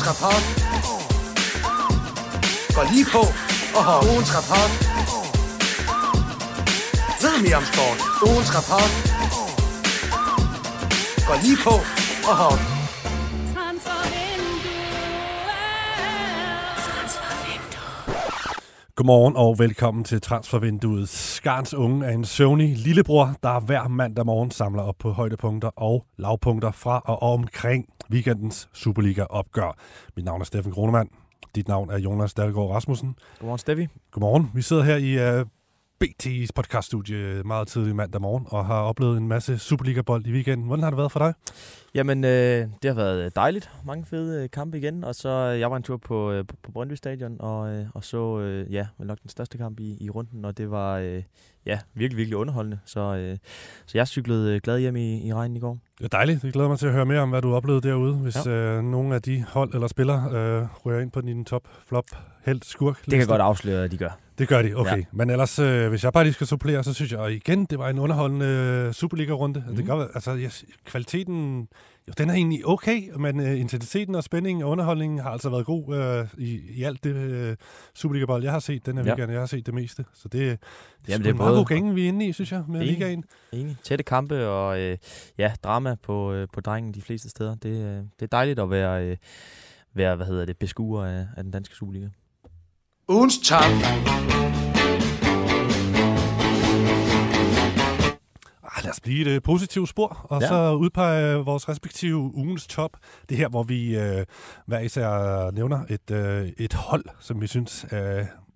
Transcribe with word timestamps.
Ugens 0.00 0.22
rapport 0.22 0.44
går 2.74 2.92
lige 2.92 3.04
på 3.04 3.18
og 3.76 3.84
har 3.84 3.98
ugens 4.12 4.30
rapport. 4.36 4.72
Ved 7.22 7.42
mere 7.42 7.56
om 7.56 7.64
sport. 7.72 7.98
Ugens 8.28 8.50
rapport 8.56 8.92
går 11.26 11.36
lige 11.44 11.58
på 11.64 11.74
og 12.28 12.36
har 12.36 12.69
Godmorgen 19.00 19.36
og 19.36 19.58
velkommen 19.58 20.04
til 20.04 20.20
Transfervinduet. 20.20 21.08
Skarns 21.08 21.74
Unge 21.74 22.06
er 22.06 22.10
en 22.10 22.24
søvnig 22.24 22.76
lillebror, 22.76 23.34
der 23.42 23.60
hver 23.60 23.88
mandag 23.88 24.26
morgen 24.26 24.50
samler 24.50 24.82
op 24.82 24.94
på 24.98 25.10
højdepunkter 25.10 25.68
og 25.76 26.04
lavpunkter 26.18 26.70
fra 26.70 27.02
og 27.04 27.22
omkring 27.22 27.86
weekendens 28.10 28.68
Superliga-opgør. 28.72 29.76
Mit 30.16 30.24
navn 30.24 30.40
er 30.40 30.44
Steffen 30.44 30.72
Kronemann. 30.72 31.08
Dit 31.54 31.68
navn 31.68 31.90
er 31.90 31.98
Jonas 31.98 32.34
Dahlgaard 32.34 32.70
Rasmussen. 32.70 33.14
Godmorgen, 33.38 33.58
Steffi. 33.58 33.86
Godmorgen. 34.10 34.50
Vi 34.54 34.62
sidder 34.62 34.82
her 34.82 34.96
i 34.96 35.40
uh, 35.40 35.46
BT's 36.04 36.48
podcaststudie 36.54 37.42
meget 37.44 37.68
tidlig 37.68 37.96
mandag 37.96 38.20
morgen 38.20 38.46
og 38.48 38.66
har 38.66 38.80
oplevet 38.80 39.18
en 39.18 39.28
masse 39.28 39.58
Superliga-bold 39.58 40.26
i 40.26 40.32
weekenden. 40.32 40.66
Hvordan 40.66 40.82
har 40.82 40.90
det 40.90 40.96
været 40.96 41.12
for 41.12 41.18
dig? 41.18 41.34
Jamen, 41.94 42.24
øh, 42.24 42.68
det 42.82 42.84
har 42.84 42.94
været 42.94 43.36
dejligt. 43.36 43.70
Mange 43.84 44.04
fede 44.04 44.42
øh, 44.42 44.50
kampe 44.50 44.78
igen. 44.78 45.04
Og 45.04 45.14
så, 45.14 45.28
øh, 45.28 45.60
jeg 45.60 45.70
var 45.70 45.76
en 45.76 45.82
tur 45.82 45.96
på, 45.96 46.32
øh, 46.32 46.44
på, 46.62 46.72
Brøndby 46.72 46.94
Stadion 46.94 47.36
og, 47.40 47.68
øh, 47.68 47.86
og 47.94 48.04
så, 48.04 48.38
øh, 48.38 48.72
ja, 48.72 48.86
nok 48.98 49.22
den 49.22 49.30
største 49.30 49.58
kamp 49.58 49.80
i, 49.80 49.96
i 50.00 50.10
runden. 50.10 50.44
Og 50.44 50.58
det 50.58 50.70
var, 50.70 50.98
øh, 50.98 51.22
ja, 51.66 51.78
virkelig, 51.94 52.16
virkelig 52.16 52.36
underholdende. 52.36 52.78
Så, 52.84 53.00
øh, 53.00 53.38
så 53.86 53.98
jeg 53.98 54.08
cyklede 54.08 54.54
øh, 54.54 54.60
glad 54.60 54.78
hjem 54.78 54.96
i, 54.96 55.26
i 55.28 55.34
regnen 55.34 55.56
i 55.56 55.60
går. 55.60 55.78
Det 55.98 56.04
er 56.04 56.08
dejligt. 56.08 56.44
Jeg 56.44 56.52
glæder 56.52 56.68
mig 56.68 56.78
til 56.78 56.86
at 56.86 56.92
høre 56.92 57.06
mere 57.06 57.20
om, 57.20 57.30
hvad 57.30 57.42
du 57.42 57.54
oplevede 57.54 57.88
derude, 57.88 58.14
hvis 58.14 58.46
ja. 58.46 58.50
øh, 58.50 58.84
nogle 58.84 59.14
af 59.14 59.22
de 59.22 59.44
hold 59.48 59.74
eller 59.74 59.86
spillere 59.86 60.24
øh, 60.24 60.86
rører 60.86 61.00
ind 61.00 61.10
på 61.10 61.20
din 61.20 61.44
top, 61.44 61.62
flop, 61.88 62.04
held, 62.44 62.62
skurk. 62.62 63.04
Det 63.04 63.18
kan 63.18 63.26
godt 63.26 63.40
afsløre, 63.40 63.84
at 63.84 63.90
de 63.90 63.98
gør. 63.98 64.18
Det 64.40 64.48
gør 64.48 64.62
de, 64.62 64.74
okay. 64.74 64.98
Ja. 64.98 65.04
Men 65.12 65.30
ellers, 65.30 65.58
øh, 65.58 65.88
hvis 65.88 66.04
jeg 66.04 66.12
bare 66.12 66.24
lige 66.24 66.32
skal 66.32 66.46
supplere, 66.46 66.84
så 66.84 66.94
synes 66.94 67.12
jeg, 67.12 67.20
og 67.20 67.32
igen, 67.32 67.64
det 67.64 67.78
var 67.78 67.88
en 67.88 67.98
underholdende 67.98 68.46
øh, 68.46 68.92
Superliga-runde. 68.92 69.64
Mm. 69.68 69.76
Det 69.76 69.86
gør, 69.86 70.06
altså, 70.14 70.32
jeg, 70.32 70.50
kvaliteten, 70.84 71.68
jo, 72.08 72.12
den 72.18 72.30
er 72.30 72.34
egentlig 72.34 72.66
okay, 72.66 73.10
men 73.16 73.40
øh, 73.40 73.60
intensiteten 73.60 74.14
og 74.14 74.24
spændingen 74.24 74.64
og 74.64 74.70
underholdningen 74.70 75.18
har 75.18 75.30
altså 75.30 75.50
været 75.50 75.66
god 75.66 75.96
øh, 75.96 76.26
i, 76.38 76.60
i 76.68 76.82
alt 76.82 77.04
det 77.04 77.14
øh, 77.16 77.56
Superliga-bold, 77.94 78.42
jeg 78.42 78.52
har 78.52 78.58
set 78.58 78.86
den 78.86 78.96
her 78.96 79.04
ja. 79.04 79.10
weekend. 79.10 79.32
Jeg 79.32 79.40
har 79.40 79.46
set 79.46 79.66
det 79.66 79.74
meste. 79.74 80.04
Så 80.14 80.28
det, 80.28 80.32
det, 80.32 80.58
Jamen, 81.08 81.22
det 81.22 81.28
er 81.28 81.32
en 81.32 81.38
meget 81.38 81.56
god 81.56 81.66
gænge, 81.66 81.94
vi 81.94 82.04
er 82.04 82.08
inde 82.08 82.26
i, 82.26 82.32
synes 82.32 82.52
jeg, 82.52 82.64
med 82.68 82.80
enig, 82.80 82.92
ligaen. 82.92 83.24
Enig. 83.52 83.76
Tætte 83.84 84.04
kampe 84.04 84.46
og 84.48 84.80
øh, 84.80 84.98
ja, 85.38 85.52
drama 85.64 85.96
på, 86.02 86.32
øh, 86.32 86.48
på 86.52 86.60
drengen 86.60 86.94
de 86.94 87.02
fleste 87.02 87.28
steder. 87.28 87.54
Det, 87.54 87.70
øh, 87.70 87.96
det 87.96 88.22
er 88.22 88.26
dejligt 88.26 88.58
at 88.58 88.70
være, 88.70 89.06
øh, 89.06 89.16
være 89.94 90.16
hvad 90.16 90.26
hedder 90.26 90.44
det, 90.44 90.56
beskuer 90.56 91.04
af, 91.04 91.26
af 91.36 91.42
den 91.42 91.52
danske 91.52 91.74
Superliga. 91.74 92.08
Ugens 93.10 93.38
top. 93.38 93.62
Ah, 98.62 98.84
lad 98.84 98.90
os 98.90 99.00
blive 99.00 99.36
et 99.36 99.42
positivt 99.42 99.88
spor, 99.88 100.26
og 100.30 100.40
ja. 100.40 100.48
så 100.48 100.74
udpege 100.74 101.36
vores 101.36 101.68
respektive 101.68 102.16
ugens 102.16 102.66
top. 102.66 102.96
Det 103.28 103.36
her, 103.36 103.48
hvor 103.48 103.62
vi 103.62 103.96
uh, 103.96 104.22
hver 104.66 104.78
især 104.78 105.50
nævner 105.50 105.84
et, 105.88 106.10
uh, 106.10 106.48
et 106.64 106.72
hold, 106.72 107.04
som 107.20 107.40
vi 107.40 107.46
synes 107.46 107.86
uh, 107.92 107.98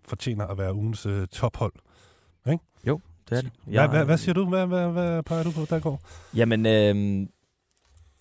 fortjener 0.05 0.47
at 0.47 0.59
være 0.59 0.75
ugens 0.75 1.07
uh, 1.07 1.25
tophold. 1.33 1.73
Ikke? 2.47 2.65
Jo, 2.87 3.01
det 3.31 3.39
er 3.39 3.43
det. 3.43 3.51
Hvad, 3.65 3.89
hvad, 3.89 4.05
hvad 4.05 4.19
siger 4.19 4.35
du? 4.35 4.49
Hvad, 4.49 4.67
hvad, 4.67 4.89
hvad 4.89 5.23
peger 5.23 5.43
du 5.43 5.51
på, 5.51 5.67
der 5.71 5.81
går? 5.81 6.01
Jamen, 6.35 6.67
øh, 6.67 7.27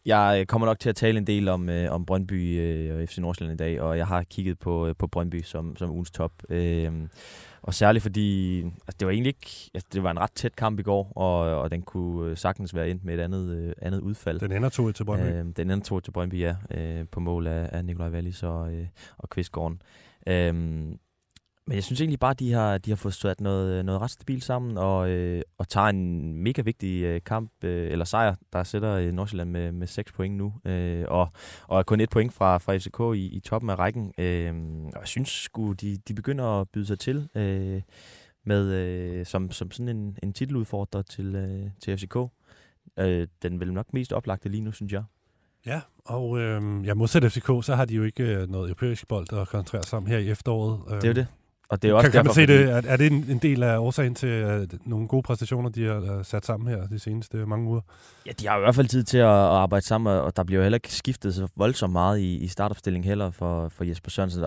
jeg 0.05 0.45
kommer 0.47 0.65
nok 0.65 0.79
til 0.79 0.89
at 0.89 0.95
tale 0.95 1.17
en 1.17 1.27
del 1.27 1.49
om, 1.49 1.69
øh, 1.69 1.91
om 1.91 2.05
Brøndby 2.05 2.59
øh, 2.59 2.95
og 2.95 3.09
FC 3.09 3.17
Nordsjælland 3.17 3.61
i 3.61 3.63
dag, 3.63 3.81
og 3.81 3.97
jeg 3.97 4.07
har 4.07 4.23
kigget 4.23 4.59
på, 4.59 4.87
øh, 4.87 4.95
på 4.99 5.07
Brøndby 5.07 5.41
som, 5.41 5.75
som 5.75 5.91
ugens 5.91 6.11
top. 6.11 6.31
Øh, 6.49 6.91
og 7.61 7.73
særligt 7.73 8.03
fordi, 8.03 8.59
altså 8.63 8.95
det 8.99 9.05
var 9.05 9.11
egentlig 9.11 9.29
ikke, 9.29 9.71
altså 9.73 9.87
det 9.93 10.03
var 10.03 10.11
en 10.11 10.19
ret 10.19 10.31
tæt 10.31 10.55
kamp 10.55 10.79
i 10.79 10.83
går, 10.83 11.13
og, 11.15 11.61
og 11.61 11.71
den 11.71 11.81
kunne 11.81 12.35
sagtens 12.35 12.75
være 12.75 12.89
ind 12.89 12.99
med 13.03 13.13
et 13.13 13.19
andet, 13.19 13.57
øh, 13.57 13.73
andet 13.81 13.99
udfald. 13.99 14.39
Den 14.39 14.51
ender 14.51 14.69
2 14.69 14.91
til 14.91 15.03
Brøndby? 15.05 15.27
Øh, 15.27 15.45
den 15.55 15.71
ender 15.71 15.79
2 15.79 15.99
til 15.99 16.11
Brøndby, 16.11 16.39
ja, 16.39 16.55
øh, 16.71 17.05
på 17.11 17.19
mål 17.19 17.47
af, 17.47 17.69
af 17.71 17.85
Nikolaj 17.85 18.09
Wallis 18.09 18.43
og, 18.43 18.73
øh, 18.73 18.87
og 19.17 19.29
Kvistgården. 19.29 19.81
Øh, 20.27 20.53
men 21.67 21.75
jeg 21.75 21.83
synes 21.83 22.01
egentlig 22.01 22.19
bare, 22.19 22.31
at 22.31 22.39
de 22.39 22.51
har, 22.51 22.77
de 22.77 22.91
har 22.91 22.95
fået 22.95 23.13
sat 23.13 23.41
noget, 23.41 23.85
noget 23.85 24.01
ret 24.01 24.11
stabilt 24.11 24.43
sammen, 24.43 24.77
og, 24.77 25.09
øh, 25.09 25.41
og 25.57 25.69
tager 25.69 25.87
en 25.87 26.33
mega 26.37 26.61
vigtig 26.61 27.03
øh, 27.03 27.21
kamp, 27.25 27.51
øh, 27.63 27.91
eller 27.91 28.05
sejr, 28.05 28.35
der 28.53 28.63
sætter 28.63 28.91
øh, 28.93 29.11
Nordsjælland 29.11 29.49
med, 29.49 29.71
med 29.71 29.87
6 29.87 30.11
point 30.11 30.35
nu, 30.35 30.53
øh, 30.65 31.05
og, 31.07 31.29
og 31.67 31.79
er 31.79 31.83
kun 31.83 31.99
et 31.99 32.09
point 32.09 32.33
fra, 32.33 32.57
fra 32.57 32.77
FCK 32.77 33.17
i, 33.17 33.35
i 33.35 33.39
toppen 33.39 33.69
af 33.69 33.79
rækken. 33.79 34.13
Øh, 34.17 34.53
og 34.85 34.99
jeg 34.99 35.07
synes 35.07 35.29
sgu, 35.29 35.71
de, 35.71 35.97
de 36.07 36.13
begynder 36.13 36.45
at 36.45 36.67
byde 36.73 36.85
sig 36.85 36.99
til 36.99 37.29
øh, 37.35 37.81
med, 38.45 38.73
øh, 38.73 39.25
som, 39.25 39.51
som 39.51 39.71
sådan 39.71 39.97
en, 39.97 40.17
en 40.23 40.33
titeludfordrer 40.33 41.01
til, 41.01 41.35
øh, 41.35 41.69
til 41.83 41.97
FCK. 41.97 42.17
Øh, 42.99 43.27
den 43.41 43.59
vel 43.59 43.73
nok 43.73 43.93
mest 43.93 44.13
oplagte 44.13 44.49
lige 44.49 44.61
nu, 44.61 44.71
synes 44.71 44.93
jeg. 44.93 45.03
Ja, 45.65 45.81
og 46.05 46.39
øh, 46.39 46.87
ja, 46.87 46.93
modsat 46.93 47.31
FCK, 47.31 47.65
så 47.65 47.75
har 47.75 47.85
de 47.85 47.95
jo 47.95 48.03
ikke 48.03 48.23
øh, 48.23 48.49
noget 48.49 48.65
europæisk 48.69 49.07
bold 49.07 49.33
at 49.33 49.47
koncentrere 49.47 49.83
sig 49.83 49.97
om 49.97 50.05
her 50.05 50.17
i 50.17 50.29
efteråret. 50.29 50.79
Det 50.87 51.03
er 51.03 51.07
jo 51.07 51.13
det. 51.13 51.27
Og 51.73 51.81
det 51.81 51.89
er 51.89 51.93
også 51.93 52.11
kan, 52.11 52.17
kan 52.17 52.25
man 52.25 52.33
se 52.33 52.47
det? 52.47 52.71
Er, 52.71 52.81
er 52.85 52.97
det 52.97 53.11
en, 53.11 53.25
en 53.29 53.37
del 53.37 53.63
af 53.63 53.77
årsagen 53.77 54.15
til 54.15 54.45
uh, 54.45 54.89
nogle 54.89 55.07
gode 55.07 55.23
præstationer, 55.23 55.69
de 55.69 55.85
har 55.85 55.99
uh, 55.99 56.25
sat 56.25 56.45
sammen 56.45 56.67
her 56.67 56.87
de 56.87 56.99
seneste 56.99 57.37
mange 57.37 57.67
uger? 57.69 57.81
Ja, 58.25 58.31
de 58.31 58.47
har 58.47 58.57
i 58.57 58.59
hvert 58.59 58.75
fald 58.75 58.87
tid 58.87 59.03
til 59.03 59.17
at, 59.17 59.23
at 59.23 59.33
arbejde 59.33 59.85
sammen, 59.85 60.13
og 60.13 60.35
der 60.35 60.43
bliver 60.43 60.59
jo 60.59 60.63
heller 60.63 60.75
ikke 60.75 60.93
skiftet 60.93 61.35
så 61.35 61.47
voldsomt 61.55 61.93
meget 61.93 62.19
i, 62.19 62.37
i 62.37 62.47
startopstillingen 62.47 63.07
heller 63.07 63.31
for, 63.31 63.69
for 63.69 63.83
Jesper 63.83 64.09
Sørensen. 64.09 64.43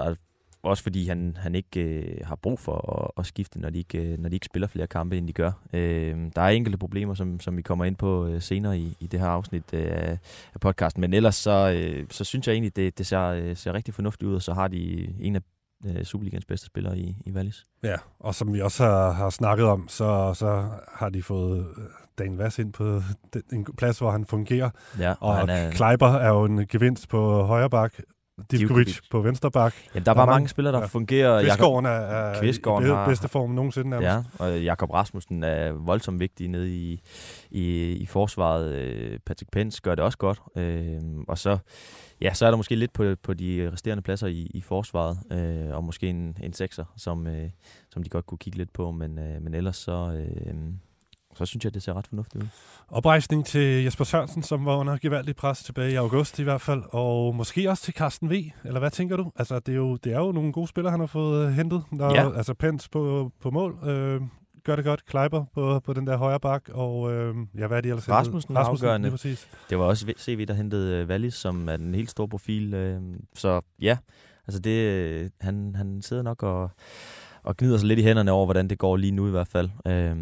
Også 0.62 0.82
fordi 0.82 1.08
han, 1.08 1.36
han 1.40 1.54
ikke 1.54 1.80
øh, 1.80 2.18
har 2.24 2.36
brug 2.36 2.58
for 2.58 3.02
at, 3.02 3.20
at 3.20 3.26
skifte, 3.26 3.60
når 3.60 3.70
de, 3.70 3.78
ikke, 3.78 3.98
øh, 3.98 4.18
når 4.18 4.28
de 4.28 4.36
ikke 4.36 4.46
spiller 4.46 4.68
flere 4.68 4.86
kampe, 4.86 5.18
end 5.18 5.28
de 5.28 5.32
gør. 5.32 5.52
Øh, 5.72 6.16
der 6.36 6.42
er 6.42 6.48
enkelte 6.48 6.78
problemer, 6.78 7.14
som, 7.14 7.40
som 7.40 7.56
vi 7.56 7.62
kommer 7.62 7.84
ind 7.84 7.96
på 7.96 8.26
øh, 8.26 8.42
senere 8.42 8.78
i, 8.78 8.96
i 9.00 9.06
det 9.06 9.20
her 9.20 9.26
afsnit 9.26 9.64
øh, 9.72 10.16
af 10.54 10.60
podcasten. 10.60 11.00
Men 11.00 11.14
ellers 11.14 11.34
så, 11.34 11.72
øh, 11.76 12.06
så 12.10 12.24
synes 12.24 12.46
jeg 12.46 12.52
egentlig, 12.52 12.76
det, 12.76 12.98
det 12.98 13.06
ser, 13.06 13.22
øh, 13.22 13.56
ser 13.56 13.72
rigtig 13.72 13.94
fornuftigt 13.94 14.28
ud, 14.28 14.34
og 14.34 14.42
så 14.42 14.52
har 14.52 14.68
de 14.68 15.14
en 15.20 15.36
af 15.36 15.42
øh, 15.84 16.04
Superligans 16.04 16.44
bedste 16.44 16.66
spiller 16.66 16.94
i, 16.94 17.16
i 17.26 17.32
Wallis. 17.32 17.66
Ja, 17.82 17.96
og 18.18 18.34
som 18.34 18.52
vi 18.52 18.60
også 18.60 18.84
har, 18.84 19.10
har 19.10 19.30
snakket 19.30 19.66
om, 19.66 19.88
så, 19.88 20.34
så 20.34 20.68
har 20.92 21.08
de 21.08 21.22
fået 21.22 21.66
øh, 21.78 21.84
Dan 22.18 22.38
Vass 22.38 22.58
ind 22.58 22.72
på 22.72 23.02
den, 23.32 23.42
en 23.52 23.66
plads, 23.78 23.98
hvor 23.98 24.10
han 24.10 24.24
fungerer. 24.24 24.70
Ja, 24.98 25.10
og 25.10 25.16
og 25.20 25.36
han 25.36 25.48
er, 25.48 25.70
Kleiber 25.70 26.08
er 26.08 26.28
jo 26.28 26.44
en 26.44 26.66
gevinst 26.66 27.08
på 27.08 27.42
højre 27.42 27.70
bak. 27.70 27.94
Divkovic 28.50 28.98
på 29.10 29.20
venstre 29.20 29.50
bak. 29.50 29.74
Jamen, 29.94 30.06
der, 30.06 30.12
der 30.12 30.20
var 30.20 30.26
mange, 30.26 30.34
mange 30.34 30.48
spillere, 30.48 30.74
der 30.74 30.80
ja. 30.80 30.86
fungerer. 30.86 31.42
Kvistgården 31.42 31.86
er, 31.86 31.90
er 31.90 32.40
Kvistgården 32.40 32.86
i 32.86 32.90
har, 32.90 33.06
bedste 33.06 33.28
form 33.28 33.50
nogensinde 33.50 33.90
nærmest. 33.90 34.30
Ja, 34.40 34.44
og 34.44 34.62
Jakob 34.62 34.90
Rasmussen 34.90 35.42
er 35.42 35.72
voldsomt 35.72 36.20
vigtig 36.20 36.48
nede 36.48 36.76
i, 36.76 37.00
i, 37.50 37.92
i 37.92 38.06
forsvaret. 38.06 38.74
Øh, 38.74 39.18
Patrick 39.26 39.50
Pence 39.52 39.80
gør 39.82 39.94
det 39.94 40.04
også 40.04 40.18
godt. 40.18 40.40
Øh, 40.56 41.00
og 41.28 41.38
så 41.38 41.58
ja, 42.20 42.34
så 42.34 42.46
er 42.46 42.50
der 42.50 42.56
måske 42.56 42.76
lidt 42.76 42.92
på, 42.92 43.14
på 43.22 43.34
de 43.34 43.70
resterende 43.72 44.02
pladser 44.02 44.26
i, 44.26 44.50
i 44.54 44.60
forsvaret, 44.60 45.18
øh, 45.32 45.76
og 45.76 45.84
måske 45.84 46.08
en, 46.08 46.36
en 46.42 46.52
sekser, 46.52 46.84
som, 46.96 47.26
øh, 47.26 47.50
som 47.90 48.02
de 48.02 48.08
godt 48.08 48.26
kunne 48.26 48.38
kigge 48.38 48.58
lidt 48.58 48.72
på, 48.72 48.90
men, 48.90 49.18
øh, 49.18 49.42
men 49.42 49.54
ellers 49.54 49.76
så, 49.76 50.26
øh, 50.46 50.54
så 51.36 51.46
synes 51.46 51.64
jeg, 51.64 51.74
det 51.74 51.82
ser 51.82 51.94
ret 51.94 52.06
fornuftigt 52.06 52.44
ud. 52.44 52.48
Oprejsning 52.88 53.46
til 53.46 53.84
Jesper 53.84 54.04
Sørensen, 54.04 54.42
som 54.42 54.66
var 54.66 54.76
under 54.76 54.98
gevaldig 54.98 55.36
pres 55.36 55.62
tilbage 55.62 55.92
i 55.92 55.94
august 55.94 56.38
i 56.38 56.42
hvert 56.42 56.60
fald, 56.60 56.82
og 56.90 57.34
måske 57.34 57.70
også 57.70 57.82
til 57.82 57.94
Carsten 57.94 58.30
V, 58.30 58.34
eller 58.64 58.80
hvad 58.80 58.90
tænker 58.90 59.16
du? 59.16 59.32
Altså, 59.36 59.58
det 59.58 59.72
er 59.72 59.76
jo, 59.76 59.96
det 59.96 60.12
er 60.12 60.18
jo 60.18 60.32
nogle 60.32 60.52
gode 60.52 60.68
spillere, 60.68 60.90
han 60.90 61.00
har 61.00 61.06
fået 61.06 61.54
hentet. 61.54 61.82
Der 61.98 62.14
ja. 62.14 62.36
Altså, 62.36 62.54
Pence 62.54 62.90
på, 62.90 63.32
på 63.40 63.50
mål, 63.50 63.88
øh, 63.88 64.20
gør 64.66 64.76
det 64.76 64.84
godt. 64.84 65.06
Kleiber 65.06 65.44
på, 65.54 65.80
på 65.80 65.92
den 65.92 66.06
der 66.06 66.16
højre 66.16 66.40
bak, 66.40 66.68
og 66.72 67.12
øh, 67.12 67.34
ja, 67.58 67.66
hvad 67.66 67.76
er 67.76 67.80
de 67.80 67.88
ellers? 67.88 68.08
Rasmussen, 68.08 68.56
Rasmussen 68.56 68.86
afgørende. 68.86 69.10
Præcis. 69.10 69.48
Det 69.70 69.78
var 69.78 69.84
også 69.84 70.12
CV, 70.18 70.46
der 70.46 70.54
hentede 70.54 71.02
uh, 71.02 71.08
Wallis, 71.08 71.34
som 71.34 71.68
er 71.68 71.76
den 71.76 71.94
helt 71.94 72.10
store 72.10 72.28
profil. 72.28 72.74
Øh, 72.74 73.00
så 73.34 73.60
ja, 73.80 73.98
altså 74.46 74.60
det, 74.60 75.32
han, 75.40 75.74
han 75.74 76.02
sidder 76.02 76.22
nok 76.22 76.42
og, 76.42 76.70
og 77.42 77.56
gnider 77.56 77.78
sig 77.78 77.88
lidt 77.88 77.98
i 77.98 78.02
hænderne 78.02 78.32
over, 78.32 78.46
hvordan 78.46 78.68
det 78.68 78.78
går 78.78 78.96
lige 78.96 79.12
nu 79.12 79.28
i 79.28 79.30
hvert 79.30 79.48
fald. 79.48 79.70
Øh, 79.86 80.16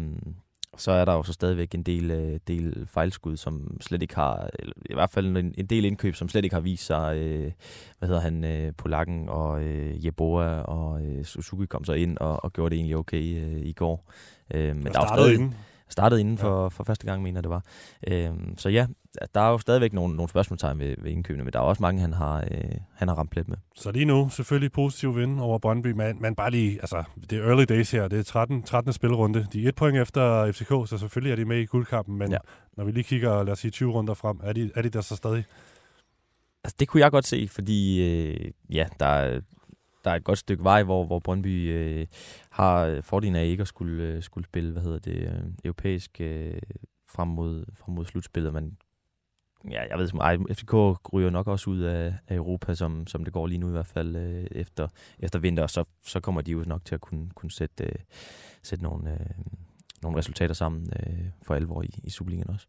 så 0.77 0.91
er 0.91 1.05
der 1.05 1.13
jo 1.13 1.23
så 1.23 1.33
stadigvæk 1.33 1.75
en 1.75 1.83
del, 1.83 2.11
øh, 2.11 2.39
del 2.47 2.87
fejlskud, 2.93 3.37
som 3.37 3.77
slet 3.81 4.01
ikke 4.01 4.15
har, 4.15 4.49
i 4.89 4.93
hvert 4.93 5.11
fald 5.11 5.37
en, 5.37 5.53
en 5.57 5.65
del 5.65 5.85
indkøb, 5.85 6.15
som 6.15 6.29
slet 6.29 6.43
ikke 6.43 6.55
har 6.55 6.61
vist 6.61 6.85
sig, 6.85 7.17
øh, 7.17 7.51
hvad 7.99 8.09
hedder 8.09 8.21
han, 8.21 8.43
øh, 8.43 8.73
Polakken 8.77 9.29
og 9.29 9.63
øh, 9.63 10.05
Jeboa 10.05 10.61
og 10.61 11.05
øh, 11.05 11.25
Suzuki 11.25 11.65
kom 11.65 11.85
så 11.85 11.93
ind 11.93 12.17
og, 12.17 12.43
og 12.43 12.53
gjorde 12.53 12.69
det 12.69 12.77
egentlig 12.77 12.97
okay 12.97 13.45
øh, 13.45 13.61
i 13.65 13.71
går. 13.71 14.11
Øh, 14.53 14.75
men 14.75 14.85
der 14.85 15.01
er 15.01 15.15
stadig, 15.15 15.33
inden. 15.33 15.55
Startede 15.89 16.21
inden 16.21 16.37
for, 16.37 16.61
ja. 16.61 16.67
for 16.67 16.83
første 16.83 17.05
gang, 17.05 17.23
mener 17.23 17.41
det 17.41 17.49
var. 17.49 17.63
Øhm, 18.07 18.57
så 18.57 18.69
ja, 18.69 18.87
der 19.35 19.41
er 19.41 19.51
jo 19.51 19.57
stadigvæk 19.57 19.93
nogle, 19.93 20.15
nogle 20.15 20.29
spørgsmålstegn 20.29 20.79
ved, 20.79 20.95
ved 20.97 21.11
indkøbene, 21.11 21.43
men 21.43 21.53
der 21.53 21.59
er 21.59 21.63
også 21.63 21.81
mange, 21.81 22.01
han 22.01 22.13
har, 22.13 22.37
øh, 22.51 22.77
han 22.93 23.07
har 23.07 23.15
ramt 23.15 23.31
plet 23.31 23.47
med. 23.47 23.57
Så 23.75 23.91
lige 23.91 24.05
nu 24.05 24.29
selvfølgelig 24.29 24.71
positiv 24.71 25.15
vind 25.15 25.39
over 25.39 25.59
Brøndby, 25.59 25.91
men, 25.91 26.21
men 26.21 26.35
bare 26.35 26.51
lige, 26.51 26.71
altså 26.81 27.03
det 27.29 27.39
er 27.39 27.47
early 27.47 27.65
days 27.69 27.91
her, 27.91 28.07
det 28.07 28.19
er 28.19 28.23
13. 28.23 28.63
13. 28.63 28.93
spilrunde. 28.93 29.47
De 29.53 29.63
er 29.63 29.69
et 29.69 29.75
point 29.75 29.97
efter 29.97 30.51
FCK, 30.51 30.89
så 30.89 30.97
selvfølgelig 30.97 31.31
er 31.31 31.35
de 31.35 31.45
med 31.45 31.57
i 31.57 31.65
guldkampen, 31.65 32.17
men 32.17 32.31
ja. 32.31 32.37
når 32.77 32.83
vi 32.83 32.91
lige 32.91 33.03
kigger, 33.03 33.43
lad 33.43 33.53
os 33.53 33.59
sige 33.59 33.71
20 33.71 33.91
runder 33.91 34.13
frem, 34.13 34.39
er 34.43 34.53
de, 34.53 34.71
er 34.75 34.81
de 34.81 34.89
der 34.89 35.01
så 35.01 35.15
stadig? 35.15 35.43
Altså, 36.63 36.75
det 36.79 36.87
kunne 36.87 37.01
jeg 37.01 37.11
godt 37.11 37.27
se, 37.27 37.47
fordi 37.51 38.01
øh, 38.03 38.51
ja, 38.69 38.85
der 38.99 39.05
er, 39.05 39.41
der 40.05 40.11
er 40.11 40.15
et 40.15 40.23
godt 40.23 40.39
stykke 40.39 40.63
vej, 40.63 40.83
hvor, 40.83 41.05
hvor 41.05 41.19
Brøndby 41.19 41.73
øh, 41.73 42.07
har 42.49 42.85
øh, 42.85 43.03
fordelen 43.03 43.35
af 43.35 43.45
ikke 43.45 43.61
at 43.61 43.67
skulle, 43.67 44.03
øh, 44.03 44.23
skulle 44.23 44.45
spille, 44.45 44.71
hvad 44.71 44.81
hedder 44.81 44.99
det, 44.99 45.15
øh, 45.15 45.43
europæisk 45.63 46.21
øh, 46.21 46.61
frem 47.07 47.27
mod, 47.27 47.65
frem 47.73 47.95
mod 47.95 48.05
slutspillet. 48.05 48.53
Men 48.53 48.77
ja, 49.71 49.87
jeg 49.89 49.97
ved, 49.99 50.09
ej, 50.13 50.37
FCK 50.37 50.73
ryger 51.13 51.29
nok 51.29 51.47
også 51.47 51.69
ud 51.69 51.79
af, 51.79 52.13
af 52.27 52.35
Europa, 52.35 52.75
som, 52.75 53.07
som 53.07 53.23
det 53.23 53.33
går 53.33 53.47
lige 53.47 53.57
nu 53.57 53.67
i 53.67 53.71
hvert 53.71 53.85
fald 53.87 54.15
øh, 54.15 54.47
efter, 54.51 54.87
efter 55.19 55.39
vinter, 55.39 55.63
og 55.63 55.69
så, 55.69 55.83
så 56.03 56.19
kommer 56.19 56.41
de 56.41 56.51
jo 56.51 56.63
nok 56.67 56.85
til 56.85 56.95
at 56.95 57.01
kunne, 57.01 57.29
kunne 57.35 57.51
sætte, 57.51 57.83
øh, 57.83 57.95
sætte 58.63 58.83
nogle, 58.83 59.13
øh, 59.13 59.29
nogle 60.01 60.17
resultater 60.17 60.53
sammen 60.53 60.89
øh, 60.99 61.25
for 61.43 61.55
alvor 61.55 61.81
i, 61.81 61.99
i 62.03 62.09
Superligaen 62.09 62.49
også. 62.49 62.67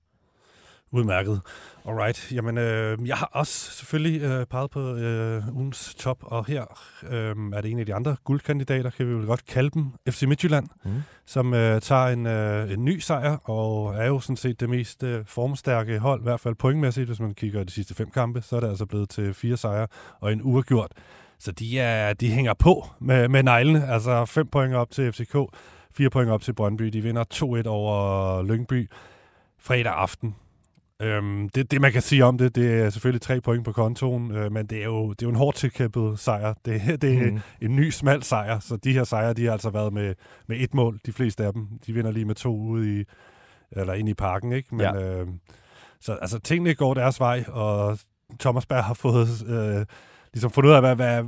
Udmærket. 0.92 1.40
Alright. 1.88 2.32
Jamen, 2.32 2.58
øh, 2.58 2.98
jeg 3.08 3.16
har 3.16 3.30
også 3.32 3.70
selvfølgelig 3.70 4.22
øh, 4.22 4.46
peget 4.46 4.70
på 4.70 4.94
øh, 4.94 5.56
ugens 5.56 5.94
top, 5.94 6.18
og 6.20 6.46
her 6.46 6.64
øh, 7.10 7.34
er 7.52 7.60
det 7.60 7.70
en 7.70 7.78
af 7.78 7.86
de 7.86 7.94
andre 7.94 8.16
guldkandidater, 8.24 8.90
kan 8.90 9.08
vi 9.08 9.14
vel 9.14 9.26
godt 9.26 9.46
kalde 9.46 9.70
dem, 9.70 9.86
FC 10.10 10.22
Midtjylland, 10.22 10.66
mm. 10.84 11.02
som 11.26 11.54
øh, 11.54 11.80
tager 11.80 12.06
en, 12.06 12.26
øh, 12.26 12.72
en 12.72 12.84
ny 12.84 12.98
sejr, 12.98 13.36
og 13.36 13.94
er 13.94 14.06
jo 14.06 14.20
sådan 14.20 14.36
set 14.36 14.60
det 14.60 14.70
mest 14.70 15.02
øh, 15.02 15.24
formstærke 15.26 15.98
hold, 15.98 16.20
i 16.20 16.22
hvert 16.22 16.40
fald 16.40 16.54
pointmæssigt, 16.54 17.06
hvis 17.06 17.20
man 17.20 17.34
kigger 17.34 17.64
de 17.64 17.72
sidste 17.72 17.94
fem 17.94 18.10
kampe, 18.10 18.42
så 18.42 18.56
er 18.56 18.60
det 18.60 18.68
altså 18.68 18.86
blevet 18.86 19.08
til 19.08 19.34
fire 19.34 19.56
sejre 19.56 19.86
og 20.20 20.32
en 20.32 20.40
uafgjort. 20.44 20.92
Så 21.38 21.52
de, 21.52 21.78
er, 21.78 22.12
de 22.12 22.30
hænger 22.30 22.54
på 22.54 22.86
med, 22.98 23.28
med 23.28 23.42
neglene, 23.42 23.86
altså 23.88 24.24
fem 24.24 24.48
point 24.48 24.74
op 24.74 24.90
til 24.90 25.12
FCK, 25.12 25.36
fire 25.96 26.10
point 26.10 26.30
op 26.30 26.42
til 26.42 26.52
Brøndby. 26.52 26.84
De 26.84 27.00
vinder 27.00 27.24
2-1 27.64 27.68
over 27.68 28.42
Lyngby 28.42 28.90
fredag 29.58 29.92
aften. 29.92 30.36
Øhm, 31.02 31.48
det, 31.48 31.70
det, 31.70 31.80
man 31.80 31.92
kan 31.92 32.02
sige 32.02 32.24
om 32.24 32.38
det, 32.38 32.54
det 32.54 32.80
er 32.80 32.90
selvfølgelig 32.90 33.22
tre 33.22 33.40
point 33.40 33.64
på 33.64 33.72
kontoen, 33.72 34.30
øh, 34.30 34.52
men 34.52 34.66
det 34.66 34.78
er, 34.78 34.84
jo, 34.84 35.10
det 35.10 35.22
er 35.22 35.26
jo 35.26 35.30
en 35.30 35.36
hårdt 35.36 35.56
tilkæmpet 35.56 36.18
sejr. 36.18 36.54
Det, 36.64 36.82
det 37.02 37.18
er 37.18 37.30
mm. 37.30 37.40
en 37.62 37.76
ny, 37.76 37.90
smal 37.90 38.22
sejr, 38.22 38.58
så 38.58 38.76
de 38.76 38.92
her 38.92 39.04
sejre, 39.04 39.32
de 39.32 39.44
har 39.44 39.52
altså 39.52 39.70
været 39.70 39.92
med, 39.92 40.14
med 40.46 40.56
et 40.60 40.74
mål, 40.74 41.00
de 41.06 41.12
fleste 41.12 41.44
af 41.44 41.52
dem. 41.52 41.68
De 41.86 41.92
vinder 41.92 42.10
lige 42.10 42.24
med 42.24 42.34
to 42.34 42.56
ude 42.56 43.00
i, 43.00 43.04
eller 43.72 43.94
ind 43.94 44.08
i 44.08 44.14
parken, 44.14 44.52
ikke? 44.52 44.74
Men, 44.74 44.80
ja. 44.80 45.20
øh, 45.20 45.28
så 46.00 46.12
altså, 46.12 46.38
tingene 46.38 46.74
går 46.74 46.94
deres 46.94 47.20
vej, 47.20 47.44
og 47.48 47.98
Thomas 48.40 48.66
Berg 48.66 48.84
har 48.84 48.94
fået, 48.94 49.28
øh, 49.46 49.86
ligesom 50.32 50.50
fundet 50.50 50.70
ud 50.70 50.74
af, 50.74 50.80
hvad, 50.80 50.94
hvad, 50.94 51.24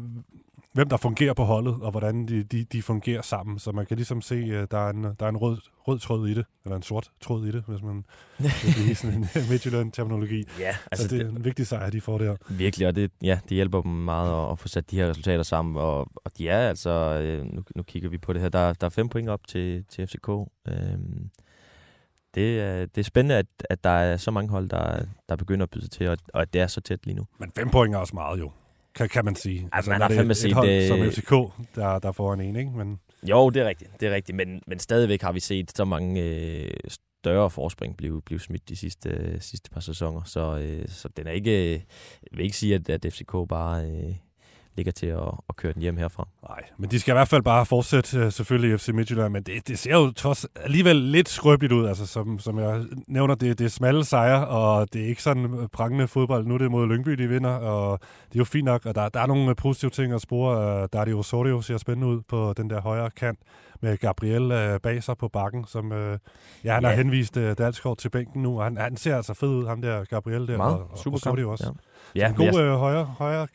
hvem 0.73 0.88
der 0.88 0.97
fungerer 0.97 1.35
på 1.35 1.44
holdet, 1.44 1.75
og 1.82 1.91
hvordan 1.91 2.26
de, 2.26 2.43
de, 2.43 2.65
de 2.65 2.82
fungerer 2.82 3.23
sammen. 3.23 3.59
Så 3.59 3.73
man 3.73 3.87
kan 3.87 3.97
ligesom 3.97 4.23
se, 4.23 4.35
at 4.35 4.49
øh, 4.49 4.67
der 4.70 4.79
er 4.79 4.91
en, 4.91 5.05
der 5.05 5.25
er 5.25 5.29
en 5.29 5.37
rød, 5.37 5.59
rød 5.88 5.99
tråd 5.99 6.29
i 6.29 6.35
det, 6.35 6.44
eller 6.65 6.76
en 6.76 6.82
sort 6.82 7.11
tråd 7.20 7.47
i 7.47 7.50
det, 7.50 7.65
hvis 7.69 7.82
man 7.82 8.05
vil 8.38 8.75
blive 8.76 8.94
sådan 8.94 9.17
en 9.17 9.29
Midtjylland-terminologi. 9.50 10.44
Ja, 10.59 10.76
altså 10.93 11.09
så 11.09 11.15
det 11.15 11.26
er 11.26 11.29
en 11.29 11.44
vigtig 11.44 11.67
sejr, 11.67 11.91
de 11.91 12.00
får 12.00 12.19
der. 12.19 12.37
Virkelig, 12.49 12.88
og 12.88 12.94
det, 12.94 13.11
ja, 13.23 13.41
det 13.49 13.55
hjælper 13.55 13.82
dem 13.82 13.91
meget 13.91 14.44
at, 14.44 14.53
at 14.53 14.59
få 14.59 14.69
sat 14.69 14.91
de 14.91 14.97
her 14.97 15.11
resultater 15.11 15.43
sammen, 15.43 15.76
og, 15.76 15.99
og 16.15 16.38
de 16.38 16.49
er 16.49 16.69
altså, 16.69 16.91
øh, 16.91 17.44
nu, 17.44 17.62
nu 17.76 17.82
kigger 17.82 18.09
vi 18.09 18.19
på 18.19 18.32
det 18.32 18.43
her, 18.43 18.49
der, 18.49 18.73
der 18.73 18.87
er 18.87 18.91
fem 18.91 19.09
point 19.09 19.29
op 19.29 19.47
til, 19.47 19.85
til 19.88 20.06
FCK. 20.06 20.29
Øhm, 20.69 21.31
det, 22.35 22.61
er, 22.61 22.87
det 22.87 22.99
er 22.99 23.05
spændende, 23.05 23.37
at, 23.37 23.47
at 23.70 23.85
der 23.85 23.91
er 23.91 24.17
så 24.17 24.31
mange 24.31 24.50
hold, 24.50 24.69
der, 24.69 25.00
der 25.29 25.37
begynder 25.37 25.62
at 25.62 25.70
byde 25.70 25.88
til, 25.88 26.09
og, 26.09 26.19
og 26.35 26.43
at 26.43 26.53
det 26.53 26.61
er 26.61 26.67
så 26.67 26.81
tæt 26.81 27.06
lige 27.06 27.17
nu. 27.17 27.26
Men 27.38 27.53
fem 27.56 27.70
point 27.70 27.94
er 27.94 27.99
også 27.99 28.15
meget 28.15 28.41
jo 28.41 28.50
kan, 28.98 29.08
kan 29.08 29.24
man 29.24 29.34
sige. 29.34 29.68
Altså, 29.72 29.90
man 29.90 30.00
har 30.00 30.08
fandme 30.08 30.34
set 30.34 30.52
hold 30.52 30.68
det... 30.68 30.88
som 30.88 30.98
FCK, 30.98 31.30
der, 31.74 31.98
der 31.98 32.12
får 32.12 32.34
en 32.34 32.40
en, 32.40 32.56
ikke? 32.56 32.70
Men... 32.70 33.00
Jo, 33.22 33.50
det 33.50 33.62
er 33.62 33.68
rigtigt, 33.68 33.90
det 34.00 34.08
er 34.08 34.14
rigtigt, 34.14 34.36
men, 34.36 34.62
men 34.66 34.78
stadigvæk 34.78 35.22
har 35.22 35.32
vi 35.32 35.40
set 35.40 35.76
så 35.76 35.84
mange 35.84 36.22
øh, 36.22 36.70
større 37.22 37.50
forspring 37.50 37.96
blive, 37.96 38.22
blive 38.22 38.40
smidt 38.40 38.68
de 38.68 38.76
sidste, 38.76 39.08
øh, 39.08 39.40
sidste 39.40 39.70
par 39.70 39.80
sæsoner, 39.80 40.22
så, 40.24 40.58
øh, 40.58 40.88
så 40.88 41.08
den 41.16 41.26
er 41.26 41.30
ikke, 41.30 41.72
jeg 42.22 42.36
vil 42.36 42.44
ikke 42.44 42.56
sige, 42.56 42.74
at, 42.74 42.88
at 42.90 43.06
FCK 43.12 43.32
bare 43.48 43.86
øh, 43.86 44.14
ligger 44.78 44.92
til 44.92 45.06
at, 45.06 45.30
at 45.48 45.56
køre 45.56 45.72
den 45.72 45.82
hjem 45.82 45.96
herfra. 45.96 46.28
Nej, 46.48 46.62
men 46.78 46.90
de 46.90 47.00
skal 47.00 47.12
i 47.12 47.16
hvert 47.16 47.28
fald 47.28 47.42
bare 47.42 47.66
fortsætte 47.66 48.19
øh, 48.19 48.32
selvfølgelig 48.32 48.80
FC 48.80 48.88
Midtjylland, 48.88 49.32
men 49.32 49.42
det, 49.42 49.69
det 49.69 49.78
ser 49.78 49.92
jo 49.92 50.10
trods 50.10 50.46
alligevel 50.56 50.96
lidt 50.96 51.28
skrøbeligt 51.28 51.72
ud, 51.72 51.86
altså 51.86 52.06
som, 52.06 52.38
som 52.38 52.58
jeg 52.58 52.84
nævner, 53.06 53.34
det, 53.34 53.58
det 53.58 53.64
er 53.64 53.69
smalle 53.69 54.04
sejre, 54.04 54.48
og 54.48 54.92
det 54.92 55.02
er 55.02 55.06
ikke 55.06 55.22
sådan 55.22 55.69
prangende 55.72 56.08
fodbold. 56.08 56.46
Nu 56.46 56.54
er 56.54 56.58
det 56.58 56.70
mod 56.70 56.86
Lyngby, 56.86 57.12
de 57.12 57.28
vinder, 57.28 57.50
og 57.50 58.00
det 58.28 58.34
er 58.34 58.40
jo 58.40 58.44
fint 58.44 58.64
nok, 58.64 58.86
og 58.86 58.94
der, 58.94 59.08
der 59.08 59.20
er 59.20 59.26
nogle 59.26 59.54
positive 59.54 59.90
ting 59.90 60.12
at 60.12 60.20
spore. 60.20 60.88
Der 60.92 61.00
er 61.00 61.10
jo 61.10 61.19
Osorio 61.19 61.60
ser 61.60 61.76
spændende 61.76 62.06
ud 62.06 62.20
på 62.28 62.52
den 62.56 62.70
der 62.70 62.81
højre 62.81 63.10
kant 63.10 63.38
med 63.81 63.96
Gabriel 63.96 64.52
øh, 64.52 64.81
bag 64.81 65.02
sig 65.02 65.16
på 65.19 65.28
bakken, 65.28 65.64
som 65.66 65.92
øh, 65.92 66.19
ja, 66.64 66.74
han 66.74 66.82
ja. 66.82 66.88
har 66.88 66.96
henvist 66.96 67.36
øh, 67.36 67.58
Dalsgaard 67.58 67.96
til 67.96 68.08
bænken 68.10 68.42
nu, 68.42 68.58
og 68.58 68.64
han, 68.64 68.76
han 68.76 68.96
ser 68.96 69.16
altså 69.16 69.34
fed 69.34 69.48
ud, 69.48 69.66
ham 69.66 69.82
der 69.82 70.04
Gabriel 70.04 70.48
der, 70.48 70.56
Meget. 70.56 70.74
og, 70.74 70.90
og 70.90 70.98
Super 70.98 71.46
også. 71.46 71.64
Ja. 71.64 71.70
Ja, 72.14 72.28
en 72.28 72.34
god 72.34 72.44
jeg... 72.44 72.60
øh, 72.60 72.74
højre, 72.74 73.04
højre 73.04 73.46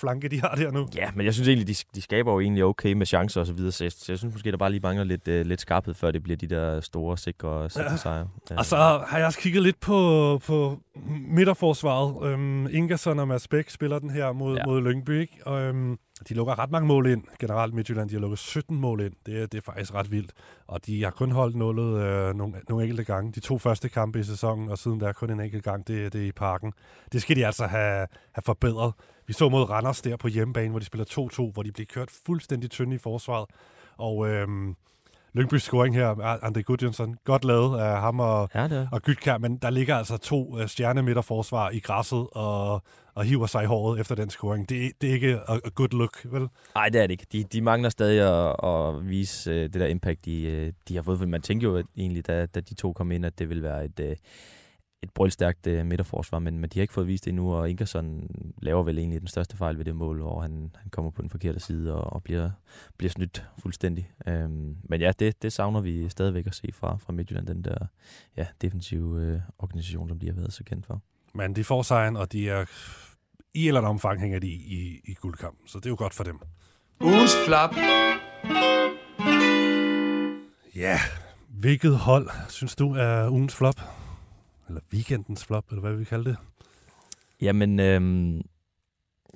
flanke, 0.00 0.28
de 0.28 0.40
har 0.40 0.54
der 0.54 0.70
nu. 0.70 0.88
Ja, 0.94 1.10
men 1.14 1.26
jeg 1.26 1.34
synes 1.34 1.48
egentlig, 1.48 1.68
de, 1.68 1.74
de 1.94 2.02
skaber 2.02 2.32
jo 2.32 2.40
egentlig 2.40 2.64
okay 2.64 2.92
med 2.92 3.06
chancer 3.06 3.40
og 3.40 3.46
så 3.46 3.52
videre, 3.52 3.72
så 3.72 3.84
jeg, 3.84 3.92
så 3.92 4.12
jeg 4.12 4.18
synes 4.18 4.34
måske, 4.34 4.50
der 4.50 4.56
bare 4.56 4.70
lige 4.70 4.80
mangler 4.80 5.04
lidt, 5.04 5.28
uh, 5.28 5.34
lidt 5.34 5.60
skarphed, 5.60 5.94
før 5.94 6.10
det 6.10 6.22
bliver 6.22 6.36
de 6.36 6.46
der 6.46 6.80
store, 6.80 7.18
sikre, 7.18 7.70
sikre 7.70 7.90
ja. 7.90 7.96
sejre. 7.96 8.28
Ja. 8.50 8.58
Og 8.58 8.64
så 8.64 8.76
har 9.06 9.16
jeg 9.18 9.26
også 9.26 9.38
kigget 9.38 9.62
lidt 9.62 9.80
på, 9.80 10.40
på 10.46 10.78
midterforsvaret. 11.28 12.32
Øhm, 12.32 12.66
Ingersson 12.66 13.18
og 13.18 13.28
Mads 13.28 13.48
Bæk 13.48 13.70
spiller 13.70 13.98
den 13.98 14.10
her 14.10 14.32
mod, 14.32 14.56
ja. 14.56 14.66
mod 14.66 14.80
Lyngby, 14.80 15.20
ikke? 15.20 15.38
Og, 15.46 15.62
øhm, 15.62 15.98
de 16.28 16.34
lukker 16.34 16.58
ret 16.58 16.70
mange 16.70 16.86
mål 16.86 17.06
ind. 17.06 17.24
Generelt 17.40 17.74
Midtjylland, 17.74 18.08
de 18.08 18.14
har 18.14 18.20
lukket 18.20 18.38
17 18.38 18.80
mål 18.80 19.00
ind. 19.00 19.12
Det, 19.26 19.42
er, 19.42 19.46
det 19.46 19.58
er 19.58 19.62
faktisk 19.62 19.94
ret 19.94 20.10
vildt. 20.10 20.32
Og 20.66 20.86
de 20.86 21.04
har 21.04 21.10
kun 21.10 21.30
holdt 21.30 21.56
nullet 21.56 22.02
øh, 22.02 22.34
nogle, 22.34 22.54
nogle 22.68 22.84
enkelte 22.84 23.04
gange. 23.04 23.32
De 23.32 23.40
to 23.40 23.58
første 23.58 23.88
kampe 23.88 24.20
i 24.20 24.22
sæsonen, 24.22 24.68
og 24.68 24.78
siden 24.78 25.00
der 25.00 25.08
er 25.08 25.12
kun 25.12 25.30
en 25.30 25.40
enkelt 25.40 25.64
gang, 25.64 25.88
det, 25.88 26.12
det 26.12 26.22
er 26.22 26.26
i 26.26 26.32
parken. 26.32 26.72
Det 27.12 27.22
skal 27.22 27.36
de 27.36 27.46
altså 27.46 27.66
have, 27.66 28.06
have 28.32 28.42
forbedret. 28.44 28.92
Vi 29.26 29.32
så 29.32 29.48
mod 29.48 29.70
Randers 29.70 30.02
der 30.02 30.16
på 30.16 30.28
hjemmebane, 30.28 30.70
hvor 30.70 30.78
de 30.78 30.84
spiller 30.84 31.04
2-2, 31.48 31.52
hvor 31.52 31.62
de 31.62 31.72
blev 31.72 31.86
kørt 31.86 32.10
fuldstændig 32.26 32.70
tynde 32.70 32.94
i 32.94 32.98
forsvaret. 32.98 33.46
Og 33.98 34.28
øhm, 34.28 34.76
Lyngbys 35.36 35.62
scoring 35.62 35.94
her, 35.94 36.14
André 36.44 36.60
Gudjonsson, 36.60 37.16
godt 37.24 37.44
lavet 37.44 37.80
af 37.80 38.00
ham 38.00 38.20
og, 38.20 38.48
ja, 38.54 38.86
og 38.92 39.02
Gytkær, 39.02 39.38
men 39.38 39.56
der 39.56 39.70
ligger 39.70 39.96
altså 39.96 40.16
to 40.16 40.54
uh, 40.54 40.66
stjernemidterforsvar 40.66 41.70
i 41.70 41.78
græsset 41.78 42.26
og, 42.32 42.82
og 43.14 43.24
hiver 43.24 43.46
sig 43.46 43.62
i 43.62 43.66
håret 43.66 44.00
efter 44.00 44.14
den 44.14 44.30
scoring. 44.30 44.68
Det, 44.68 44.92
det 45.00 45.10
er 45.10 45.14
ikke 45.14 45.38
a, 45.48 45.54
a 45.54 45.68
good 45.74 45.88
look, 45.88 46.18
vel? 46.24 46.48
Nej, 46.74 46.88
det 46.88 47.02
er 47.02 47.06
det 47.06 47.10
ikke. 47.10 47.26
De, 47.32 47.44
de 47.44 47.60
mangler 47.60 47.88
stadig 47.88 48.20
at, 48.20 48.56
at 48.68 49.08
vise 49.08 49.50
uh, 49.50 49.56
det 49.56 49.74
der 49.74 49.86
impact, 49.86 50.24
de, 50.24 50.66
uh, 50.66 50.72
de 50.88 50.94
har 50.94 51.02
fået. 51.02 51.28
Man 51.28 51.42
tænker 51.42 51.68
jo 51.68 51.76
at 51.76 51.86
egentlig, 51.96 52.26
da, 52.26 52.46
da 52.46 52.60
de 52.60 52.74
to 52.74 52.92
kom 52.92 53.12
ind, 53.12 53.26
at 53.26 53.38
det 53.38 53.48
vil 53.48 53.62
være 53.62 53.84
et... 53.84 54.00
Uh, 54.00 54.16
et 55.06 55.14
brølstærkt 55.14 55.66
uh, 55.66 55.86
midterforsvar, 55.86 56.38
men, 56.38 56.58
men 56.58 56.70
de 56.70 56.78
har 56.78 56.82
ikke 56.82 56.94
fået 56.94 57.06
vist 57.06 57.24
det 57.24 57.28
endnu, 57.28 57.54
og 57.54 57.70
Ingersson 57.70 58.30
laver 58.62 58.82
vel 58.82 58.98
egentlig 58.98 59.20
den 59.20 59.28
største 59.28 59.56
fejl 59.56 59.78
ved 59.78 59.84
det 59.84 59.96
mål, 59.96 60.20
hvor 60.20 60.40
han, 60.40 60.70
han 60.76 60.90
kommer 60.90 61.10
på 61.10 61.22
den 61.22 61.30
forkerte 61.30 61.60
side 61.60 61.94
og, 61.94 62.12
og 62.12 62.22
bliver, 62.22 62.50
bliver 62.98 63.10
snydt 63.10 63.46
fuldstændig. 63.58 64.10
Um, 64.26 64.76
men 64.82 65.00
ja, 65.00 65.12
det, 65.18 65.42
det 65.42 65.52
savner 65.52 65.80
vi 65.80 66.08
stadigvæk 66.08 66.46
at 66.46 66.54
se 66.54 66.68
fra, 66.72 66.96
fra 66.96 67.12
Midtjylland, 67.12 67.46
den 67.46 67.64
der 67.64 67.86
ja, 68.36 68.46
defensive 68.62 69.34
uh, 69.34 69.40
organisation, 69.58 70.08
som 70.08 70.18
de 70.18 70.26
har 70.26 70.34
været 70.34 70.52
så 70.52 70.64
kendt 70.64 70.86
for. 70.86 71.02
Men 71.34 71.56
de 71.56 71.64
får 71.64 71.82
sejren, 71.82 72.16
og 72.16 72.32
de 72.32 72.48
er 72.48 72.64
i 73.54 73.62
et 73.62 73.68
eller 73.68 73.80
andet 73.80 73.90
omfang 73.90 74.20
hænger 74.20 74.38
de 74.38 74.48
i, 74.48 74.54
i, 74.54 75.00
i 75.04 75.14
guldkampen, 75.14 75.68
så 75.68 75.78
det 75.78 75.86
er 75.86 75.90
jo 75.90 75.96
godt 75.98 76.14
for 76.14 76.24
dem. 76.24 76.40
Ugens 77.00 77.32
flap. 77.46 77.74
Ja, 80.76 80.98
hvilket 81.48 81.96
hold 81.96 82.30
synes 82.48 82.76
du 82.76 82.94
er 82.94 83.28
ugens 83.30 83.54
flop? 83.54 84.05
Eller 84.68 84.80
weekendens 84.92 85.44
flop, 85.44 85.64
eller 85.70 85.80
hvad 85.80 85.94
vi 85.94 86.04
kalde 86.04 86.30
det? 86.30 86.36
Jamen, 87.40 87.80
øhm, 87.80 88.40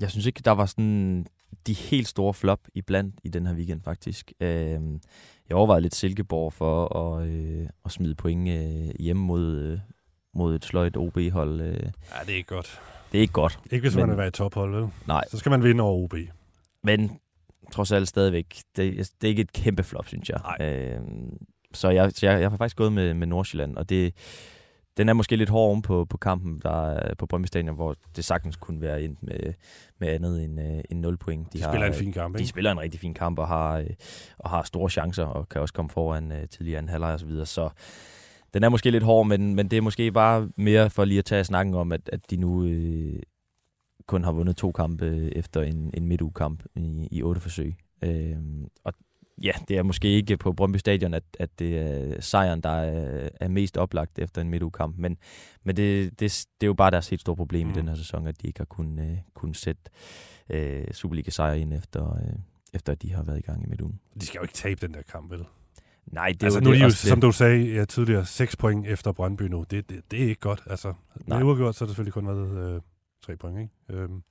jeg 0.00 0.10
synes 0.10 0.26
ikke, 0.26 0.42
der 0.44 0.50
var 0.50 0.66
sådan 0.66 1.26
de 1.66 1.72
helt 1.72 2.08
store 2.08 2.34
flop 2.34 2.60
i 2.74 2.82
blandt 2.82 3.14
i 3.24 3.28
den 3.28 3.46
her 3.46 3.54
weekend, 3.54 3.82
faktisk. 3.82 4.32
Øhm, 4.40 5.00
jeg 5.48 5.56
overvejede 5.56 5.82
lidt 5.82 5.94
Silkeborg 5.94 6.52
for 6.52 6.96
at, 6.96 7.28
øh, 7.28 7.68
at 7.84 7.90
smide 7.90 8.14
point 8.14 8.48
øh, 8.48 8.94
hjemme 9.00 9.22
mod, 9.22 9.56
øh, 9.56 9.78
mod 10.34 10.54
et 10.54 10.64
sløjt 10.64 10.96
OB-hold. 10.96 11.60
Øh. 11.60 11.72
Ja, 11.72 12.20
det 12.26 12.32
er 12.32 12.36
ikke 12.36 12.48
godt. 12.48 12.80
Det 13.12 13.18
er 13.18 13.22
ikke 13.22 13.32
godt. 13.32 13.58
Ikke 13.70 13.82
hvis 13.82 13.96
men, 13.96 14.02
man 14.02 14.10
vil 14.10 14.18
være 14.18 14.28
i 14.28 14.30
tophold, 14.30 14.74
vel? 14.74 14.88
Nej. 15.06 15.24
Så 15.28 15.38
skal 15.38 15.50
man 15.50 15.62
vinde 15.62 15.84
over 15.84 16.04
OB. 16.04 16.14
Men 16.82 17.20
trods 17.72 17.92
alt 17.92 18.08
stadigvæk, 18.08 18.62
det, 18.76 18.96
det 18.96 19.24
er 19.24 19.28
ikke 19.28 19.42
et 19.42 19.52
kæmpe 19.52 19.82
flop, 19.82 20.08
synes 20.08 20.28
jeg. 20.28 20.40
Nej. 20.58 20.68
Øhm, 20.68 21.36
så 21.74 21.90
jeg, 21.90 22.12
så 22.14 22.26
jeg, 22.26 22.40
jeg 22.40 22.50
har 22.50 22.56
faktisk 22.56 22.76
gået 22.76 22.92
med, 22.92 23.14
med 23.14 23.26
Nordsjælland, 23.26 23.76
og 23.76 23.88
det, 23.88 24.14
den 25.00 25.08
er 25.08 25.12
måske 25.12 25.36
lidt 25.36 25.48
hård 25.48 25.82
på, 25.82 26.04
på 26.04 26.16
kampen 26.16 26.60
der 26.62 26.90
er 26.90 27.14
på 27.14 27.26
Brøndby 27.26 27.46
Stadion, 27.46 27.74
hvor 27.74 27.94
det 28.16 28.24
sagtens 28.24 28.56
kunne 28.56 28.80
være 28.80 29.02
ind 29.02 29.16
med, 29.20 29.52
med 29.98 30.08
andet 30.08 30.44
end, 30.44 30.60
uh, 30.60 30.80
end 30.90 31.00
0 31.00 31.16
point. 31.16 31.52
De, 31.52 31.58
de 31.58 31.62
har, 31.64 31.70
spiller 31.70 31.86
en 31.86 31.94
fin 31.94 32.12
kamp, 32.12 32.36
ikke? 32.36 32.44
De 32.44 32.48
spiller 32.48 32.72
en 32.72 32.80
rigtig 32.80 33.00
fin 33.00 33.14
kamp 33.14 33.38
og 33.38 33.48
har, 33.48 33.80
uh, 33.80 33.86
og 34.38 34.50
har 34.50 34.62
store 34.62 34.90
chancer 34.90 35.24
og 35.24 35.48
kan 35.48 35.60
også 35.60 35.74
komme 35.74 35.90
foran 35.90 36.32
uh, 36.32 36.38
tidligere 36.50 36.78
en 36.78 36.88
halvleg 36.88 37.12
og 37.12 37.20
så 37.20 37.26
videre. 37.26 37.46
Så 37.46 37.68
den 38.54 38.62
er 38.62 38.68
måske 38.68 38.90
lidt 38.90 39.04
hård, 39.04 39.26
men, 39.26 39.54
men 39.54 39.68
det 39.68 39.76
er 39.76 39.80
måske 39.80 40.12
bare 40.12 40.48
mere 40.56 40.90
for 40.90 41.04
lige 41.04 41.18
at 41.18 41.24
tage 41.24 41.44
snakken 41.44 41.74
om, 41.74 41.92
at, 41.92 42.10
at 42.12 42.30
de 42.30 42.36
nu 42.36 42.60
uh, 42.60 43.20
kun 44.06 44.24
har 44.24 44.32
vundet 44.32 44.56
to 44.56 44.72
kampe 44.72 45.36
efter 45.36 45.62
en, 45.62 45.90
en 45.94 46.06
midtugekamp 46.06 46.64
i, 46.76 47.08
i 47.10 47.22
otte 47.22 47.40
forsøg. 47.40 47.76
Uh, 48.06 48.10
og 48.84 48.92
ja, 49.40 49.52
det 49.68 49.78
er 49.78 49.82
måske 49.82 50.08
ikke 50.08 50.36
på 50.36 50.52
Brøndby 50.52 50.76
Stadion, 50.76 51.14
at, 51.14 51.24
at 51.38 51.58
det 51.58 51.78
er 51.78 52.20
sejren, 52.20 52.60
der 52.60 52.70
er, 52.70 53.28
er 53.40 53.48
mest 53.48 53.76
oplagt 53.76 54.18
efter 54.18 54.42
en 54.42 54.48
midtugekamp. 54.48 54.98
Men, 54.98 55.18
men 55.64 55.76
det, 55.76 56.10
det, 56.20 56.46
det 56.60 56.66
er 56.66 56.66
jo 56.66 56.74
bare 56.74 56.90
deres 56.90 57.08
helt 57.08 57.20
store 57.20 57.36
problem 57.36 57.66
mm. 57.66 57.72
i 57.72 57.74
den 57.74 57.88
her 57.88 57.94
sæson, 57.94 58.26
at 58.26 58.42
de 58.42 58.46
ikke 58.46 58.60
har 58.60 58.64
kunnet, 58.64 59.12
uh, 59.12 59.18
kunnet 59.34 59.56
sætte 59.56 59.82
uh, 60.54 60.92
Superliga-sejr 60.92 61.54
ind 61.54 61.72
efter, 61.72 62.12
uh, 62.12 62.40
efter, 62.74 62.92
at 62.92 63.02
de 63.02 63.12
har 63.12 63.22
været 63.22 63.38
i 63.38 63.42
gang 63.42 63.62
i 63.64 63.66
midtugen. 63.66 64.00
De 64.20 64.26
skal 64.26 64.38
jo 64.38 64.42
ikke 64.42 64.54
tabe 64.54 64.86
den 64.86 64.94
der 64.94 65.02
kamp, 65.02 65.30
vel? 65.30 65.44
Nej, 66.06 66.28
det 66.28 66.42
er 66.42 66.46
altså, 66.46 66.58
jo, 66.58 66.64
nu 66.64 66.70
er 66.70 66.72
det 66.72 66.78
de 66.78 66.82
jo, 66.82 66.86
også 66.86 67.08
som 67.08 67.16
det. 67.16 67.22
du 67.22 67.32
sagde 67.32 67.74
ja, 67.74 67.84
tidligere, 67.84 68.26
6 68.26 68.56
point 68.56 68.86
efter 68.86 69.12
Brøndby 69.12 69.42
nu. 69.42 69.64
Det, 69.70 69.90
det, 69.90 70.10
det 70.10 70.24
er 70.24 70.28
ikke 70.28 70.40
godt. 70.40 70.62
Altså, 70.66 70.94
Nej. 71.26 71.38
med 71.38 71.46
uafgjort, 71.46 71.74
så 71.74 71.84
har 71.84 71.86
det 71.86 71.90
selvfølgelig 71.90 72.12
kun 72.12 72.26
været 72.26 72.74
øh, 72.74 72.80
3 73.22 73.36
point, 73.36 73.60
ikke? 73.60 74.02
Øhm. 74.02 74.22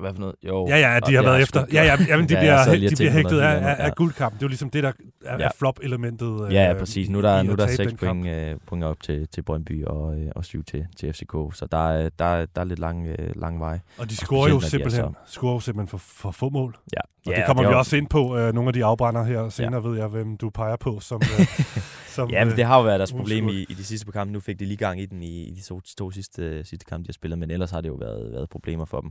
Hvad 0.00 0.12
for 0.12 0.20
noget? 0.20 0.34
Jo, 0.46 0.66
Ja, 0.68 0.76
ja, 0.76 1.00
de 1.06 1.14
har 1.14 1.22
været 1.22 1.42
efter. 1.42 1.64
Ja, 1.72 1.82
ja, 1.84 1.96
jamen, 2.08 2.28
de 2.28 2.34
Ja, 2.34 2.40
bliver, 2.40 2.88
de 2.90 2.96
bliver 2.96 3.10
hægtet 3.10 3.40
af, 3.40 3.68
af, 3.70 3.76
af 3.86 3.94
guldkampen. 3.94 4.38
Det 4.38 4.42
er 4.42 4.46
jo 4.46 4.48
ligesom 4.48 4.70
det, 4.70 4.82
der 4.82 4.92
er, 5.24 5.36
Ja. 5.38 5.44
er 5.44 5.50
flop-elementet. 5.58 6.46
øh, 6.46 6.54
Ja, 6.54 6.64
ja, 6.68 6.74
præcis. 6.74 7.08
Nu 7.10 7.18
er 7.18 7.22
der, 7.22 7.42
nu 7.42 7.52
er 7.52 7.56
der 7.56 7.66
tabe 7.66 7.76
6 7.76 7.88
den 7.90 7.96
kamp. 7.98 8.22
point, 8.22 8.36
øh, 8.36 8.56
point 8.66 8.84
op 8.84 9.02
til, 9.02 9.28
til 9.28 9.42
Brøndby 9.42 9.84
og, 9.84 10.18
øh, 10.20 10.30
og 10.36 10.44
7 10.44 10.64
til, 10.64 10.86
til 10.96 11.12
FCK, 11.12 11.32
så 11.54 11.68
der 11.72 11.88
er, 11.90 12.08
der, 12.18 12.24
er- 12.24 12.46
der 12.46 12.60
er 12.60 12.64
lidt 12.64 12.78
lang, 12.78 13.06
øh, 13.06 13.30
lang 13.36 13.60
vej. 13.60 13.78
Og 13.98 14.10
de 14.10 14.16
scorer 14.16 14.48
jo 14.48 14.60
simpelthen, 14.60 15.04
scorer 15.26 15.52
jo 15.52 15.60
simpelthen 15.60 15.88
for, 15.88 15.98
for 15.98 16.30
få 16.30 16.48
mål. 16.48 16.76
Ja, 16.96 17.00
Og 17.28 17.36
det 17.36 17.46
kommer 17.46 17.64
er 17.64 17.68
vi 17.68 17.74
også 17.74 17.96
ind 17.96 18.06
på. 18.08 18.36
Øh, 18.38 18.54
nogle 18.54 18.68
af 18.68 18.72
de 18.72 18.84
afbrænder 18.84 19.24
her 19.24 19.48
senere 19.48 19.84
ved 19.84 19.98
jeg, 19.98 20.06
hvem 20.06 20.36
du 20.36 20.50
peger 20.50 20.76
på. 20.76 21.00
Som, 21.00 21.22
øh, 21.40 21.46
som, 22.16 22.30
Ja, 22.30 22.44
men 22.44 22.56
det 22.56 22.64
har 22.64 22.76
jo 22.76 22.82
været 22.84 22.98
deres 23.00 23.12
problem 23.12 23.48
i, 23.48 23.62
i 23.68 23.74
de 23.74 23.84
sidste 23.84 24.06
par 24.06 24.12
kampe. 24.12 24.32
Nu 24.32 24.40
fik 24.40 24.58
de 24.60 24.64
lige 24.64 24.76
gang 24.76 25.00
i 25.00 25.06
den 25.06 25.22
i, 25.22 25.42
i 25.42 25.50
de 25.50 25.62
to, 25.62 25.80
to 25.98 26.10
sidste, 26.10 26.64
sidste 26.64 26.84
kampe, 26.86 27.04
de 27.04 27.08
har 27.08 27.12
spillet, 27.12 27.38
men 27.38 27.50
ellers 27.50 27.70
har 27.70 27.80
det 27.80 27.88
jo 27.88 27.94
været, 27.94 28.32
været 28.32 28.48
problemer 28.48 28.84
for 28.84 29.00
dem. 29.00 29.10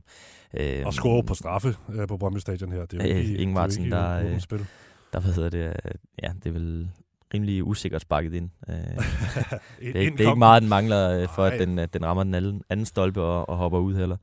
Øh, 0.57 0.85
Og 0.85 0.93
score 0.93 1.23
på 1.23 1.33
straffe 1.33 1.75
øh, 1.93 2.07
på 2.07 2.17
Brøndby 2.17 2.37
Stadion 2.37 2.71
her. 2.71 2.85
Det 2.85 3.01
er 3.01 3.07
jo 3.07 3.13
Øh, 3.13 3.19
ikke, 3.19 3.31
Inge 3.31 3.37
det 3.37 3.41
er 3.41 3.47
jo 3.47 3.53
Martin, 3.53 3.83
ikke 3.83 3.95
der, 3.95 4.33
øh, 4.33 4.39
spil. 4.39 4.65
Der 5.13 5.19
hvad 5.19 5.33
hedder 5.33 5.49
det, 5.49 5.67
øh, 5.67 5.91
ja, 6.23 6.31
det 6.43 6.49
er 6.49 6.53
vel 6.53 6.89
rimelig 7.33 7.63
usikkert 7.63 8.01
sparket 8.01 8.33
ind. 8.33 8.49
Øh, 8.69 8.75
det, 8.75 8.81
er, 8.97 9.57
det 9.81 9.95
er 9.95 9.99
ikke 10.29 10.35
meget, 10.35 10.61
den 10.61 10.69
mangler, 10.69 11.21
øh, 11.21 11.27
for 11.35 11.43
at 11.45 11.59
den, 11.59 11.79
at 11.79 11.93
den 11.93 12.05
rammer 12.05 12.23
den 12.23 12.35
anden, 12.35 12.61
anden 12.69 12.85
stolpe 12.85 13.21
og, 13.21 13.49
og 13.49 13.57
hopper 13.57 13.79
ud 13.79 13.95
heller. 13.95 14.17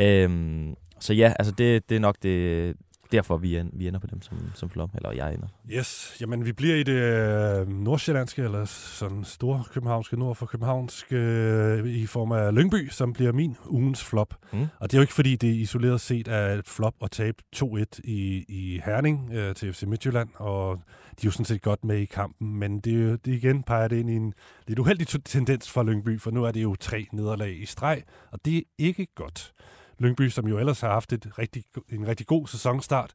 Øhm, 0.00 0.74
så 1.00 1.14
ja, 1.14 1.32
altså 1.38 1.54
det, 1.58 1.88
det 1.88 1.96
er 1.96 2.00
nok 2.00 2.16
det, 2.22 2.76
derfor, 3.12 3.36
vi, 3.36 3.56
en, 3.56 3.70
vi 3.72 3.88
ender 3.88 4.00
på 4.00 4.06
dem 4.06 4.22
som, 4.22 4.38
som 4.54 4.70
flop, 4.70 4.90
eller 4.94 5.12
jeg 5.12 5.34
ender. 5.34 5.46
Yes, 5.70 6.16
jamen 6.20 6.44
vi 6.44 6.52
bliver 6.52 6.76
i 6.76 6.82
det 6.82 6.92
øh, 6.92 7.68
nordsjællandske, 7.68 8.42
eller 8.42 8.64
sådan 8.64 9.24
store 9.24 9.64
københavnske, 9.72 10.16
nord 10.16 10.36
for 10.36 10.46
københavnske, 10.46 11.16
øh, 11.16 11.86
i 11.86 12.06
form 12.06 12.32
af 12.32 12.54
Lyngby, 12.54 12.88
som 12.88 13.12
bliver 13.12 13.32
min 13.32 13.56
ugens 13.68 14.04
flop. 14.04 14.34
Mm. 14.52 14.66
Og 14.78 14.90
det 14.90 14.96
er 14.96 14.98
jo 14.98 15.02
ikke 15.02 15.14
fordi, 15.14 15.36
det 15.36 15.54
isoleret 15.54 16.00
set 16.00 16.28
er 16.28 16.54
et 16.54 16.68
flop 16.68 16.94
at 17.02 17.10
tabe 17.10 17.36
2-1 17.56 17.84
i, 18.04 18.44
i 18.48 18.80
Herning 18.84 19.32
øh, 19.32 19.54
til 19.54 19.72
FC 19.72 19.82
Midtjylland, 19.82 20.28
og 20.34 20.76
de 20.76 21.26
er 21.26 21.28
jo 21.28 21.30
sådan 21.30 21.44
set 21.44 21.62
godt 21.62 21.84
med 21.84 21.96
i 21.98 22.04
kampen, 22.04 22.56
men 22.56 22.80
det, 22.80 23.24
det 23.24 23.32
igen 23.32 23.62
peger 23.62 23.88
det 23.88 23.96
ind 23.96 24.10
i 24.10 24.14
en 24.14 24.34
lidt 24.66 24.78
uheldig 24.78 25.06
tendens 25.24 25.70
for 25.70 25.82
Lyngby, 25.82 26.20
for 26.20 26.30
nu 26.30 26.44
er 26.44 26.52
det 26.52 26.62
jo 26.62 26.76
tre 26.80 27.06
nederlag 27.12 27.62
i 27.62 27.66
streg, 27.66 28.02
og 28.30 28.44
det 28.44 28.56
er 28.56 28.62
ikke 28.78 29.06
godt. 29.14 29.52
Lyngby, 30.00 30.28
som 30.28 30.46
jo 30.48 30.58
ellers 30.58 30.80
har 30.80 30.88
haft 30.88 31.12
et 31.12 31.38
rigtig, 31.38 31.64
en 31.88 32.08
rigtig 32.08 32.26
god 32.26 32.46
sæsonstart, 32.46 33.14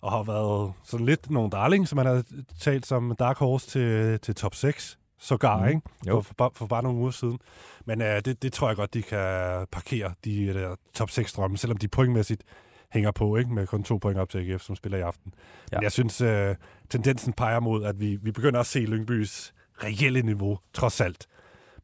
og 0.00 0.10
har 0.10 0.22
været 0.22 0.72
sådan 0.84 1.06
lidt 1.06 1.30
nogle 1.30 1.50
darling, 1.50 1.88
som 1.88 1.96
man 1.96 2.06
har 2.06 2.22
talt 2.60 2.86
som 2.86 3.16
Dark 3.18 3.38
Horse 3.38 3.66
til, 3.70 4.20
til 4.20 4.34
top 4.34 4.54
6, 4.54 4.98
sågar, 5.18 5.60
mm. 5.60 5.68
ikke? 5.68 5.80
Jo. 6.06 6.14
For, 6.14 6.20
for, 6.20 6.34
bare- 6.34 6.50
for 6.54 6.66
bare 6.66 6.82
nogle 6.82 6.98
uger 6.98 7.10
siden. 7.10 7.38
Men 7.84 8.00
uh, 8.00 8.06
det, 8.06 8.42
det 8.42 8.52
tror 8.52 8.68
jeg 8.68 8.76
godt, 8.76 8.94
de 8.94 9.02
kan 9.02 9.66
parkere, 9.72 10.14
de 10.24 10.54
der 10.54 10.76
top 10.94 11.10
6 11.10 11.32
drømme, 11.32 11.56
selvom 11.58 11.76
de 11.76 11.88
pointmæssigt 11.88 12.42
hænger 12.92 13.10
på, 13.10 13.36
ikke? 13.36 13.54
Med 13.54 13.66
kun 13.66 13.84
to 13.84 13.96
point 13.96 14.18
op 14.18 14.28
til 14.28 14.38
AGF, 14.38 14.62
som 14.62 14.76
spiller 14.76 14.98
i 14.98 15.00
aften. 15.00 15.34
Ja. 15.72 15.76
Men 15.76 15.82
jeg 15.82 15.92
synes, 15.92 16.20
uh, 16.20 16.54
tendensen 16.90 17.32
peger 17.32 17.60
mod, 17.60 17.84
at 17.84 18.00
vi, 18.00 18.18
vi 18.22 18.32
begynder 18.32 18.60
at 18.60 18.66
se 18.66 18.80
Lyngbys 18.80 19.54
reelle 19.84 20.22
niveau, 20.22 20.58
trods 20.72 21.00
alt. 21.00 21.26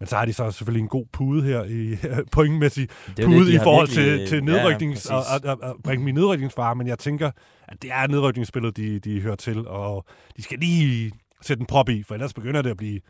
Men 0.01 0.07
så 0.07 0.17
har 0.17 0.25
de 0.25 0.33
så 0.33 0.51
selvfølgelig 0.51 0.83
en 0.83 0.89
god 0.89 1.07
pude 1.13 1.43
her 1.43 1.65
i 1.65 1.97
pointmæssigt 2.33 2.93
Det 3.17 3.23
jo 3.23 3.29
pude 3.29 3.47
de 3.47 3.55
i 3.55 3.59
forhold 3.59 3.89
virkelig- 3.89 4.19
til, 4.19 4.29
til 4.29 4.37
ja, 4.37 4.41
nedryknings, 4.45 4.95
præcis. 5.09 5.11
og, 5.11 5.23
og, 5.45 5.59
og, 5.63 5.71
og 5.71 5.77
bringe 5.85 6.09
i 6.09 6.13
nedrykningsfare, 6.13 6.75
men 6.75 6.87
jeg 6.87 6.99
tænker, 6.99 7.31
at 7.69 7.83
det 7.83 7.91
er 7.93 8.07
nedrykningsspillet, 8.07 8.77
de, 8.77 8.99
de 8.99 9.21
hører 9.21 9.37
til, 9.37 9.69
og 9.69 10.05
de 10.37 10.43
skal 10.43 10.59
lige 10.59 11.13
sætte 11.43 11.61
en 11.61 11.67
prop 11.67 11.89
i, 11.89 12.03
for 12.03 12.15
ellers 12.15 12.35
begynder 12.35 12.63
det 12.63 12.71
at 12.71 12.77
blive 12.77 13.01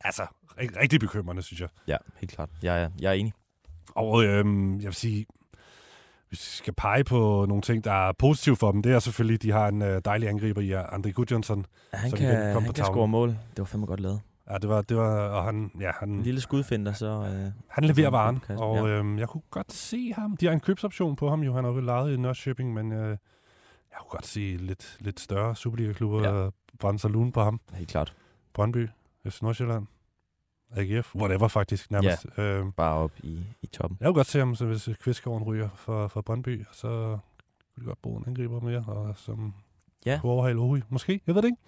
altså, 0.00 0.22
rig- 0.60 0.80
rigtig 0.80 1.00
bekymrende, 1.00 1.42
synes 1.42 1.60
jeg. 1.60 1.68
Ja, 1.88 1.96
helt 2.20 2.32
klart. 2.32 2.48
Jeg 2.62 2.82
er, 2.82 2.88
jeg 3.00 3.08
er 3.08 3.12
enig. 3.12 3.32
Og 3.94 4.24
øhm, 4.24 4.76
jeg 4.76 4.86
vil 4.86 4.94
sige, 4.94 5.26
hvis 6.28 6.40
vi 6.52 6.56
skal 6.56 6.74
pege 6.74 7.04
på 7.04 7.44
nogle 7.48 7.62
ting, 7.62 7.84
der 7.84 8.08
er 8.08 8.12
positive 8.18 8.56
for 8.56 8.72
dem, 8.72 8.82
det 8.82 8.92
er 8.92 8.98
selvfølgelig, 8.98 9.34
at 9.34 9.42
de 9.42 9.50
har 9.50 9.68
en 9.68 9.82
øh, 9.82 10.00
dejlig 10.04 10.28
angriber 10.28 10.60
i 10.60 10.74
uh, 10.74 10.80
André 10.80 11.10
Gudjonsson. 11.10 11.66
Han 11.94 12.10
Som 12.10 12.18
kan, 12.18 12.28
igen 12.28 12.52
kom 12.52 12.62
han 12.62 12.68
på 12.68 12.72
kan 12.72 12.84
tavlen. 12.84 12.94
score 12.94 13.08
mål. 13.08 13.28
Det 13.28 13.58
var 13.58 13.64
fandme 13.64 13.86
godt 13.86 14.00
lavet. 14.00 14.20
Ja, 14.50 14.58
det 14.58 14.68
var, 14.68 14.82
det 14.82 14.96
var, 14.96 15.28
og 15.28 15.44
han, 15.44 15.70
ja, 15.80 15.88
En 15.88 15.94
han, 15.98 16.22
lille 16.22 16.40
skudfinder, 16.40 16.92
så... 16.92 17.06
Øh, 17.06 17.52
han 17.68 17.84
leverer 17.84 18.10
varen, 18.10 18.42
og 18.48 18.76
ja. 18.76 18.86
øhm, 18.86 19.18
jeg 19.18 19.28
kunne 19.28 19.42
godt 19.50 19.72
se 19.72 20.12
ham. 20.12 20.36
De 20.36 20.46
har 20.46 20.52
en 20.52 20.60
købsoption 20.60 21.16
på 21.16 21.28
ham 21.28 21.42
jo, 21.42 21.54
han 21.54 21.64
har 21.64 21.72
jo 21.72 21.80
lejet 21.80 22.14
i 22.14 22.16
Norrköping, 22.16 22.74
men 22.74 22.92
øh, 22.92 23.08
jeg 23.08 23.98
kunne 24.00 24.08
godt 24.10 24.26
se 24.26 24.40
lidt, 24.60 24.96
lidt 25.00 25.20
større 25.20 25.56
Superliga-klubber 25.56 26.42
Ja. 26.44 26.50
brænde 26.78 26.98
sig 26.98 27.10
lun 27.10 27.32
på 27.32 27.42
ham. 27.42 27.60
helt 27.72 27.88
klart. 27.88 28.14
Brøndby, 28.54 28.88
FC 29.28 29.42
Nordsjælland, 29.42 29.86
AGF, 30.76 31.14
whatever 31.14 31.48
faktisk 31.48 31.90
nærmest. 31.90 32.26
Ja. 32.38 32.42
Øhm, 32.42 32.72
Bare 32.72 32.94
op 32.96 33.12
i, 33.22 33.40
i 33.62 33.66
toppen. 33.66 33.96
jeg 34.00 34.06
kunne 34.06 34.14
godt 34.14 34.26
se 34.26 34.38
ham, 34.38 34.54
så 34.54 34.66
hvis 34.66 34.88
Kvistgården 35.00 35.44
ryger 35.46 35.68
for, 35.74 36.08
for 36.08 36.20
Brøndby, 36.20 36.64
så 36.72 37.18
kunne 37.74 37.80
de 37.82 37.86
godt 37.86 38.02
bruge 38.02 38.18
en 38.18 38.24
angriber 38.26 38.60
mere, 38.60 38.84
og 38.86 39.12
som 39.16 39.54
Ja. 40.06 40.18
kunne 40.22 40.32
overhale 40.32 40.58
Ohi. 40.58 40.80
Måske, 40.88 41.20
jeg 41.26 41.34
ved 41.34 41.42
det 41.42 41.48
ikke. 41.48 41.62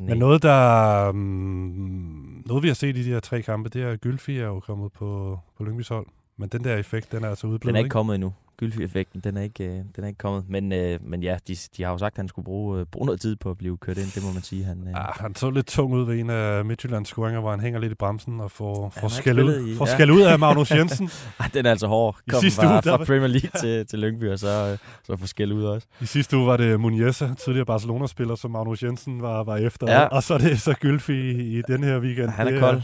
Nej. 0.00 0.08
Men 0.08 0.18
noget, 0.18 0.42
der, 0.42 1.12
mm, 1.12 2.42
noget 2.46 2.62
vi 2.62 2.68
har 2.68 2.74
set 2.74 2.96
i 2.96 3.04
de 3.04 3.10
her 3.10 3.20
tre 3.20 3.42
kampe, 3.42 3.68
det 3.68 3.82
er, 3.82 3.90
at 3.90 4.00
Gylfi 4.00 4.38
er 4.38 4.46
jo 4.46 4.60
kommet 4.60 4.92
på, 4.92 5.38
på 5.56 5.64
Lyngbys 5.64 5.88
hold. 5.88 6.06
Men 6.36 6.48
den 6.48 6.64
der 6.64 6.76
effekt, 6.76 7.12
den 7.12 7.24
er 7.24 7.28
altså 7.28 7.46
udblevet. 7.46 7.74
Den 7.74 7.76
er 7.76 7.78
ikke 7.78 7.90
kommet 7.90 8.14
endnu. 8.14 8.32
Gylfi-effekten, 8.60 9.20
den 9.20 9.36
er 9.36 9.42
ikke, 9.42 9.64
øh, 9.64 9.70
den 9.96 10.04
er 10.04 10.06
ikke 10.06 10.18
kommet. 10.18 10.44
Men, 10.48 10.72
øh, 10.72 10.98
men 11.02 11.22
ja, 11.22 11.36
de, 11.48 11.56
de 11.76 11.82
har 11.82 11.90
jo 11.92 11.98
sagt, 11.98 12.12
at 12.14 12.16
han 12.16 12.28
skulle 12.28 12.44
bruge, 12.44 12.80
øh, 12.80 12.86
bruge 12.86 13.06
noget 13.06 13.20
tid 13.20 13.36
på 13.36 13.50
at 13.50 13.58
blive 13.58 13.76
kørt 13.76 13.98
ind. 13.98 14.14
Det 14.14 14.22
må 14.24 14.32
man 14.32 14.42
sige. 14.42 14.64
Han, 14.64 14.88
øh, 14.88 14.94
Ah, 15.08 15.14
han 15.20 15.34
så 15.34 15.50
lidt 15.50 15.66
tung 15.66 15.92
ud 15.92 16.06
ved 16.06 16.18
en 16.20 16.30
af 16.30 16.64
Midtjyllands 16.64 17.08
scoringer, 17.08 17.40
hvor 17.40 17.50
han 17.50 17.60
hænger 17.60 17.80
lidt 17.80 17.92
i 17.92 17.94
bremsen 17.94 18.40
og 18.40 18.50
får, 18.50 18.92
får 19.00 19.08
skæld 19.08 19.38
ud, 19.40 19.66
i- 19.66 19.76
får 19.76 19.86
ja. 19.86 19.94
skæld 19.94 20.10
ud 20.10 20.20
af 20.22 20.38
Magnus 20.38 20.70
Jensen. 20.70 21.10
Ej, 21.40 21.50
den 21.54 21.66
er 21.66 21.70
altså 21.70 21.86
hård. 21.86 22.16
I 22.26 22.30
Kom 22.30 22.40
sidste 22.40 22.60
fra, 22.62 22.72
uge, 22.72 22.82
fra 22.82 22.96
Premier 22.96 23.26
League 23.26 23.50
til, 23.60 23.86
til 23.86 23.98
Lyngby, 23.98 24.30
og 24.30 24.38
så, 24.38 24.48
øh, 24.72 24.78
så 25.04 25.16
få 25.16 25.26
skæld 25.26 25.52
ud 25.52 25.64
også. 25.64 25.86
I 26.00 26.04
sidste 26.06 26.36
uge 26.36 26.46
var 26.46 26.56
det 26.56 26.80
Muniesa, 26.80 27.28
tidligere 27.44 27.66
Barcelona-spiller, 27.66 28.34
som 28.34 28.50
Magnus 28.50 28.82
Jensen 28.82 29.22
var, 29.22 29.44
var 29.44 29.56
efter. 29.56 29.92
Ja. 29.92 30.04
Og 30.04 30.22
så 30.22 30.34
er 30.34 30.38
det 30.38 30.60
så 30.60 30.74
Gylfi 30.80 31.12
i, 31.30 31.58
i 31.58 31.62
den 31.68 31.84
her 31.84 31.98
weekend. 32.00 32.28
Han 32.30 32.46
er 32.46 32.50
det 32.50 32.60
kold. 32.60 32.82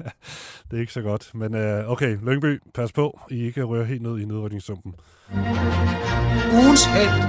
det 0.70 0.76
er 0.76 0.80
ikke 0.80 0.92
så 0.92 1.02
godt. 1.02 1.30
Men 1.34 1.54
øh, 1.54 1.90
okay, 1.90 2.16
Lyngby, 2.22 2.60
pas 2.74 2.92
på, 2.92 3.20
I 3.30 3.42
ikke 3.44 3.62
rører 3.62 3.84
helt 3.84 4.02
ned 4.02 4.18
i 4.18 4.24
nedrykningssumpen. 4.24 4.94
Ugens 5.32 6.86
held. 6.86 7.22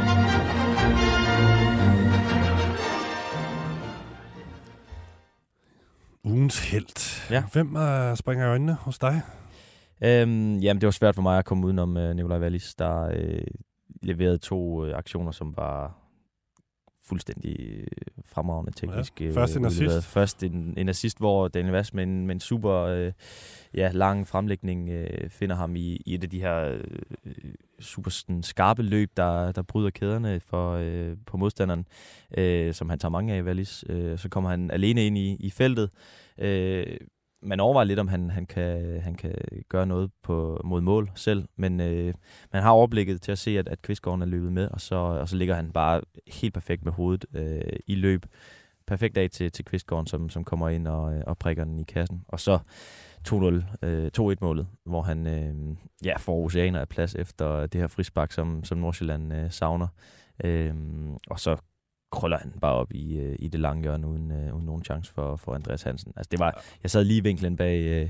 Ugens 6.24 6.72
held. 6.72 7.32
Ja. 7.32 7.44
Hvem 7.54 7.76
øh, 7.76 8.16
springer 8.18 8.46
i 8.46 8.50
øjnene 8.50 8.74
hos 8.74 9.00
dig? 9.00 9.22
Øhm, 10.04 10.56
jamen, 10.56 10.82
det 10.82 10.88
var 10.88 10.92
svært 10.92 11.16
for 11.16 11.22
mig 11.22 11.38
at 11.38 11.46
komme 11.46 11.66
udenom 11.66 11.98
øh, 11.98 12.16
Nikolaj 12.16 12.40
Wallis, 12.40 12.76
der 12.76 13.10
øh, 13.14 13.42
leverede 14.04 14.38
to 14.38 14.86
øh, 14.86 14.98
aktioner, 14.98 15.32
som 15.32 15.58
var 15.58 15.99
fuldstændig 17.10 17.60
øh, 17.60 17.88
fremragende 18.26 18.72
teknisk. 18.72 19.22
øh, 19.22 19.34
først 19.34 19.58
en 19.58 19.66
assist. 19.66 20.06
Først 20.06 20.44
en, 20.44 20.74
en 20.78 20.90
assist, 20.90 21.18
hvor 21.18 21.48
Daniel 21.48 21.72
Vass 21.72 21.94
med 21.94 22.04
en, 22.04 22.28
med 22.28 22.36
en 22.36 22.40
super 22.40 22.74
øh, 22.74 23.12
ja, 23.74 23.92
lang 23.94 24.28
fremlægning 24.28 24.90
øh, 24.90 25.30
finder 25.30 25.56
ham 25.56 25.76
i, 25.76 26.02
i 26.06 26.14
et 26.14 26.24
af 26.24 26.30
de 26.30 26.40
her 26.40 26.80
øh, 27.26 27.34
super 27.80 28.12
sådan, 28.12 28.44
skarpe 28.44 28.82
løb, 28.82 29.12
der, 29.18 29.52
der 29.52 29.62
bryder 29.62 29.90
kæderne 29.90 30.40
for, 30.40 30.74
øh, 30.74 31.18
på 31.26 31.38
modstanderen, 31.38 31.86
øh, 32.38 32.74
som 32.74 32.90
han 32.90 33.00
tager 33.00 33.10
mange 33.10 33.34
af, 33.34 33.44
Wallis. 33.44 33.86
Øh, 33.90 34.18
så 34.18 34.30
kommer 34.30 34.50
han 34.50 34.72
alene 34.72 35.06
ind 35.06 35.18
i, 35.18 35.36
i 35.40 35.50
feltet. 35.50 35.90
Øh, 36.38 36.98
man 37.42 37.60
overvejer 37.60 37.86
lidt, 37.86 38.00
om 38.00 38.08
han, 38.08 38.30
han, 38.30 38.46
kan, 38.46 39.02
han 39.02 39.16
kan 39.16 39.36
gøre 39.70 39.86
noget 39.86 40.12
på, 40.24 40.62
mod 40.64 40.82
mål 40.82 41.12
selv, 41.16 41.46
men 41.56 41.82
øh, 41.82 42.14
man 42.54 42.64
har 42.64 42.72
overblikket 42.72 43.22
til 43.22 43.32
at 43.32 43.38
se, 43.38 43.60
at, 43.60 43.68
at 43.68 43.82
Kvistgården 43.82 44.22
er 44.22 44.26
løbet 44.26 44.54
med, 44.54 44.68
og 44.68 44.82
så, 44.82 44.96
og 44.96 45.30
så 45.30 45.36
ligger 45.36 45.56
han 45.56 45.72
bare 45.72 46.02
helt 46.28 46.54
perfekt 46.54 46.86
med 46.86 46.92
hovedet 46.92 47.26
øh, 47.34 47.80
i 47.88 47.96
løb. 47.96 48.26
Perfekt 48.88 49.18
af 49.18 49.30
til, 49.30 49.52
til 49.52 49.66
Kvistgården, 49.66 50.08
som, 50.08 50.30
som 50.30 50.44
kommer 50.44 50.70
ind 50.70 50.88
og, 50.88 51.14
øh, 51.14 51.24
og 51.28 51.38
prikker 51.38 51.64
den 51.64 51.80
i 51.80 51.84
kassen. 51.84 52.24
Og 52.28 52.40
så 52.40 52.60
2-0, 53.28 53.86
øh, 53.86 54.12
2-1-målet, 54.20 54.68
hvor 54.86 55.02
han 55.02 55.28
øh, 55.28 55.76
ja, 56.06 56.18
får 56.18 56.46
oceaner 56.46 56.80
af 56.80 56.90
plads 56.90 57.16
efter 57.16 57.68
det 57.68 57.82
her 57.82 57.88
frispark, 57.88 58.32
som, 58.32 58.64
som 58.64 58.78
Nordsjælland 58.78 59.34
øh, 59.34 59.52
savner. 59.52 59.88
Øh, 60.44 60.74
og 61.28 61.40
så 61.40 61.58
krøller 62.12 62.38
han 62.38 62.52
bare 62.62 62.74
op 62.74 62.92
i, 62.92 63.18
øh, 63.18 63.36
i 63.40 63.48
det 63.48 63.60
lange 63.60 63.82
hjørne, 63.82 64.08
uden, 64.08 64.32
øh, 64.32 64.56
uden 64.56 64.66
nogen 64.66 64.84
chance 64.84 65.12
for, 65.14 65.36
for 65.36 65.56
Andreas 65.56 65.84
Hansen. 65.84 66.14
Altså, 66.16 66.30
det 66.32 66.40
var, 66.40 66.64
jeg 66.84 66.92
sad 66.92 67.04
lige 67.04 67.18
i 67.18 67.24
vinklen 67.24 67.56
bag, 67.56 67.80
øh, 67.80 68.10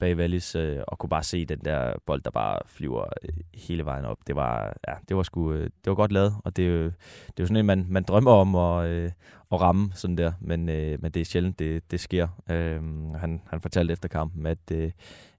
bag 0.00 0.16
Wallis 0.16 0.54
øh, 0.54 0.78
og 0.86 0.98
kunne 0.98 1.10
bare 1.10 1.22
se 1.22 1.44
den 1.44 1.58
der 1.58 1.94
bold, 2.06 2.22
der 2.22 2.30
bare 2.30 2.58
flyver 2.66 3.04
øh, 3.22 3.34
hele 3.54 3.84
vejen 3.84 4.04
op. 4.04 4.18
Det 4.26 4.36
var, 4.36 4.76
ja, 4.88 4.94
det 5.08 5.16
var 5.16 5.22
sgu, 5.22 5.52
øh, 5.52 5.64
det 5.64 5.86
var 5.86 5.94
godt 5.94 6.12
lavet, 6.12 6.34
og 6.44 6.56
det, 6.56 6.62
øh, 6.62 6.84
det 7.26 7.40
er 7.40 7.40
jo 7.40 7.46
sådan 7.46 7.56
en, 7.56 7.66
man, 7.66 7.86
man 7.88 8.02
drømmer 8.02 8.30
om 8.30 8.54
at, 8.54 8.86
øh, 8.86 9.10
at 9.52 9.60
ramme 9.60 9.92
sådan 9.94 10.16
der, 10.16 10.32
men, 10.40 10.68
øh, 10.68 11.02
men 11.02 11.12
det 11.12 11.20
er 11.20 11.24
sjældent, 11.24 11.58
det, 11.58 11.90
det 11.90 12.00
sker. 12.00 12.28
Øh, 12.50 12.82
han, 13.14 13.42
han 13.46 13.60
fortalte 13.60 13.92
efter 13.92 14.08
kampen, 14.08 14.46
at 14.46 14.58
øh, 14.72 14.90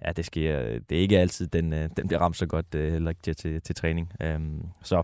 ja, 0.06 0.12
det 0.12 0.26
sker, 0.26 0.80
det 0.90 0.98
er 0.98 1.02
ikke 1.02 1.20
altid, 1.20 1.48
den, 1.48 1.74
øh, 1.74 1.90
den 1.98 2.08
bliver 2.08 2.22
ramt 2.22 2.38
så 2.38 2.46
godt, 2.46 2.76
øh, 2.76 2.92
heller 2.92 3.10
ikke 3.10 3.22
til, 3.22 3.36
til, 3.36 3.62
til 3.62 3.76
træning. 3.76 4.14
Øh, 4.22 4.40
så 4.84 5.04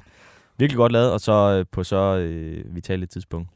virkelig 0.57 0.77
godt 0.77 0.91
lavet, 0.91 1.11
og 1.11 1.19
så 1.19 1.57
øh, 1.59 1.65
på 1.71 1.83
så 1.83 2.17
øh, 2.17 2.75
vitalt 2.75 3.09
tidspunkt. 3.09 3.49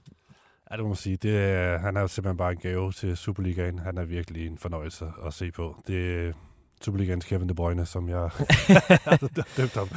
Ja, 0.71 0.75
det 0.75 0.83
må 0.83 0.87
man 0.87 0.95
sige. 0.95 1.17
Det, 1.17 1.33
han 1.79 1.97
er 1.97 2.01
jo 2.01 2.07
simpelthen 2.07 2.37
bare 2.37 2.51
en 2.51 2.57
gave 2.57 2.91
til 2.91 3.17
Superligaen. 3.17 3.79
Han 3.79 3.97
er 3.97 4.05
virkelig 4.05 4.47
en 4.47 4.57
fornøjelse 4.57 5.05
at 5.25 5.33
se 5.33 5.51
på. 5.51 5.75
Det 5.87 5.93
øh, 5.93 6.33
er 6.81 6.85
Superligaens 6.85 7.25
Kevin 7.25 7.49
De 7.49 7.53
Bruyne, 7.53 7.85
som 7.85 8.09
jeg 8.09 8.17
har 8.17 9.29
dømt 9.57 9.73
ham. 9.75 9.89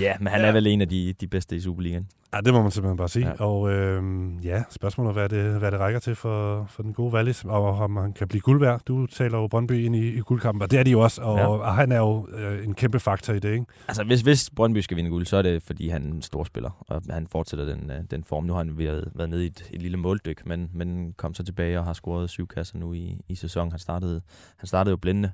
Ja, 0.00 0.12
men 0.18 0.26
han 0.28 0.40
Ja. 0.40 0.46
er 0.46 0.52
vel 0.52 0.66
en 0.66 0.80
af 0.80 0.88
de, 0.88 1.14
de 1.20 1.26
bedste 1.26 1.56
i 1.56 1.60
Superligaen. 1.60 2.08
Ja, 2.34 2.40
det 2.40 2.52
må 2.54 2.62
man 2.62 2.70
simpelthen 2.70 2.96
bare 2.96 3.08
sige. 3.08 3.26
Ja. 3.26 3.44
Og 3.44 3.70
øhm, 3.72 4.38
ja, 4.38 4.62
spørgsmålet 4.70 5.08
er, 5.10 5.12
hvad 5.12 5.28
det, 5.28 5.58
hvad 5.58 5.70
det 5.72 5.80
rækker 5.80 6.00
til 6.00 6.14
for, 6.14 6.66
for 6.70 6.82
den 6.82 6.92
gode 6.92 7.12
Wallis, 7.14 7.44
og 7.44 7.64
om 7.78 7.96
han 7.96 8.12
kan 8.12 8.28
blive 8.28 8.40
guld 8.40 8.60
værd. 8.60 8.80
Du 8.86 9.06
taler 9.06 9.38
jo 9.38 9.46
Brøndby 9.46 9.84
ind 9.84 9.96
i, 9.96 10.08
i 10.08 10.18
guldkampen, 10.20 10.62
og 10.62 10.70
det 10.70 10.78
er 10.78 10.82
de 10.82 10.90
jo 10.90 11.00
også, 11.00 11.22
og, 11.22 11.38
Ja. 11.38 11.46
og 11.46 11.74
han 11.74 11.92
er 11.92 11.96
jo 11.98 12.28
øh, 12.32 12.64
en 12.64 12.74
kæmpe 12.74 13.00
faktor 13.00 13.32
i 13.32 13.38
det, 13.38 13.52
ikke? 13.52 13.64
Altså, 13.88 14.04
hvis, 14.04 14.20
hvis 14.20 14.50
Brøndby 14.56 14.78
skal 14.78 14.96
vinde 14.96 15.10
guld, 15.10 15.26
så 15.26 15.36
er 15.36 15.42
det, 15.42 15.62
fordi 15.62 15.88
han 15.88 16.02
er 16.02 16.12
en 16.12 16.22
stor 16.22 16.44
spiller, 16.44 16.84
og 16.88 17.02
han 17.10 17.26
fortsætter 17.32 17.64
den, 17.64 17.90
øh, 17.90 17.96
den 18.10 18.24
form. 18.24 18.44
Nu 18.44 18.52
har 18.52 18.58
han 18.60 18.78
været, 18.78 19.08
været 19.14 19.30
nede 19.30 19.44
i 19.44 19.46
et, 19.46 19.68
et 19.72 19.82
lille 19.82 19.96
måldyk, 19.96 20.46
men, 20.46 20.70
men 20.74 21.12
kom 21.16 21.34
så 21.34 21.44
tilbage 21.44 21.78
og 21.78 21.84
har 21.84 21.92
scoret 21.92 22.30
syv 22.30 22.46
kasser 22.46 22.78
nu 22.78 22.92
i, 22.92 23.20
i 23.28 23.34
sæsonen. 23.34 23.72
Han 23.72 23.78
startede, 23.80 24.20
han 24.56 24.66
startede 24.66 24.90
jo 24.90 24.96
blændende. 24.96 25.30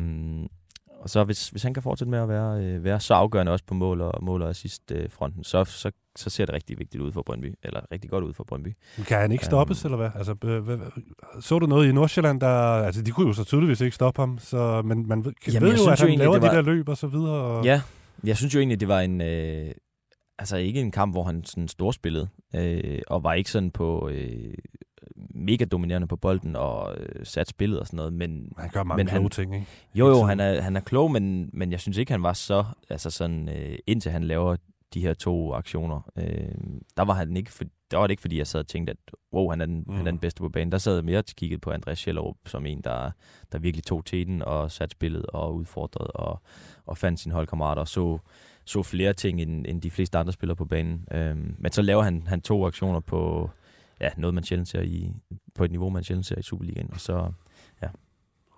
Øhm, 0.00 0.46
og 1.00 1.10
så 1.10 1.24
hvis, 1.24 1.48
hvis 1.48 1.62
han 1.62 1.74
kan 1.74 1.82
fortsætte 1.82 2.10
med 2.10 2.18
at 2.18 2.28
være, 2.28 2.64
øh, 2.64 2.84
være 2.84 3.00
så 3.00 3.14
afgørende 3.14 3.52
også 3.52 3.64
på 3.66 3.74
mål 3.74 4.00
og, 4.00 4.24
mål 4.24 4.42
og 4.42 4.50
assist 4.50 4.82
øh, 4.92 5.10
fronten, 5.10 5.44
så, 5.44 5.64
så, 5.64 5.90
så 6.16 6.30
ser 6.30 6.44
det 6.46 6.54
rigtig 6.54 6.78
vigtigt 6.78 7.02
ud 7.02 7.12
for 7.12 7.22
Brøndby, 7.22 7.54
eller 7.62 7.80
rigtig 7.92 8.10
godt 8.10 8.24
ud 8.24 8.32
for 8.34 8.44
Brøndby. 8.44 8.68
Kan 9.06 9.18
han 9.20 9.32
ikke 9.32 9.44
stoppes, 9.44 9.84
Øhm. 9.84 9.94
eller 9.94 9.96
hvad? 10.08 10.10
Altså, 10.14 10.34
øh, 10.44 10.62
hvad- 10.64 10.78
så 11.40 11.58
du 11.58 11.66
noget 11.66 11.88
i 11.88 11.92
Nordsjælland, 11.92 12.40
der... 12.40 12.48
Altså, 12.82 13.02
de 13.02 13.10
kunne 13.10 13.26
jo 13.26 13.32
så 13.32 13.44
tydeligvis 13.44 13.80
ikke 13.80 13.94
stoppe 13.94 14.22
ham, 14.22 14.38
så, 14.38 14.82
men 14.84 15.08
man 15.08 15.24
ved, 15.24 15.32
Jamen, 15.48 15.62
ved 15.62 15.76
jo, 15.76 15.82
at 15.82 15.86
jo 15.86 15.90
han 15.90 15.98
egentlig, 16.08 16.18
laver 16.18 16.32
det 16.34 16.42
de 16.42 16.46
var- 16.46 16.54
der 16.54 16.62
løb 16.62 16.88
og 16.88 16.96
så 16.96 17.06
videre. 17.06 17.30
Og, 17.34 17.64
Ja, 17.64 17.82
jeg 18.24 18.36
synes 18.36 18.54
jo 18.54 18.58
egentlig, 18.58 18.80
det 18.80 18.88
var 18.88 19.00
en... 19.00 19.20
Øh, 19.20 19.70
altså 20.38 20.56
ikke 20.56 20.80
en 20.80 20.90
kamp, 20.90 21.14
hvor 21.14 21.24
han 21.24 21.44
sådan 21.44 21.68
storspillede, 21.68 22.28
øh, 22.54 22.98
og 23.06 23.22
var 23.24 23.32
ikke 23.34 23.50
sådan 23.50 23.70
på... 23.70 24.08
Øh, 24.08 24.54
mega 25.40 25.64
dominerende 25.64 26.06
på 26.06 26.16
bolden 26.16 26.56
og 26.56 26.96
øh, 26.98 27.26
sat 27.26 27.48
spillet 27.48 27.80
og 27.80 27.86
sådan 27.86 27.96
noget, 27.96 28.12
men 28.12 28.52
Han 28.58 28.70
gør 28.72 28.82
mange 28.82 28.96
Men 28.98 29.06
men 29.06 29.10
han- 29.10 29.20
kloge 29.20 29.28
ting, 29.30 29.54
ikke? 29.54 29.66
jo 29.94 30.08
jo, 30.08 30.22
han 30.22 30.40
er, 30.40 30.60
han 30.60 30.76
er 30.76 30.80
klog, 30.80 31.10
men, 31.10 31.50
men 31.52 31.72
jeg 31.72 31.80
synes 31.80 31.98
ikke, 31.98 32.12
han 32.12 32.22
var 32.22 32.32
så, 32.32 32.64
altså 32.90 33.10
sådan, 33.10 33.48
øh, 33.48 33.78
indtil 33.86 34.12
han 34.12 34.24
laver 34.24 34.56
de 34.94 35.00
her 35.00 35.14
to 35.14 35.52
aktioner, 35.54 36.10
øh, 36.16 36.54
der 36.96 37.02
var 37.04 37.14
han 37.14 37.36
ikke, 37.36 37.52
for, 37.52 37.64
der 37.90 37.96
var 37.98 38.06
det 38.06 38.10
ikke, 38.12 38.20
fordi 38.20 38.38
jeg 38.38 38.46
sad 38.46 38.60
og 38.60 38.66
tænkte, 38.66 38.90
at 38.90 38.96
wow, 39.32 39.50
han 39.50 39.60
er 39.60 39.66
den, 39.66 39.84
mm. 39.86 39.94
han 39.94 40.06
er 40.06 40.10
den 40.10 40.18
bedste 40.18 40.40
på 40.40 40.48
banen. 40.48 40.72
Der 40.72 40.78
sad 40.78 40.94
jeg 40.94 41.04
mere 41.04 41.18
og 41.18 41.24
kiggede 41.24 41.60
på 41.60 41.70
Andreas 41.70 41.98
Schellerup 41.98 42.36
som 42.46 42.66
en, 42.66 42.80
der, 42.80 43.10
der 43.52 43.58
virkelig 43.58 43.84
tog 43.84 44.04
teten 44.04 44.42
og 44.42 44.70
satte 44.70 44.92
spillet 44.92 45.26
og 45.26 45.54
udfordrede 45.54 46.10
og, 46.10 46.40
og 46.86 46.98
fandt 46.98 47.20
sine 47.20 47.34
holdkammerater 47.34 47.80
og 47.82 47.88
så, 47.88 48.18
så 48.64 48.82
flere 48.82 49.12
ting, 49.12 49.40
end, 49.40 49.66
end 49.68 49.82
de 49.82 49.90
fleste 49.90 50.18
andre 50.18 50.32
spillere 50.32 50.56
på 50.56 50.64
banen. 50.64 51.04
Øh, 51.12 51.36
men 51.58 51.72
så 51.72 51.82
laver 51.82 52.02
han, 52.02 52.22
han 52.26 52.40
to 52.40 52.66
aktioner 52.66 53.00
på 53.00 53.50
ja, 54.00 54.08
noget, 54.16 54.34
man 54.34 54.44
sjældent 54.44 54.68
ser 54.68 54.80
i, 54.80 55.12
på 55.54 55.64
et 55.64 55.70
niveau, 55.70 55.88
man 55.90 56.04
sjældent 56.04 56.26
ser 56.26 56.38
i 56.38 56.42
Superligaen, 56.42 56.90
og 56.92 57.00
så 57.00 57.32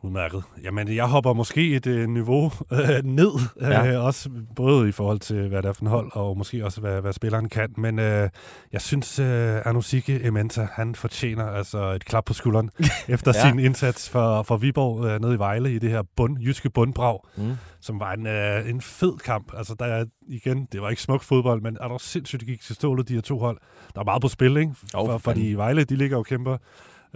Udmærket. 0.04 0.42
Jamen, 0.62 0.94
jeg 0.96 1.06
hopper 1.06 1.32
måske 1.32 1.76
et 1.76 1.86
øh, 1.86 2.08
niveau 2.08 2.52
øh, 2.72 3.04
ned, 3.04 3.30
Ja. 3.60 3.92
øh, 3.92 4.04
også 4.04 4.30
både 4.56 4.88
i 4.88 4.92
forhold 4.92 5.18
til, 5.20 5.48
hvad 5.48 5.62
det 5.62 5.68
er 5.68 5.72
for 5.72 5.82
en 5.82 5.88
hold, 5.88 6.10
og 6.12 6.36
måske 6.38 6.64
også, 6.64 6.80
hvad, 6.80 7.00
hvad 7.00 7.12
spilleren 7.12 7.48
kan. 7.48 7.74
Men 7.76 7.98
øh, 7.98 8.28
jeg 8.72 8.80
synes, 8.80 9.18
øh, 9.18 9.60
Anusike 9.66 10.24
Ementa, 10.24 10.66
han 10.72 10.94
fortjener 10.94 11.44
altså 11.46 11.90
et 11.90 12.04
klap 12.04 12.24
på 12.24 12.32
skulderen 12.32 12.70
efter 13.08 13.32
Ja. 13.34 13.50
sin 13.50 13.58
indsats 13.58 14.10
for, 14.10 14.42
for 14.42 14.56
Viborg 14.56 15.04
øh, 15.04 15.20
nede 15.20 15.34
i 15.34 15.38
Vejle 15.38 15.74
i 15.74 15.78
det 15.78 15.90
her 15.90 16.02
bund, 16.16 16.38
jyske 16.40 16.70
bundbrag, 16.70 17.18
mm. 17.36 17.52
Som 17.82 18.00
var 18.00 18.12
en, 18.12 18.26
øh, 18.26 18.70
en 18.70 18.80
fed 18.80 19.18
kamp. 19.18 19.52
Altså, 19.56 19.74
der 19.78 19.84
er, 19.84 20.04
igen, 20.28 20.68
det 20.72 20.82
var 20.82 20.90
ikke 20.90 21.02
smuk 21.02 21.22
fodbold, 21.22 21.62
men 21.62 21.76
er 21.80 21.88
der 21.88 21.98
sindssygt, 21.98 22.40
det 22.40 22.48
gik 22.48 22.60
til 22.60 22.74
stålet, 22.74 23.08
de 23.08 23.14
her 23.14 23.20
to 23.20 23.38
hold. 23.38 23.58
Der 23.94 24.00
er 24.00 24.04
meget 24.04 24.22
på 24.22 24.28
spil, 24.28 24.56
ikke? 24.56 24.72
For, 24.90 25.06
men- 25.10 25.20
fordi 25.20 25.52
Vejle, 25.54 25.84
de 25.84 25.96
ligger 25.96 26.16
og 26.16 26.26
kæmper 26.26 26.56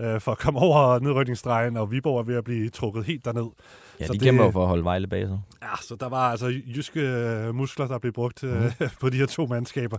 øh, 0.01 0.21
for 0.21 0.33
at 0.33 0.39
komme 0.39 0.61
over 0.61 0.99
nedrykningsstregen, 0.99 1.77
og 1.77 1.91
Viborg 1.91 2.19
er 2.19 2.23
ved 2.23 2.35
at 2.37 2.45
blive 2.45 2.69
trukket 2.69 3.05
helt 3.05 3.25
derned. 3.25 3.47
Ja, 4.01 4.07
Så 4.07 4.13
de 4.13 4.19
det- 4.19 4.25
kæmper 4.25 4.51
for 4.51 4.63
at 4.63 4.69
holde 4.69 4.85
Vejle 4.85 5.07
bag 5.07 5.27
sig. 5.29 5.39
Ja, 5.71 5.77
så 5.83 5.97
der 5.97 6.09
var 6.09 6.31
altså 6.31 6.47
jyske 6.47 7.01
øh, 7.01 7.55
muskler, 7.55 7.87
der 7.87 7.99
blev 7.99 8.13
brugt 8.13 8.45
øh, 8.45 8.63
Mhm. 8.63 8.71
på 9.01 9.11
de 9.11 9.17
her 9.17 9.27
to 9.27 9.47
mandskaber. 9.47 9.99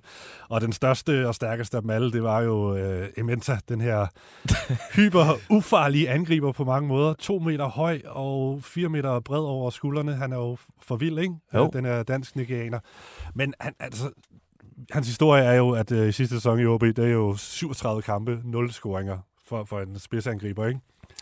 Og 0.49 0.61
den 0.61 0.71
største 0.73 1.27
og 1.27 1.35
stærkeste 1.35 1.77
af 1.77 1.81
dem 1.83 1.89
alle, 1.89 2.11
det 2.11 2.23
var 2.23 2.41
jo 2.41 2.75
øh, 2.75 3.09
Ementa, 3.17 3.57
den 3.69 3.81
her 3.81 4.07
hyper 4.95 5.39
ufarlige 5.49 6.09
angriber 6.09 6.51
på 6.51 6.63
mange 6.63 6.87
måder. 6.87 7.13
To 7.13 7.39
meter 7.39 7.65
høj 7.65 8.01
og 8.05 8.63
fire 8.63 8.89
meter 8.89 9.19
bred 9.19 9.39
over 9.39 9.69
skuldrene. 9.69 10.15
Han 10.15 10.33
er 10.33 10.37
jo 10.37 10.57
for 10.81 10.95
vild, 10.95 11.19
ikke? 11.19 11.35
Jo. 11.53 11.65
Øh, 11.65 11.73
Den 11.73 11.85
er 11.85 12.03
dansk 12.03 12.35
nigerianer. 12.35 12.79
Men 13.35 13.53
han, 13.59 13.73
altså, 13.79 14.09
hans 14.91 15.07
historie 15.07 15.43
er 15.43 15.53
jo, 15.53 15.69
at 15.71 15.91
øh, 15.91 16.09
i 16.09 16.11
sidste 16.11 16.35
sæson 16.35 16.59
i 16.59 16.65
OB, 16.65 16.81
det 16.83 16.99
er 16.99 17.07
jo 17.07 17.35
37 17.37 18.01
kampe, 18.01 18.41
0 18.43 18.71
scoringer 18.71 19.17
for, 19.47 19.63
for 19.65 19.79
en 19.79 19.99
spidsangriber, 19.99 20.67
ikke? 20.67 20.79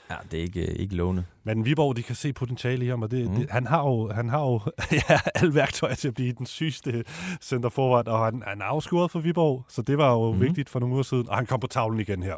Ja, 0.10 0.15
det 0.32 0.39
er 0.39 0.44
ikke, 0.44 0.62
øh, 0.62 0.76
ikke 0.80 0.96
lovende. 0.96 1.24
Men 1.44 1.65
Viborg, 1.65 1.96
de 1.96 2.04
kan 2.04 2.15
se 2.15 2.34
potentiale 2.34 2.86
i 2.86 2.88
ham, 2.88 3.02
og 3.02 3.12
det, 3.12 3.30
Mm. 3.30 3.36
det, 3.36 3.50
han 3.52 3.68
har 3.68 3.84
jo, 3.84 4.12
han 4.13 4.30
har 4.30 4.39
jo 4.39 4.60
ja, 5.10 5.20
alle 5.36 5.56
værktøjer 5.56 5.96
til 5.96 6.08
at 6.08 6.13
blive 6.13 6.34
den 6.34 6.46
sygeste 6.46 7.04
center 7.41 7.70
forward, 7.70 8.08
og 8.08 8.26
han, 8.26 8.44
han 8.48 8.62
er 8.62 8.65
afskuret 8.65 9.12
for 9.12 9.20
Viborg, 9.20 9.65
så 9.70 9.82
det 9.82 9.98
var 9.98 10.12
jo 10.12 10.32
mm. 10.34 10.41
vigtigt 10.41 10.70
for 10.70 10.80
nogle 10.80 10.94
uger 10.94 11.04
siden, 11.04 11.30
og 11.30 11.36
han 11.36 11.46
kom 11.46 11.60
på 11.60 11.68
tavlen 11.68 12.00
igen 12.00 12.24
her. 12.24 12.36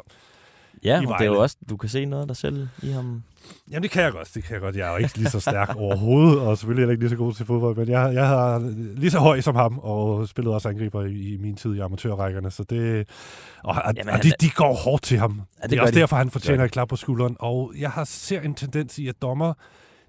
Ja, 0.84 1.00
I 1.02 1.06
og 1.06 1.14
det 1.18 1.20
er 1.20 1.24
jo 1.24 1.30
Vejle. 1.32 1.38
også, 1.42 1.56
du 1.70 1.76
kan 1.76 1.88
se 1.88 2.04
noget 2.04 2.22
af 2.22 2.26
dig 2.28 2.36
selv 2.36 2.68
i 2.82 2.90
ham. 2.90 3.22
Jamen 3.70 3.82
det 3.82 3.90
kan 3.90 4.02
jeg 4.02 4.12
godt, 4.12 4.30
det 4.34 4.44
kan 4.44 4.52
jeg 4.52 4.60
godt. 4.60 4.76
Jeg 4.76 4.88
er 4.88 4.90
jo 4.92 4.96
ikke 4.96 5.18
lige 5.18 5.30
så 5.30 5.40
stærk 5.40 5.76
overhovedet, 5.76 6.40
og 6.40 6.58
selvfølgelig 6.58 6.82
heller 6.82 6.92
ikke 6.92 7.02
lige 7.04 7.10
så 7.10 7.16
god 7.16 7.32
til 7.34 7.46
fodbold, 7.46 7.76
men 7.76 7.88
jeg, 7.88 8.14
jeg 8.14 8.26
har 8.28 8.58
lige 8.96 9.10
så 9.10 9.18
høj 9.18 9.40
som 9.40 9.54
ham, 9.54 9.78
og 9.78 10.28
spillede 10.28 10.54
også 10.54 10.68
angriber 10.68 11.04
i, 11.04 11.34
i 11.34 11.36
min 11.40 11.56
tid 11.56 11.74
i 11.74 11.78
amatørrækkerne, 11.78 12.50
så 12.50 12.62
det... 12.64 13.08
Og, 13.64 13.74
Jamen, 13.96 14.14
og 14.14 14.22
de, 14.22 14.28
er- 14.28 14.32
de 14.40 14.50
går 14.50 14.74
hårdt 14.74 15.02
til 15.02 15.18
ham. 15.18 15.30
Ja, 15.58 15.62
det, 15.62 15.70
det 15.70 15.78
er 15.78 15.82
også 15.82 15.94
de. 15.94 16.00
derfor, 16.00 16.16
han 16.16 16.30
fortjener 16.30 16.64
et 16.64 16.70
klap 16.70 16.88
på 16.88 16.96
skulderen, 16.96 17.36
og 17.38 17.72
jeg 17.78 17.90
har 17.90 18.04
ser 18.04 18.40
en 18.40 18.54
tendens 18.54 18.98
i, 18.98 19.08
at 19.08 19.22
dommer 19.22 19.52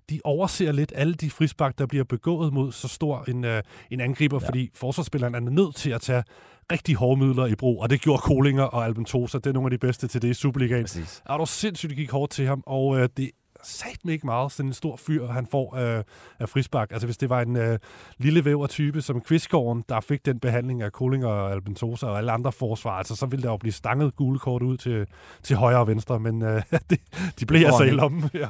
de 0.10 0.20
overser 0.24 0.72
lidt 0.72 0.92
alle 0.96 1.14
de 1.14 1.30
frisbak, 1.30 1.78
der 1.78 1.86
bliver 1.86 2.04
begået 2.04 2.54
mod 2.54 2.72
så 2.72 2.88
stor 2.88 3.24
en, 3.28 3.44
øh, 3.46 3.62
en 3.92 4.00
angriber, 4.02 4.40
ja. 4.42 4.48
fordi 4.48 4.70
forsvarsspilleren 4.76 5.36
er 5.36 5.40
nødt 5.40 5.76
til 5.76 5.90
at 5.90 6.02
tage 6.02 6.24
rigtig 6.72 6.96
hårde 6.96 7.26
midler 7.26 7.46
i 7.46 7.56
brug, 7.56 7.82
og 7.82 7.90
det 7.90 8.02
gjorde 8.02 8.22
Kolinger 8.22 8.64
og 8.64 8.86
Albentosa. 8.86 9.38
Det 9.38 9.48
er 9.48 9.54
nogle 9.54 9.68
af 9.68 9.72
de 9.72 9.78
bedste 9.78 10.08
til 10.08 10.22
det 10.22 10.30
i 10.30 10.34
Superligaen. 10.34 10.84
Præcis. 10.84 11.24
Er 11.26 11.38
du 11.38 11.46
sindssygt, 11.46 11.90
det 11.90 11.98
gik 11.98 12.12
hårdt 12.12 12.32
til 12.32 12.46
ham, 12.46 12.64
og 12.66 13.00
øh, 13.00 13.10
det 13.18 13.32
sagt 13.64 14.06
mig 14.06 14.14
ikke 14.14 14.26
meget, 14.26 14.52
sådan 14.52 14.70
en 14.70 14.74
stor 14.74 14.96
fyr, 14.96 15.28
han 15.28 15.48
får 15.48 15.76
øh, 15.76 16.04
af 16.40 16.50
frisbak. 16.50 16.92
Altså 16.92 17.08
hvis 17.08 17.18
det 17.18 17.30
var 17.30 17.42
en 17.42 17.56
øh, 17.56 17.80
lille 18.18 18.46
væver 18.46 18.68
type 18.68 19.02
som 19.02 19.22
Kvistgården, 19.22 19.84
der 19.90 20.02
fik 20.02 20.26
den 20.26 20.40
behandling 20.40 20.82
af 20.82 20.92
Kolinger 20.92 21.28
og 21.28 21.52
Albentosa 21.52 22.06
og 22.06 22.18
alle 22.18 22.32
andre 22.32 22.52
forsvar, 22.52 22.92
altså 22.92 23.16
så 23.16 23.26
ville 23.26 23.44
der 23.44 23.50
jo 23.50 23.58
blive 23.58 23.74
stanget 23.74 24.16
gule 24.16 24.40
kort 24.40 24.62
ud 24.62 24.78
til, 24.78 25.08
til 25.44 25.56
højre 25.56 25.80
og 25.80 25.88
venstre, 25.88 26.20
men 26.20 26.42
øh, 26.42 26.62
de, 26.90 26.98
de 27.40 27.46
blev 27.46 27.66
altså 27.66 27.84
i 27.84 27.90
lommen. 27.90 28.30
Ja. 28.34 28.48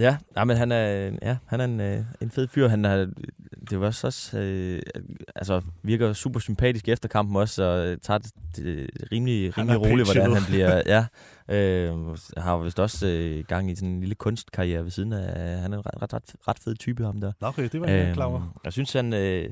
Ja, 0.00 0.16
nej, 0.34 0.44
men 0.44 0.56
han 0.56 0.72
er, 0.72 1.10
ja, 1.22 1.36
han 1.46 1.60
er 1.60 1.64
en, 1.64 1.80
øh, 1.80 2.04
en 2.20 2.30
fed 2.30 2.48
fyr. 2.48 2.68
Han 2.68 2.84
er, 2.84 3.06
det 3.70 3.80
var 3.80 3.86
også, 3.86 4.06
også 4.06 4.38
øh, 4.38 4.82
altså, 5.36 5.60
virker 5.82 6.12
super 6.12 6.40
sympatisk 6.40 6.88
efter 6.88 7.08
kampen 7.08 7.36
også, 7.36 7.64
og 7.64 7.86
øh, 7.86 7.98
tager 8.02 8.18
det, 8.18 8.32
det 8.56 8.90
rimelig, 9.12 9.58
rimelig 9.58 9.80
roligt, 9.80 10.12
hvordan 10.12 10.32
han 10.32 10.42
bliver. 10.48 10.82
Ja, 10.86 11.06
øh, 11.50 11.92
har 12.36 12.56
vist 12.56 12.80
også 12.80 13.06
øh, 13.06 13.44
gang 13.48 13.70
i 13.70 13.74
sådan 13.74 13.88
en 13.88 14.00
lille 14.00 14.14
kunstkarriere 14.14 14.84
ved 14.84 14.90
siden 14.90 15.12
af. 15.12 15.58
Han 15.60 15.72
er 15.72 15.78
en 15.78 15.86
ret, 16.02 16.12
ret, 16.12 16.22
ret, 16.48 16.58
fed 16.64 16.74
type, 16.76 17.04
ham 17.04 17.20
der. 17.20 17.32
Okay, 17.40 17.68
det 17.72 17.80
var 17.80 17.86
jeg 17.86 18.00
ikke 18.00 18.12
klar 18.14 18.24
over. 18.26 18.36
Øhm, 18.40 18.48
jeg 18.64 18.72
synes, 18.72 18.92
han, 18.92 19.12
øh, 19.14 19.48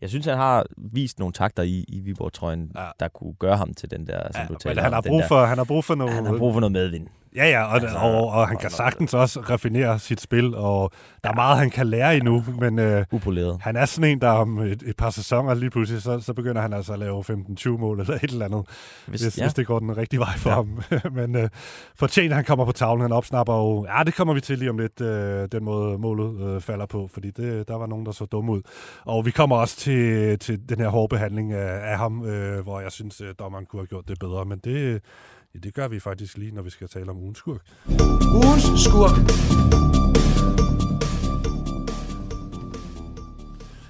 jeg 0.00 0.08
synes, 0.08 0.26
han 0.26 0.36
har 0.36 0.66
vist 0.76 1.18
nogle 1.18 1.32
takter 1.32 1.62
i, 1.62 1.84
i 1.88 2.00
Viborg-trøjen, 2.00 2.72
Ja. 2.76 2.86
der 3.00 3.08
kunne 3.08 3.34
gøre 3.34 3.56
ham 3.56 3.74
til 3.74 3.90
den 3.90 4.06
der, 4.06 4.20
som 4.32 4.42
Ja, 4.42 4.46
du 4.48 4.54
taler 4.54 4.82
han 4.82 4.92
har 4.92 5.00
brug 5.08 5.20
der- 5.20 5.28
for, 5.28 5.44
han 5.44 5.58
har 5.58 5.64
brug 5.64 5.84
for 5.84 5.94
noget... 5.94 6.14
Han 6.14 6.26
har 6.26 6.38
brug 6.38 6.52
for 6.52 6.60
noget 6.60 6.72
medvind. 6.72 7.06
Ja, 7.36 7.48
ja, 7.50 7.62
og, 7.64 7.72
Altså, 7.72 7.86
altså, 7.88 7.98
og, 8.02 8.26
og 8.28 8.48
han 8.48 8.56
og 8.56 8.60
kan 8.60 8.70
sagtens 8.70 9.14
også 9.14 9.40
raffinere 9.40 9.98
sit 9.98 10.20
spil, 10.20 10.54
og 10.54 10.90
der 11.24 11.30
er 11.30 11.34
meget, 11.34 11.58
han 11.58 11.70
kan 11.70 11.86
lære 11.86 12.16
endnu, 12.16 12.44
men 12.60 12.78
øh, 12.78 13.04
Upoleret. 13.12 13.58
han 13.60 13.76
er 13.76 13.84
sådan 13.84 14.10
en, 14.10 14.20
der 14.20 14.28
om 14.28 14.58
et, 14.58 14.82
et 14.86 14.96
par 14.96 15.10
sæsoner 15.10 15.54
lige 15.54 15.70
pludselig, 15.70 16.02
så, 16.02 16.20
så 16.20 16.32
begynder 16.34 16.62
han 16.62 16.72
altså 16.72 16.92
at 16.92 16.98
lave 16.98 17.24
15-20 17.30 17.68
mål 17.68 18.00
eller 18.00 18.14
et 18.14 18.22
eller 18.22 18.44
andet, 18.44 18.64
hvis, 19.06 19.22
hvis, 19.22 19.38
ja. 19.38 19.44
hvis 19.44 19.54
det 19.54 19.66
går 19.66 19.78
den 19.78 19.96
rigtige 19.96 20.20
vej 20.20 20.36
for 20.36 20.50
Ja. 20.50 20.54
ham. 20.56 20.82
men 21.18 21.36
øh, 21.42 21.48
fortjener, 21.96 22.30
at 22.30 22.36
han 22.36 22.44
kommer 22.44 22.64
på 22.64 22.72
tavlen. 22.72 23.02
Han 23.02 23.12
opsnapper 23.12 23.54
jo... 23.54 23.86
Ja, 23.86 24.02
det 24.04 24.14
kommer 24.14 24.34
vi 24.34 24.40
til 24.40 24.58
lige 24.58 24.70
om 24.70 24.78
lidt, 24.78 25.00
øh, 25.00 25.48
den 25.52 25.64
måde 25.64 25.98
målet 25.98 26.40
øh, 26.40 26.60
falder 26.60 26.86
på, 26.86 27.08
fordi 27.12 27.30
det, 27.30 27.68
der 27.68 27.74
var 27.74 27.86
nogen, 27.86 28.06
der 28.06 28.12
så 28.12 28.24
dumme 28.24 28.52
ud. 28.52 28.62
Og 29.04 29.26
vi 29.26 29.30
kommer 29.30 29.56
også 29.56 29.76
til, 29.76 30.38
til 30.38 30.68
den 30.68 30.78
her 30.78 30.88
hårde 30.88 31.08
behandling 31.08 31.52
af, 31.52 31.90
af 31.92 31.98
ham, 31.98 32.24
øh, 32.24 32.62
hvor 32.62 32.80
jeg 32.80 32.92
synes, 32.92 33.20
øh, 33.20 33.34
dommeren 33.38 33.66
kunne 33.66 33.80
have 33.80 33.86
gjort 33.86 34.08
det 34.08 34.18
bedre. 34.18 34.44
Men 34.44 34.58
det, 34.58 35.02
ja, 35.54 35.58
det 35.58 35.74
gør 35.74 35.88
vi 35.88 36.00
faktisk 36.00 36.38
lige, 36.38 36.54
når 36.54 36.62
vi 36.62 36.70
skal 36.70 36.88
tale 36.88 37.10
om 37.10 37.16
ugens 37.16 37.38
skurk. 37.38 37.60
Ugens 38.34 38.84
skurk. 38.84 40.67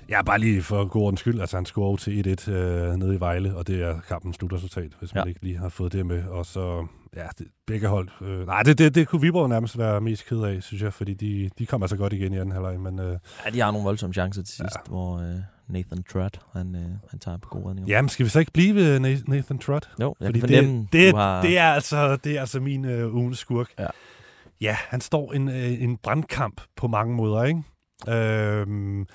Ja, 0.08 0.22
bare 0.22 0.38
lige 0.38 0.62
for 0.62 0.84
god 0.84 1.02
ordens 1.02 1.20
skyld. 1.20 1.40
Altså, 1.40 1.56
han 1.56 1.66
scorer 1.66 1.96
til 1.96 2.36
1-1 2.48 2.50
øh, 2.50 2.94
nede 2.96 3.14
i 3.14 3.20
Vejle, 3.20 3.56
og 3.56 3.66
det 3.66 3.82
er 3.82 4.00
kampens 4.08 4.36
slutresultat, 4.36 4.90
hvis 4.98 5.14
man 5.14 5.24
Ja. 5.24 5.28
ikke 5.28 5.42
lige 5.42 5.58
har 5.58 5.68
fået 5.68 5.92
det 5.92 6.06
med. 6.06 6.24
Og 6.24 6.46
så, 6.46 6.86
ja, 7.16 7.26
det, 7.38 7.46
begge 7.66 7.88
hold. 7.88 8.08
Øh, 8.22 8.46
nej, 8.46 8.62
det, 8.62 8.78
det, 8.78 8.94
det 8.94 9.08
kunne 9.08 9.20
Viborg 9.20 9.48
nærmest 9.48 9.78
være 9.78 10.00
mest 10.00 10.26
ked 10.26 10.40
af, 10.42 10.62
synes 10.62 10.82
jeg, 10.82 10.92
fordi 10.92 11.14
de, 11.14 11.50
de 11.58 11.66
kom 11.66 11.82
altså 11.82 11.96
godt 11.96 12.12
igen 12.12 12.32
i 12.32 12.36
anden 12.38 12.52
halvleg, 12.52 12.80
men... 12.80 12.98
Øh, 12.98 13.18
Ja, 13.46 13.50
de 13.50 13.60
har 13.60 13.70
nogle 13.70 13.84
voldsomme 13.84 14.14
chancer 14.14 14.42
til 14.42 14.54
sidst, 14.56 14.76
ja. 14.76 14.80
hvor 14.90 15.18
øh, 15.18 15.34
Nathan 15.68 16.02
Tratt, 16.12 16.40
han, 16.52 16.74
øh, 16.74 16.82
han 17.10 17.18
tager 17.20 17.38
på 17.38 17.48
gode 17.48 17.68
redninger. 17.68 17.96
jamen, 17.96 18.08
skal 18.08 18.24
vi 18.24 18.30
så 18.30 18.38
ikke 18.40 18.52
blive 18.52 18.74
ved 18.74 18.96
Na- 19.00 19.22
Nathan 19.30 19.58
Trott? 19.58 19.90
Jo, 20.00 20.14
jeg 20.20 20.26
Fordi 20.26 20.40
kan 20.40 20.48
fornemme, 20.48 20.80
det, 20.80 20.92
det, 20.92 21.14
har... 21.14 21.42
det, 21.42 21.58
er 21.58 21.64
altså, 21.72 22.16
det 22.16 22.36
er 22.36 22.40
altså 22.40 22.60
min 22.60 22.84
øh, 22.84 23.14
ugens 23.14 23.38
skurk. 23.38 23.68
Ja. 23.78 23.86
ja, 24.60 24.76
han 24.88 25.00
står 25.00 25.32
en, 25.32 25.48
øh, 25.48 25.82
en 25.82 25.96
brandkamp 25.96 26.60
på 26.76 26.86
mange 26.88 27.14
måder, 27.16 27.44
ikke? 27.44 27.62
Øhm, 28.08 29.06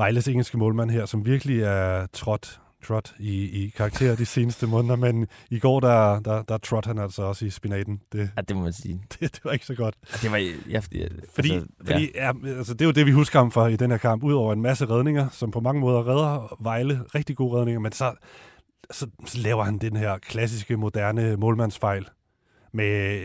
Vejles 0.00 0.28
engelske 0.28 0.58
målmand 0.58 0.90
her, 0.90 1.06
som 1.06 1.26
virkelig 1.26 1.62
er 1.62 2.06
trådt 2.12 2.60
trot 2.84 3.14
i, 3.18 3.64
i 3.64 3.68
karakter 3.68 4.16
de 4.16 4.26
seneste 4.26 4.66
måneder, 4.66 4.96
men 4.96 5.26
i 5.50 5.58
går, 5.58 5.80
der, 5.80 6.20
der, 6.20 6.42
der 6.42 6.58
trot 6.58 6.86
han 6.86 6.98
altså 6.98 7.22
også 7.22 7.46
i 7.46 7.50
spinaten. 7.50 8.00
Det, 8.12 8.30
Ja, 8.36 8.42
det 8.42 8.56
må 8.56 8.62
man 8.62 8.72
sige. 8.72 9.02
det, 9.10 9.20
det 9.34 9.40
var 9.44 9.52
ikke 9.52 9.66
så 9.66 9.74
godt. 9.74 9.94
Det 10.22 10.30
var... 10.30 10.36
Ja, 10.70 10.78
fordi, 10.78 11.08
Fordi, 11.34 11.50
altså, 11.50 11.66
altså, 11.78 11.92
fordi 11.92 12.10
ja. 12.14 12.32
Ja, 12.44 12.56
altså, 12.56 12.72
det 12.72 12.80
er 12.80 12.86
jo 12.86 12.92
det, 12.92 13.06
vi 13.06 13.10
husker 13.10 13.38
ham 13.38 13.50
for 13.50 13.66
i 13.66 13.76
den 13.76 13.90
her 13.90 13.98
kamp, 13.98 14.22
udover 14.22 14.52
en 14.52 14.62
masse 14.62 14.86
redninger, 14.86 15.28
som 15.28 15.50
på 15.50 15.60
mange 15.60 15.80
måder 15.80 16.08
redder 16.08 16.56
Vejle, 16.60 17.00
rigtig 17.14 17.36
gode 17.36 17.58
redninger, 17.58 17.80
men 17.80 17.92
så, 17.92 18.12
så, 18.90 19.06
så 19.26 19.38
laver 19.38 19.64
han 19.64 19.78
den 19.78 19.96
her 19.96 20.18
klassiske, 20.18 20.76
moderne 20.76 21.36
målmandsfejl, 21.36 22.08
med, 22.72 23.20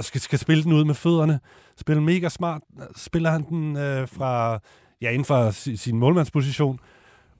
skal, 0.00 0.20
skal 0.20 0.38
spille 0.38 0.64
den 0.64 0.72
ud 0.72 0.84
med 0.84 0.94
fødderne, 0.94 1.40
spille 1.76 2.02
mega 2.02 2.28
smart, 2.28 2.62
spiller 2.96 3.30
han 3.30 3.44
den 3.48 3.76
øh, 3.76 4.08
fra, 4.08 4.60
ja, 5.02 5.10
inden 5.10 5.24
for 5.24 5.50
sin 5.76 5.98
målmandsposition, 5.98 6.80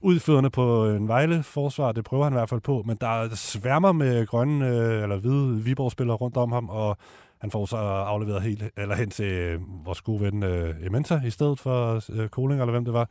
Udførende 0.03 0.49
på 0.49 0.85
øh, 0.85 0.97
en 0.97 1.07
Vejle-forsvar, 1.07 1.91
det 1.91 2.03
prøver 2.03 2.23
han 2.23 2.33
i 2.33 2.35
hvert 2.35 2.49
fald 2.49 2.61
på, 2.61 2.83
men 2.85 2.97
der 3.01 3.35
sværmer 3.35 3.91
med 3.91 4.27
grønne 4.27 4.67
øh, 4.67 5.03
eller 5.03 5.17
hvide 5.17 5.63
Viborg-spillere 5.63 6.17
rundt 6.17 6.37
om 6.37 6.51
ham, 6.51 6.69
og 6.69 6.97
han 7.41 7.51
får 7.51 7.65
så 7.65 7.77
afleveret 7.77 8.41
helt, 8.41 8.63
eller 8.77 8.95
hen 8.95 9.09
til 9.09 9.25
øh, 9.25 9.59
vores 9.85 10.01
gode 10.01 10.21
ven 10.21 10.43
øh, 10.43 10.85
Ementa, 10.85 11.21
i 11.25 11.29
stedet 11.29 11.59
for 11.59 12.03
øh, 12.11 12.29
Koling, 12.29 12.61
eller 12.61 12.71
hvem 12.71 12.85
det 12.85 12.93
var. 12.93 13.09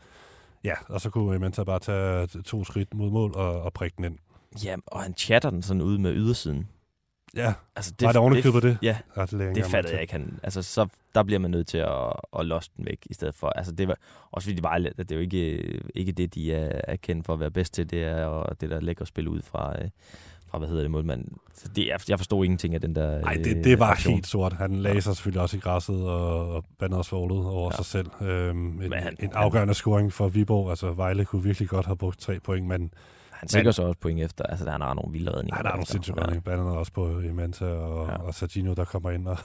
Ja, 0.64 0.74
og 0.88 1.00
så 1.00 1.10
kunne 1.10 1.36
Ementa 1.36 1.64
bare 1.64 1.78
tage 1.78 2.26
to 2.26 2.64
skridt 2.64 2.94
mod 2.94 3.10
mål 3.10 3.32
og, 3.34 3.62
og 3.62 3.72
prikke 3.72 3.96
den 3.96 4.04
ind. 4.04 4.18
ja, 4.64 4.76
og 4.86 5.02
han 5.02 5.14
chatter 5.16 5.50
den 5.50 5.62
sådan 5.62 5.82
ud 5.82 5.98
med 5.98 6.14
ydersiden. 6.14 6.68
Ja, 7.36 7.52
Altså, 7.76 7.92
det, 8.00 8.06
var 8.06 8.12
det 8.12 8.20
ovenikøbet 8.20 8.62
det? 8.62 8.78
Ja, 8.82 8.96
Ja, 9.16 9.22
det, 9.22 9.32
lægger 9.32 9.54
det 9.54 9.64
fattede 9.66 9.94
jeg 9.94 10.02
ikke. 10.02 10.12
Han, 10.12 10.40
altså, 10.42 10.62
så, 10.62 10.86
der 11.14 11.22
bliver 11.22 11.38
man 11.38 11.50
nødt 11.50 11.66
til 11.66 11.78
at, 11.78 12.12
at 12.38 12.46
losse 12.46 12.70
den 12.76 12.86
væk, 12.86 12.98
i 13.10 13.14
stedet 13.14 13.34
for. 13.34 13.48
Altså, 13.48 13.72
det 13.72 13.88
var, 13.88 13.96
også 14.30 14.46
fordi 14.46 14.54
det 14.56 14.62
var, 14.64 14.70
at 14.70 14.92
det 14.98 15.10
er 15.12 15.14
jo 15.16 15.20
ikke, 15.20 15.80
ikke 15.94 16.12
det, 16.12 16.34
de 16.34 16.54
er, 16.54 16.80
er 16.84 16.96
kendt 16.96 17.26
for 17.26 17.32
at 17.34 17.40
være 17.40 17.50
bedst 17.50 17.74
til, 17.74 17.90
det 17.90 18.04
er 18.04 18.24
og 18.24 18.60
det 18.60 18.70
der 18.70 18.80
lækker 18.80 19.04
spil 19.04 19.28
ud 19.28 19.42
fra, 19.42 19.82
øh, 19.82 19.88
fra 20.50 20.58
hvad 20.58 20.68
hedder 20.68 20.82
det, 20.82 20.90
målmand. 20.90 21.24
Så 21.54 21.68
det, 21.76 21.92
er, 21.92 21.96
jeg 22.08 22.18
forstod 22.18 22.44
ingenting 22.44 22.74
af 22.74 22.80
den 22.80 22.94
der 22.94 23.20
Nej, 23.20 23.34
det, 23.34 23.56
øh, 23.56 23.64
det 23.64 23.78
var 23.78 23.86
aktion. 23.86 24.14
helt 24.14 24.26
sort. 24.26 24.52
Han 24.52 24.76
lagde 24.76 25.00
sig 25.00 25.16
selvfølgelig 25.16 25.42
også 25.42 25.56
i 25.56 25.60
græsset 25.60 26.02
og, 26.08 26.48
og 26.54 26.64
bandede 26.78 26.98
også 26.98 27.08
forholdet 27.10 27.46
over 27.46 27.64
Ja. 27.64 27.76
ja. 27.76 27.76
sig 27.76 27.84
selv. 27.86 28.10
Øhm, 28.28 28.58
en, 28.66 28.76
Men 28.78 28.92
han- 28.92 29.16
en 29.20 29.32
afgørende 29.32 29.74
scoring 29.74 30.12
for 30.12 30.28
Viborg. 30.28 30.70
Altså, 30.70 30.92
Vejle 30.92 31.24
kunne 31.24 31.42
virkelig 31.42 31.68
godt 31.68 31.86
have 31.86 31.96
brugt 31.96 32.20
tre 32.20 32.40
point, 32.40 32.66
men 32.66 32.92
Han 33.40 33.48
sikrer 33.48 33.70
så 33.72 33.82
også 33.82 33.98
point 34.00 34.20
efter. 34.20 34.44
Altså, 34.44 34.70
han 34.70 34.80
har 34.80 34.94
nogle 34.94 35.12
vilde 35.12 35.30
redninger. 35.34 35.56
der 35.56 35.68
er 35.68 35.72
nogle 35.72 35.76
bagefter. 35.78 35.92
sindssyge 35.92 36.16
redninger. 36.20 36.40
Blandt 36.40 36.60
andet 36.62 36.76
også 36.76 36.92
på 36.92 37.20
Imanta 37.20 37.64
og, 37.64 38.08
Ja. 38.08 38.16
og 38.16 38.34
Sergino, 38.34 38.74
der 38.74 38.84
kommer 38.84 39.10
ind 39.10 39.28
og 39.28 39.38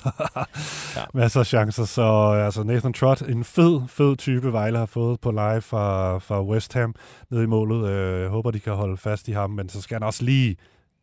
Ja. 0.95 1.03
masser 1.19 1.39
af 1.39 1.45
chancer. 1.45 1.85
Så 1.85 2.03
altså, 2.45 2.63
Nathan 2.63 2.93
Trott, 2.93 3.21
en 3.21 3.43
fed, 3.43 3.81
fed 3.87 4.15
type, 4.15 4.51
Vejle 4.53 4.77
har 4.77 4.85
fået 4.85 5.19
på 5.21 5.31
live 5.31 5.61
fra, 5.61 6.17
fra 6.17 6.43
West 6.43 6.73
Ham 6.73 6.95
nede 7.31 7.43
i 7.43 7.47
målet. 7.47 7.89
Øh, 7.89 8.21
Jeg 8.21 8.29
håber, 8.29 8.51
de 8.51 8.59
kan 8.59 8.73
holde 8.73 8.97
fast 8.97 9.27
i 9.27 9.31
ham, 9.31 9.49
men 9.49 9.69
så 9.69 9.81
skal 9.81 9.95
han 9.95 10.03
også 10.03 10.23
lige 10.23 10.55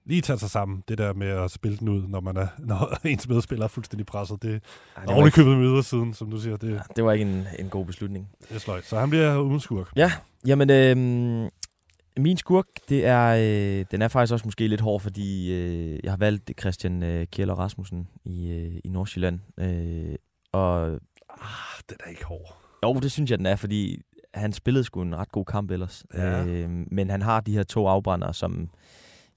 lige 0.06 0.20
tage 0.20 0.38
sig 0.38 0.50
sammen, 0.50 0.82
det 0.88 0.98
der 0.98 1.12
med 1.12 1.28
at 1.28 1.50
spille 1.50 1.78
den 1.78 1.88
ud, 1.88 2.02
når, 2.08 2.20
man 2.20 2.36
er, 2.36 2.46
når 2.70 2.98
ens 3.04 3.28
medspiller 3.28 3.64
er 3.64 3.68
fuldstændig 3.68 4.06
presset. 4.06 4.42
Det 4.42 4.48
Ej, 4.50 4.54
er 4.56 5.00
det, 5.00 5.08
ordentligt 5.08 5.26
ikke, 5.26 5.34
købet 5.44 5.58
med 5.58 5.66
ydersiden, 5.66 6.14
som 6.14 6.30
du 6.30 6.38
siger. 6.38 6.56
Det, 6.56 6.72
ja, 6.74 6.78
det 6.96 7.04
var 7.04 7.12
ikke 7.12 7.24
en, 7.24 7.46
en 7.58 7.68
god 7.68 7.86
beslutning. 7.86 8.28
det 8.48 8.54
er 8.54 8.58
sløjt. 8.60 8.86
Så 8.86 8.98
han 8.98 9.10
bliver 9.10 9.38
ugens 9.42 9.62
skurk. 9.62 9.86
Ja, 9.96 10.12
jamen, 10.46 10.70
øh, 10.70 11.48
min 12.18 12.36
skurk, 12.36 12.66
det 12.88 13.06
er, 13.06 13.28
øh, 13.80 13.84
den 13.90 14.02
er 14.02 14.08
faktisk 14.08 14.32
også 14.32 14.44
måske 14.46 14.66
lidt 14.68 14.80
hård, 14.80 15.00
fordi 15.00 15.52
øh, 15.52 15.98
jeg 16.04 16.12
har 16.12 16.16
valgt 16.16 16.50
Christian 16.60 17.02
øh, 17.02 17.26
Kjeller 17.26 17.54
Rasmussen 17.54 18.08
i, 18.24 18.50
øh, 18.50 18.80
i 18.84 18.88
Nordsjælland. 18.88 19.40
Øh, 19.58 20.14
og 20.52 21.00
Ah, 21.30 21.80
den 21.88 21.96
er 22.04 22.10
ikke 22.10 22.24
hård. 22.24 22.56
jo, 22.84 22.94
det 23.00 23.12
synes 23.12 23.30
jeg, 23.30 23.38
den 23.38 23.46
er, 23.46 23.56
fordi 23.56 24.00
han 24.34 24.52
spillede 24.52 24.84
sgu 24.84 25.02
en 25.02 25.16
ret 25.16 25.32
god 25.32 25.44
kamp 25.44 25.70
ellers. 25.70 26.04
Ja. 26.14 26.44
Øh, 26.44 26.70
men 26.70 27.10
han 27.10 27.22
har 27.22 27.40
de 27.40 27.52
her 27.52 27.62
to 27.62 27.86
afbrændere, 27.86 28.34
som 28.34 28.70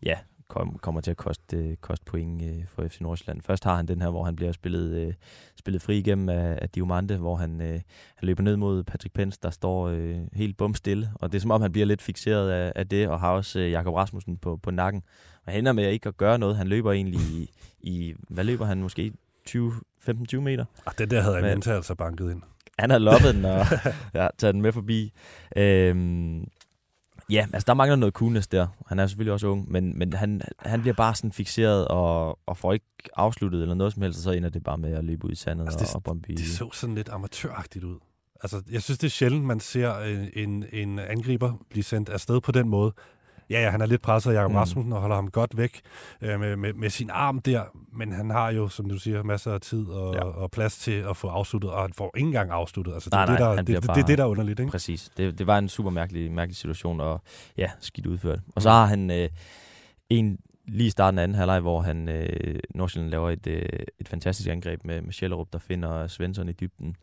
ja, 0.03 0.17
kom, 0.47 0.77
kommer 0.81 1.01
til 1.01 1.11
at 1.11 1.17
koste, 1.17 1.57
øh, 1.57 1.75
koste 1.81 2.05
point 2.05 2.41
øh, 2.41 2.65
for 2.67 2.87
FC 2.87 3.01
Nordsjælland. 3.01 3.41
Først 3.41 3.63
har 3.63 3.75
han 3.75 3.87
den 3.87 4.01
her, 4.01 4.09
hvor 4.09 4.23
han 4.23 4.35
bliver 4.35 4.51
spillet, 4.51 5.07
øh, 5.07 5.13
spillet 5.55 5.81
fri 5.81 5.97
igennem 5.97 6.29
af, 6.29 6.59
af 6.61 6.69
Diomande, 6.69 7.17
hvor 7.17 7.35
han, 7.35 7.61
øh, 7.61 7.73
han 8.15 8.27
løber 8.27 8.43
ned 8.43 8.57
mod 8.57 8.83
Patrick 8.83 9.13
Pence, 9.13 9.39
der 9.43 9.49
står 9.49 9.87
øh, 9.87 10.17
helt 10.33 10.57
bumstille. 10.57 11.09
Og 11.15 11.31
det 11.31 11.37
er 11.37 11.41
som 11.41 11.51
om, 11.51 11.61
han 11.61 11.71
bliver 11.71 11.85
lidt 11.85 12.01
fixeret 12.01 12.49
af, 12.51 12.71
af 12.75 12.87
det, 12.87 13.07
og 13.07 13.19
har 13.19 13.31
også 13.31 13.59
øh, 13.59 13.71
Jakob 13.71 13.93
Rasmussen 13.93 14.37
på, 14.37 14.57
på 14.57 14.71
nakken. 14.71 15.03
Og 15.45 15.51
han 15.51 15.59
ender 15.59 15.71
med 15.73 15.89
ikke 15.91 16.09
at 16.09 16.17
gøre 16.17 16.39
noget. 16.39 16.57
Han 16.57 16.67
løber 16.67 16.91
egentlig 16.91 17.19
i, 17.19 17.49
i 17.79 18.13
hvad 18.29 18.43
løber 18.43 18.65
han 18.65 18.81
måske? 18.81 19.11
20, 19.45 19.73
15-20 20.09 20.37
meter. 20.39 20.65
Ah, 20.85 20.93
den 20.97 21.09
der 21.09 21.21
havde 21.21 21.35
Men- 21.35 21.45
Amenta 21.45 21.71
altså 21.75 21.95
banket 21.95 22.31
ind. 22.31 22.41
Han 22.79 22.89
har 22.89 22.97
loppet 22.97 23.35
den 23.35 23.45
og 23.45 23.65
ja, 24.13 24.27
taget 24.37 24.53
den 24.53 24.61
med 24.61 24.71
forbi. 24.71 25.13
Øhm, 25.57 26.47
ja, 27.29 27.47
altså 27.53 27.65
der 27.67 27.73
mangler 27.73 27.95
noget 27.95 28.13
coolness 28.13 28.47
der. 28.47 28.67
Han 28.87 28.99
er 28.99 29.07
selvfølgelig 29.07 29.33
også 29.33 29.47
ung, 29.47 29.71
men, 29.71 29.99
men 29.99 30.13
han, 30.13 30.41
han 30.59 30.81
bliver 30.81 30.93
bare 30.93 31.15
sådan 31.15 31.31
fixeret 31.31 31.87
og, 31.87 32.39
og 32.45 32.57
får 32.57 32.73
ikke 32.73 32.85
afsluttet 33.15 33.61
eller 33.61 33.75
noget 33.75 33.93
som 33.93 34.01
helst, 34.01 34.19
og 34.19 34.23
så 34.23 34.31
ender 34.31 34.49
det 34.49 34.63
bare 34.63 34.77
med 34.77 34.93
at 34.93 35.03
løbe 35.03 35.25
ud 35.25 35.31
i 35.31 35.35
sandet 35.35 35.65
Altså, 35.65 35.79
det- 35.79 35.95
og, 35.95 36.03
bombe. 36.03 36.27
Det 36.33 36.45
så 36.47 36.69
sådan 36.73 36.95
lidt 36.95 37.09
amatøragtigt 37.09 37.85
ud. 37.85 37.99
Altså, 38.43 38.61
jeg 38.71 38.81
synes, 38.81 38.97
det 38.97 39.07
er 39.07 39.11
sjældent, 39.11 39.43
man 39.45 39.59
ser 39.59 39.97
en, 39.99 40.29
en, 40.33 40.65
en 40.73 40.99
angriber 40.99 41.53
blive 41.69 41.83
sendt 41.83 42.09
afsted 42.09 42.41
på 42.41 42.51
den 42.51 42.69
måde. 42.69 42.93
Ja, 43.49 43.61
ja, 43.61 43.69
han 43.69 43.81
er 43.81 43.85
lidt 43.85 44.01
presset 44.01 44.31
af 44.31 44.35
Jakob 44.35 44.51
Mm. 44.51 44.53
mm. 44.53 44.57
Rasmussen 44.59 44.93
og 44.93 45.01
holder 45.01 45.15
ham 45.15 45.29
godt 45.31 45.57
væk 45.57 45.81
øh, 46.21 46.39
med, 46.39 46.55
med, 46.55 46.73
med 46.73 46.89
sin 46.89 47.09
arm 47.13 47.39
der, 47.41 47.63
men 47.93 48.11
han 48.11 48.29
har 48.29 48.51
jo, 48.51 48.67
som 48.67 48.89
du 48.89 48.97
siger, 48.99 49.23
masser 49.23 49.53
af 49.53 49.61
tid 49.61 49.87
og, 49.87 50.13
Ja. 50.15 50.23
og 50.23 50.51
plads 50.51 50.77
til 50.77 50.91
at 51.09 51.17
få 51.17 51.27
afsluttet, 51.27 51.71
og 51.71 51.81
han 51.81 51.93
får 51.93 52.11
ikke 52.17 52.27
engang 52.27 52.51
afsluttet. 52.51 52.93
Altså, 52.93 53.09
det, 53.09 53.13
Nej, 53.13 53.25
det, 53.25 53.39
nej, 53.39 53.49
der, 53.49 53.55
det, 53.55 53.67
det, 53.67 53.87
bare- 53.87 53.95
det, 53.95 54.01
er 54.03 54.07
det, 54.07 54.17
der 54.17 54.23
er 54.23 54.27
underligt, 54.27 54.59
ikke? 54.59 54.71
Præcis. 54.71 55.11
Det, 55.17 55.39
det 55.39 55.47
var 55.47 55.57
en 55.57 55.69
super 55.69 55.89
mærkelig, 55.89 56.31
mærkelig 56.31 56.55
situation, 56.55 56.99
og 57.01 57.21
ja, 57.57 57.71
skidt 57.79 58.05
udført. 58.05 58.39
Og 58.55 58.61
så 58.61 58.69
har 58.69 58.85
han 58.85 59.11
øh, 59.11 59.29
en 60.09 60.39
lige 60.67 60.87
i 60.87 60.89
starten 60.89 61.19
af 61.19 61.23
anden 61.23 61.37
halvleg, 61.37 61.59
hvor 61.59 61.81
han 61.81 62.09
øh, 62.09 62.59
Nordsjælland 62.75 63.11
laver 63.11 63.29
et, 63.29 63.47
øh, 63.47 63.61
et 63.99 64.07
fantastisk 64.07 64.49
angreb 64.49 64.85
med, 64.85 65.01
med 65.01 65.13
Schellerup, 65.13 65.47
der 65.53 65.59
finder 65.59 66.07
Svensson 66.07 66.49
i 66.49 66.51
dybden. 66.51 66.95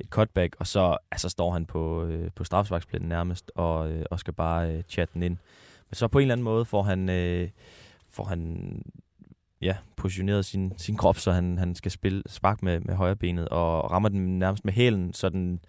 Et 0.00 0.06
cutback, 0.06 0.56
og 0.58 0.66
så 0.66 0.96
altså, 1.10 1.28
står 1.28 1.52
han 1.52 1.66
på, 1.66 2.04
øh, 2.04 2.30
på 2.36 2.44
strafsparksplænden 2.44 3.08
nærmest, 3.08 3.52
og, 3.54 3.90
øh, 3.90 4.04
og 4.10 4.18
skal 4.20 4.34
bare 4.34 4.70
øh, 4.72 4.82
chatte 4.88 5.14
den 5.14 5.22
ind. 5.22 5.36
Men 5.90 5.94
så 5.94 6.08
på 6.08 6.18
en 6.18 6.22
eller 6.22 6.34
anden 6.34 6.44
måde 6.44 6.64
får 6.64 6.82
han, 6.82 7.08
øh, 7.08 7.48
får 8.10 8.24
han 8.24 8.82
ja, 9.62 9.76
positioneret 9.96 10.44
sin, 10.44 10.72
sin 10.76 10.96
krop, 10.96 11.18
så 11.18 11.32
han, 11.32 11.58
han 11.58 11.74
skal 11.74 11.90
spille 11.90 12.22
spark 12.26 12.62
med, 12.62 12.80
med 12.80 12.94
højre 12.94 13.16
benet, 13.16 13.48
og 13.48 13.90
rammer 13.90 14.08
den 14.08 14.38
nærmest 14.38 14.64
med 14.64 14.72
hælen, 14.72 15.12
så 15.12 15.28
den 15.28 15.60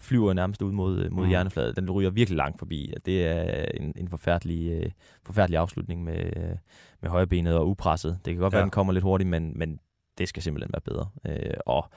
flyver 0.00 0.32
nærmest 0.32 0.62
ud 0.62 0.72
mod, 0.72 1.10
mod 1.10 1.24
Mm. 1.24 1.28
hjernefladen. 1.28 1.76
Den 1.76 1.90
ryger 1.90 2.10
virkelig 2.10 2.36
langt 2.36 2.58
forbi. 2.58 2.92
Det 3.06 3.26
er 3.26 3.64
en, 3.74 3.92
en 3.96 4.08
forfærdelig, 4.08 4.70
øh, 4.72 4.90
forfærdelig 5.26 5.58
afslutning 5.58 6.04
med, 6.04 6.24
øh, 6.36 6.56
med 7.00 7.10
højre 7.10 7.26
benet 7.26 7.54
og 7.56 7.68
upresset. 7.68 8.18
Det 8.24 8.34
kan 8.34 8.40
godt 8.40 8.52
ja. 8.52 8.56
være, 8.56 8.62
den 8.62 8.70
kommer 8.70 8.92
lidt 8.92 9.02
hurtigt, 9.04 9.30
men, 9.30 9.52
men 9.58 9.78
det 10.18 10.28
skal 10.28 10.42
simpelthen 10.42 10.72
være 10.72 10.80
bedre. 10.80 11.08
Øh, 11.26 11.54
og 11.66 11.90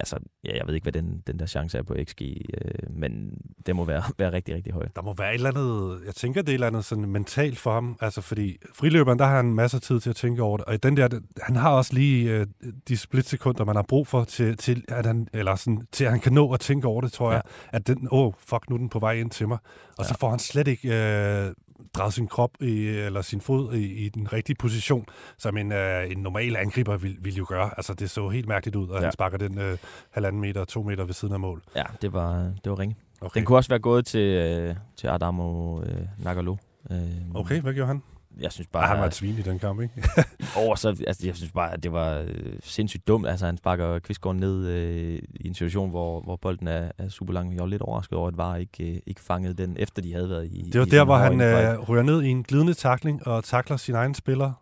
altså, 0.00 0.16
ja, 0.44 0.56
jeg 0.56 0.66
ved 0.66 0.74
ikke, 0.74 0.84
hvad 0.84 0.92
den, 0.92 1.22
den 1.26 1.38
der 1.38 1.46
chance 1.46 1.78
er 1.78 1.82
på 1.82 1.96
XG, 2.04 2.22
øh, 2.22 2.96
men 2.96 3.32
det 3.66 3.76
må 3.76 3.84
være, 3.84 4.02
være 4.18 4.32
rigtig, 4.32 4.54
rigtig 4.54 4.72
højt. 4.72 4.96
Der 4.96 5.02
må 5.02 5.14
være 5.14 5.30
et 5.30 5.34
eller 5.34 5.50
andet, 5.50 6.00
jeg 6.06 6.14
tænker, 6.14 6.42
det 6.42 6.48
er 6.48 6.52
et 6.52 6.54
eller 6.54 6.66
andet 6.66 6.84
sådan 6.84 7.04
mentalt 7.04 7.58
for 7.58 7.72
ham, 7.72 7.96
altså 8.00 8.20
fordi 8.20 8.58
friløberen, 8.74 9.18
der 9.18 9.24
har 9.24 9.36
han 9.36 9.54
masser 9.54 9.78
af 9.78 9.82
tid 9.82 10.00
til 10.00 10.10
at 10.10 10.16
tænke 10.16 10.42
over 10.42 10.56
det, 10.56 10.66
og 10.66 10.74
i 10.74 10.76
den 10.76 10.96
der, 10.96 11.08
han 11.42 11.56
har 11.56 11.70
også 11.70 11.94
lige 11.94 12.30
øh, 12.30 12.46
de 12.88 12.96
splitsekunder, 12.96 13.64
man 13.64 13.76
har 13.76 13.82
brug 13.88 14.06
for 14.06 14.24
til, 14.24 14.56
til, 14.56 14.84
at 14.88 15.06
han, 15.06 15.28
eller 15.32 15.56
sådan, 15.56 15.82
til 15.92 16.04
at 16.04 16.10
han 16.10 16.20
kan 16.20 16.32
nå 16.32 16.52
at 16.52 16.60
tænke 16.60 16.86
over 16.86 17.00
det, 17.00 17.12
tror 17.12 17.28
Ja. 17.30 17.34
jeg, 17.34 17.42
at 17.72 17.86
den, 17.86 18.08
åh, 18.10 18.26
oh, 18.26 18.32
fuck, 18.38 18.70
nu 18.70 18.74
er 18.74 18.78
den 18.78 18.88
på 18.88 18.98
vej 18.98 19.12
ind 19.12 19.30
til 19.30 19.48
mig, 19.48 19.58
og 19.98 20.04
ja. 20.04 20.08
så 20.08 20.14
får 20.20 20.30
han 20.30 20.38
slet 20.38 20.68
ikke 20.68 20.88
øh, 20.88 21.52
drejet 21.94 22.12
sin 22.12 22.26
krop 22.26 22.50
i, 22.60 22.86
eller 22.86 23.22
sin 23.22 23.40
fod 23.40 23.74
i, 23.74 24.04
i 24.04 24.08
den 24.08 24.32
rigtige 24.32 24.56
position, 24.56 25.06
som 25.38 25.56
en, 25.56 25.72
øh, 25.72 26.10
en 26.10 26.18
normal 26.18 26.56
angriber 26.56 26.96
vil, 26.96 27.16
vil 27.20 27.34
jo 27.34 27.46
gøre. 27.48 27.70
Altså, 27.76 27.94
det 27.94 28.10
så 28.10 28.28
helt 28.28 28.48
mærkeligt 28.48 28.76
ud, 28.76 28.88
at 28.88 28.94
ja. 28.94 29.00
han 29.00 29.12
sparker 29.12 29.38
den 29.38 29.58
øh, 29.58 29.78
halvanden 30.10 30.40
meter, 30.40 30.64
to 30.64 30.82
meter 30.82 31.04
ved 31.04 31.14
siden 31.14 31.34
af 31.34 31.40
mål. 31.40 31.62
Ja, 31.76 31.84
det 32.02 32.12
var, 32.12 32.52
det 32.64 32.70
var 32.70 32.78
ringe. 32.78 32.96
Okay. 33.20 33.38
Den 33.38 33.46
kunne 33.46 33.58
også 33.58 33.68
være 33.68 33.78
gået 33.78 34.06
til, 34.06 34.20
øh, 34.20 34.74
til 34.96 35.06
Adamo 35.06 35.80
øh, 35.82 36.24
Nagalo. 36.24 36.56
Øh, 36.90 36.98
okay, 37.34 37.60
hvad 37.60 37.74
gjorde 37.74 37.86
han? 37.86 38.02
Jeg 38.40 38.52
synes 38.52 38.66
bare... 38.66 38.82
Ah, 38.82 38.88
han 38.88 38.98
var 38.98 39.06
et 39.06 39.14
svin 39.14 39.38
i 39.38 39.42
den 39.42 39.58
kamp, 39.58 39.80
ikke? 39.80 39.94
over, 40.62 40.74
så, 40.74 40.88
altså, 40.88 41.26
jeg 41.26 41.36
synes 41.36 41.52
bare, 41.52 41.72
at 41.72 41.82
det 41.82 41.92
var 41.92 42.18
øh, 42.18 42.52
sindssygt 42.60 43.08
dumt. 43.08 43.26
Altså, 43.26 43.46
han 43.46 43.56
sparker 43.56 43.98
Kvistgaard 43.98 44.36
ned 44.36 44.66
øh, 44.66 45.18
i 45.34 45.48
en 45.48 45.54
situation, 45.54 45.90
hvor, 45.90 46.20
hvor 46.20 46.36
bolden 46.36 46.68
er, 46.68 46.90
er 46.98 47.08
super 47.08 47.32
lang. 47.32 47.54
Jeg 47.54 47.60
var 47.60 47.66
lidt 47.66 47.82
overrasket 47.82 48.18
over, 48.18 48.28
at 48.28 48.36
VAR 48.36 48.56
ikke, 48.56 48.92
øh, 48.92 49.00
ikke 49.06 49.20
fangede 49.20 49.54
den, 49.54 49.76
efter 49.78 50.02
de 50.02 50.12
havde 50.12 50.30
været 50.30 50.46
i... 50.46 50.70
Det 50.72 50.80
var 50.80 50.86
i 50.86 50.90
der, 50.90 51.04
hvor 51.04 51.16
han 51.16 51.40
øh, 51.40 51.80
ryger 51.80 52.02
ned 52.02 52.22
i 52.22 52.28
en 52.28 52.42
glidende 52.42 52.74
takling 52.74 53.26
og 53.26 53.44
takler 53.44 53.76
sin 53.76 53.94
egen 53.94 54.14
spiller 54.14 54.61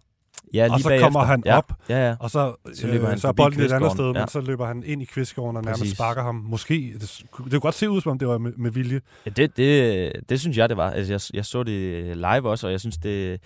Ja, 0.55 0.65
lige 0.67 0.75
og 0.75 0.81
så 0.81 0.89
bagefter. 0.89 1.07
kommer 1.07 1.25
han 1.25 1.43
ja, 1.47 1.57
op, 1.57 1.73
ja, 1.89 2.09
ja. 2.09 2.17
og 2.21 2.31
så, 2.31 2.55
Så 2.75 2.87
løber 2.87 3.03
øh, 3.05 3.09
han 3.11 3.19
så 3.19 3.29
er 3.29 3.33
bolden 3.33 3.61
et 3.61 3.73
andet 3.73 3.93
sted, 3.93 4.07
ja. 4.07 4.13
men 4.13 4.29
så 4.29 4.41
løber 4.41 4.67
han 4.67 4.83
ind 4.87 5.03
i 5.03 5.05
kvistgården 5.05 5.57
og 5.57 5.63
nærmest 5.65 5.81
Præcis. 5.81 5.97
sparker 5.97 6.23
ham. 6.23 6.35
Måske, 6.35 6.91
det, 7.01 7.01
det 7.21 7.31
kunne 7.31 7.61
godt 7.61 7.75
se 7.75 7.91
ud, 7.91 8.01
som 8.01 8.11
om 8.13 8.19
det 8.19 8.29
var 8.29 8.39
med, 8.39 8.53
med 8.57 8.71
vilje. 8.71 9.01
Ja, 9.27 9.31
det, 9.31 9.57
det, 9.57 10.13
det 10.29 10.41
synes 10.41 10.57
jeg, 10.57 10.69
det 10.69 10.77
var. 10.77 10.91
Altså, 10.91 11.13
jeg, 11.13 11.21
jeg 11.35 11.45
så 11.45 11.63
det 11.63 12.17
live 12.17 12.51
også, 12.51 12.67
og 12.67 12.73
jeg 12.73 12.81
synes, 12.81 12.97
det, 12.97 13.41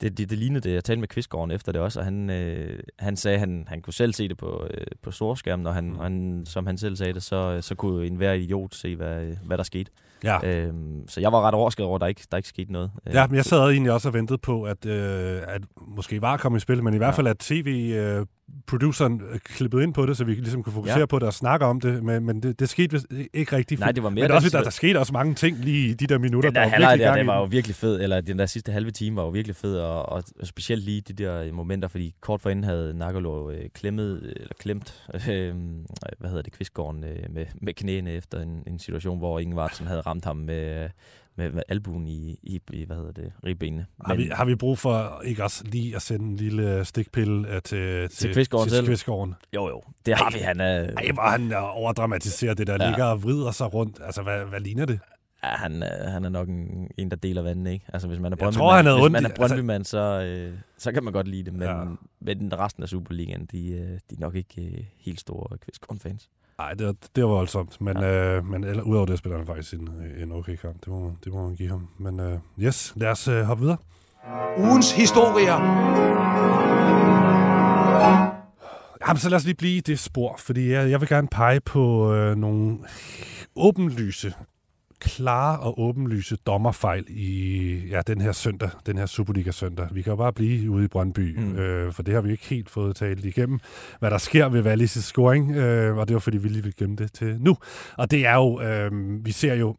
det, 0.00 0.18
det, 0.18 0.30
det 0.30 0.38
lignede 0.38 0.68
det. 0.68 0.74
Jeg 0.74 0.84
talte 0.84 1.00
med 1.00 1.08
Kvistgården 1.08 1.50
efter 1.50 1.72
det 1.72 1.80
også, 1.80 1.98
og 1.98 2.04
han, 2.04 2.30
øh, 2.30 2.78
han 2.98 3.16
sagde, 3.16 3.34
at 3.34 3.40
han, 3.40 3.64
han 3.68 3.82
kunne 3.82 3.94
selv 3.94 4.12
se 4.12 4.28
det 4.28 4.36
på, 4.36 4.66
øh, 4.74 4.86
på 5.02 5.10
storskærmen, 5.10 5.66
og 5.66 5.74
han, 5.74 5.84
Mm. 5.84 5.90
mm. 5.92 5.98
han, 6.00 6.42
som 6.46 6.66
han 6.66 6.78
selv 6.78 6.96
sagde 6.96 7.12
det, 7.12 7.22
så, 7.22 7.58
så 7.60 7.74
kunne 7.74 8.06
enhver 8.06 8.32
idiot 8.32 8.74
se, 8.74 8.96
hvad, 8.96 9.26
hvad 9.44 9.58
der 9.58 9.64
skete. 9.64 9.90
Ja. 10.24 10.38
Øhm, 10.48 11.08
så 11.08 11.20
jeg 11.20 11.32
var 11.32 11.40
ret 11.40 11.54
overrasket 11.54 11.86
over, 11.86 11.94
at 11.94 12.00
der 12.00 12.06
ikke, 12.06 12.22
der 12.30 12.36
ikke 12.36 12.48
skete 12.48 12.72
noget. 12.72 12.90
Øh, 13.06 13.14
Ja, 13.14 13.26
men 13.26 13.36
jeg 13.36 13.44
sad 13.44 13.70
egentlig 13.70 13.92
også 13.92 14.08
og 14.08 14.14
ventede 14.14 14.38
på, 14.38 14.62
at, 14.62 14.86
øh, 14.86 15.40
at 15.48 15.62
måske 15.96 16.22
var 16.22 16.36
kommet 16.36 16.58
i 16.58 16.60
spil, 16.60 16.82
men 16.82 16.94
i 16.94 16.96
hvert 16.96 17.06
Ja. 17.12 17.16
fald, 17.16 17.26
at 17.26 17.38
tv-produceren 17.38 18.26
øh, 18.72 19.38
klippede 19.38 19.82
ind 19.82 19.94
på 19.94 20.06
det, 20.06 20.16
så 20.16 20.24
vi 20.24 20.34
ligesom 20.34 20.62
kunne 20.62 20.72
fokusere 20.72 20.98
Ja. 20.98 21.06
på 21.06 21.18
det 21.18 21.26
og 21.26 21.34
snakke 21.34 21.66
om 21.66 21.80
det, 21.80 22.04
men, 22.04 22.26
men 22.26 22.42
det, 22.42 22.60
det 22.60 22.68
skete 22.68 23.00
ikke 23.34 23.56
rigtigt. 23.56 23.80
Nej, 23.80 23.92
det 23.92 24.02
var 24.02 24.10
mere 24.10 24.28
men 24.28 24.30
også, 24.30 24.50
der, 24.50 24.62
der 24.62 24.70
skete 24.70 24.98
også 24.98 25.12
mange 25.12 25.34
ting 25.34 25.58
lige 25.58 25.88
i 25.88 25.94
de 25.94 26.06
der 26.06 26.18
minutter, 26.18 26.50
Den 26.50 26.54
der 26.56 26.64
der 26.64 26.70
var 26.70 26.78
virkelig 26.90 27.06
der, 27.06 27.16
i 27.16 27.26
var 27.26 27.38
jo 27.38 27.44
virkelig 27.44 27.76
fed, 27.76 28.00
eller 28.00 28.20
den 28.20 28.38
der 28.38 28.46
sidste 28.46 28.72
halve 28.72 28.90
time 28.90 29.16
var 29.16 29.22
jo 29.22 29.28
virkelig 29.28 29.56
fed, 29.56 29.76
og, 29.76 30.08
og, 30.08 30.22
specielt 30.42 30.84
lige 30.84 31.00
de 31.00 31.12
der 31.12 31.52
momenter, 31.52 31.88
fordi 31.88 32.14
kort 32.20 32.40
forinden 32.40 32.64
havde 32.64 32.94
Nagalo 32.98 33.50
øh, 33.50 33.68
klemmet, 33.74 34.32
eller 34.36 34.54
klemt, 34.60 35.02
øh, 35.28 35.54
hvad 36.18 36.28
hedder 36.30 36.42
det, 36.42 36.52
Kvistgården 36.52 37.04
øh, 37.04 37.34
med, 37.34 37.46
med 37.62 37.74
knæene 37.74 38.12
efter 38.12 38.40
en, 38.42 38.62
en 38.66 38.78
situation, 38.78 39.18
hvor 39.18 39.38
Ingevartsen 39.38 39.86
havde 39.86 40.00
ramt 40.00 40.24
ham 40.24 40.36
med, 40.36 40.88
med, 41.48 41.62
albuen 41.68 42.06
i, 42.08 42.38
i, 42.42 42.60
i, 42.72 42.84
hvad 42.84 42.96
hedder 42.96 43.12
det, 43.12 43.32
ribbenene. 43.44 43.86
Har 44.06 44.14
vi, 44.14 44.30
har 44.32 44.44
vi 44.44 44.54
brug 44.54 44.78
for 44.78 45.22
ikke 45.24 45.42
også 45.44 45.64
lige 45.64 45.96
at 45.96 46.02
sende 46.02 46.24
en 46.24 46.36
lille 46.36 46.84
stikpille 46.84 47.48
øh, 47.54 47.62
til, 47.62 48.08
til, 48.08 48.32
Kvistgården 48.34 48.68
til 48.68 48.76
selv? 48.76 48.86
Kvistgården? 48.86 49.34
Jo, 49.54 49.68
jo, 49.68 49.82
det 50.06 50.14
har 50.16 50.24
Ej. 50.24 50.32
vi. 50.32 50.38
Han 50.38 50.60
er, 50.60 50.90
Ej, 50.96 51.10
hvor 51.14 51.22
han 51.30 51.52
øh, 51.52 51.76
overdramatiserer 51.76 52.54
det 52.54 52.66
der, 52.66 52.76
Ja. 52.80 52.88
ligger 52.88 53.04
og 53.04 53.22
vrider 53.22 53.50
sig 53.50 53.74
rundt. 53.74 53.98
Altså, 54.04 54.22
hvad, 54.22 54.44
hvad 54.44 54.60
ligner 54.60 54.84
det? 54.86 55.00
ja, 55.44 55.48
han, 55.48 55.82
er- 55.82 56.10
han 56.10 56.24
er 56.24 56.28
nok 56.28 56.48
en, 56.48 56.90
en, 56.98 57.10
der 57.10 57.16
deler 57.16 57.42
vandene, 57.42 57.72
ikke? 57.72 57.84
Altså, 57.92 58.08
hvis 58.08 58.20
man 58.20 58.32
er 58.32 58.36
Brøndby, 58.36 58.56
tror, 58.56 58.98
hvis 59.00 59.12
man 59.12 59.24
er 59.24 59.30
Brøndby-mand, 59.36 59.84
så, 59.84 59.98
øh, 60.22 60.52
så 60.78 60.92
kan 60.92 61.04
man 61.04 61.12
godt 61.12 61.28
lide 61.28 61.44
det, 61.44 61.52
men, 61.52 61.62
Ja. 61.68 61.84
men 62.20 62.58
resten 62.58 62.82
af 62.82 62.88
Superligaen, 62.88 63.48
de, 63.52 63.68
øh, 63.72 63.78
de 63.88 64.14
er 64.14 64.20
nok 64.20 64.34
ikke 64.34 64.62
øh, 64.62 64.84
helt 64.98 65.20
store 65.20 65.58
Kvistgården-fans. 65.58 66.28
Nej, 66.60 66.74
det, 66.74 66.86
var- 66.86 66.94
det 67.16 67.24
var 67.24 67.30
voldsomt. 67.30 67.80
Men, 67.80 67.96
ja. 67.96 68.36
øh, 68.36 68.44
men 68.46 68.64
eller, 68.64 68.82
udover 68.82 69.06
det 69.06 69.18
spiller 69.18 69.38
han 69.38 69.46
faktisk 69.46 69.72
en, 69.74 69.88
en 70.22 70.32
okay 70.32 70.56
kamp. 70.56 70.76
Det 70.80 70.88
må, 70.88 71.12
det 71.24 71.32
må 71.32 71.42
man 71.46 71.56
give 71.56 71.68
ham. 71.68 71.88
Men 71.98 72.20
øh, 72.20 72.38
yes, 72.60 72.92
lad 72.96 73.08
os 73.08 73.28
øh, 73.28 73.42
hoppe 73.42 73.60
videre. 73.62 73.76
Ugens 74.58 74.92
historier. 74.92 75.56
Jamen, 79.08 79.18
så 79.18 79.28
lad 79.28 79.36
os 79.36 79.44
lige 79.44 79.54
blive 79.54 79.76
i 79.76 79.80
det 79.80 79.98
spor, 79.98 80.36
fordi 80.38 80.70
jeg, 80.72 80.90
jeg 80.90 81.00
vil 81.00 81.08
gerne 81.08 81.28
pege 81.28 81.60
på 81.60 82.12
øh, 82.14 82.36
nogle 82.36 82.78
åbenlyse, 83.56 84.34
klare 85.00 85.60
og 85.60 85.80
åbenlyse 85.80 86.36
dommerfejl 86.36 87.04
i 87.08 87.74
ja, 87.90 88.00
den 88.06 88.20
her 88.20 88.32
søndag, 88.32 88.70
den 88.86 88.98
her 88.98 89.06
Superliga-søndag. 89.06 89.88
Vi 89.92 90.02
kan 90.02 90.10
jo 90.10 90.16
bare 90.16 90.32
blive 90.32 90.70
ude 90.70 90.84
i 90.84 90.88
Brøndby, 90.88 91.38
mm. 91.38 91.56
Øh, 91.56 91.92
for 91.92 92.02
det 92.02 92.14
har 92.14 92.20
vi 92.20 92.30
ikke 92.30 92.46
helt 92.46 92.70
fået 92.70 92.96
talt 92.96 93.24
igennem, 93.24 93.58
hvad 93.98 94.10
der 94.10 94.18
sker 94.18 94.48
ved 94.48 94.66
Wallis' 94.66 95.00
scoring, 95.00 95.56
øh, 95.56 95.96
og 95.96 96.08
det 96.08 96.14
var 96.14 96.20
fordi, 96.20 96.38
vi 96.38 96.48
lige 96.48 96.62
vil 96.62 96.76
gemme 96.76 96.96
det 96.96 97.12
til 97.12 97.36
nu. 97.40 97.56
Og 97.98 98.10
det 98.10 98.26
er 98.26 98.34
jo, 98.34 98.60
øh, 98.60 98.90
vi 99.24 99.32
ser 99.32 99.54
jo 99.54 99.76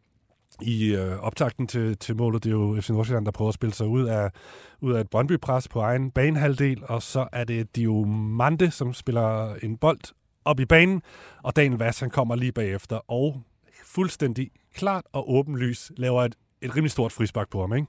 i 0.60 0.94
øh, 0.94 1.18
optakten 1.18 1.66
til, 1.66 1.98
til 1.98 2.16
målet, 2.16 2.44
det 2.44 2.50
er 2.50 2.54
jo 2.54 2.80
FC 2.80 2.90
Nordsjælland, 2.90 3.24
der 3.24 3.32
prøver 3.32 3.48
at 3.48 3.54
spille 3.54 3.74
sig 3.74 3.86
ud 3.86 4.04
af, 4.04 4.30
ud 4.80 4.92
af 4.92 5.00
et 5.00 5.10
Brøndby-pres 5.10 5.68
på 5.68 5.80
egen 5.80 6.10
banehalvdel, 6.10 6.82
og 6.88 7.02
så 7.02 7.28
er 7.32 7.44
det 7.44 7.76
Diomande, 7.76 8.70
som 8.70 8.94
spiller 8.94 9.54
en 9.54 9.76
bold 9.76 10.00
op 10.44 10.60
i 10.60 10.64
banen, 10.64 11.02
og 11.42 11.56
Daniel 11.56 11.78
Vass, 11.78 12.00
han 12.00 12.10
kommer 12.10 12.34
lige 12.34 12.52
bagefter, 12.52 13.10
og 13.10 13.42
fuldstændig 13.94 14.50
klart 14.74 15.04
og 15.12 15.32
åbenlys 15.32 15.92
laver 15.96 16.22
et, 16.22 16.34
et 16.62 16.76
rimelig 16.76 16.90
stort 16.90 17.12
frispark 17.12 17.50
på 17.50 17.60
ham, 17.60 17.74
ikke? 17.74 17.86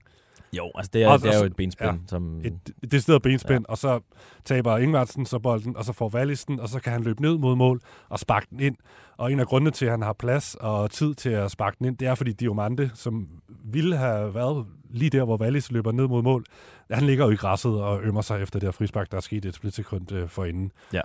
Jo, 0.54 0.72
altså 0.76 0.90
det 0.94 1.04
er, 1.04 1.08
Og- 1.08 1.20
det 1.22 1.30
er 1.34 1.38
og- 1.38 1.42
jo 1.42 1.46
et 1.46 1.56
benspænd, 1.56 1.92
ja. 2.00 2.08
som... 2.08 2.42
Et, 2.46 2.72
det 2.92 3.02
stedet 3.04 3.22
benspænd, 3.22 3.66
ja. 3.68 3.72
og 3.72 3.78
så 3.78 4.00
taber 4.46 4.78
Ingvartsen 4.78 5.26
så 5.26 5.40
bolden, 5.40 5.78
og 5.78 5.86
så 5.86 5.94
får 5.94 6.10
Vallisten, 6.10 6.60
og 6.60 6.70
så 6.70 6.80
kan 6.80 6.94
han 6.94 7.04
løbe 7.04 7.22
ned 7.22 7.38
mod 7.38 7.56
mål 7.56 7.82
og 8.10 8.20
sparke 8.20 8.48
den 8.50 8.60
ind. 8.60 8.76
Og 9.18 9.32
en 9.32 9.40
af 9.40 9.48
grundene 9.48 9.72
til, 9.72 9.86
at 9.86 9.92
han 9.92 10.02
har 10.02 10.14
plads 10.14 10.56
og 10.56 10.92
tid 10.92 11.14
til 11.16 11.30
at 11.30 11.52
sparke 11.52 11.76
den 11.80 11.88
ind, 11.88 11.98
det 11.98 12.08
er, 12.08 12.16
fordi 12.16 12.32
Diomande, 12.34 12.92
som 12.94 13.28
ville 13.64 13.98
have 13.98 14.34
været 14.34 14.66
lige 14.90 15.10
der, 15.10 15.24
hvor 15.24 15.38
Wallis 15.38 15.72
løber 15.72 15.92
ned 15.92 16.08
mod 16.08 16.22
mål, 16.24 16.46
han 16.92 17.04
ligger 17.04 17.26
jo 17.26 17.32
i 17.32 17.36
græsset 17.36 17.82
og 17.82 18.04
ømmer 18.04 18.22
sig 18.22 18.42
efter 18.42 18.60
det 18.60 18.68
her 18.68 18.72
frispark, 18.72 19.12
der 19.12 19.18
er 19.18 19.22
sket 19.22 19.46
et 19.46 19.56
splitsekund 19.56 20.12
øh, 20.12 20.30
forinden. 20.30 20.72
Ja. 20.94 21.02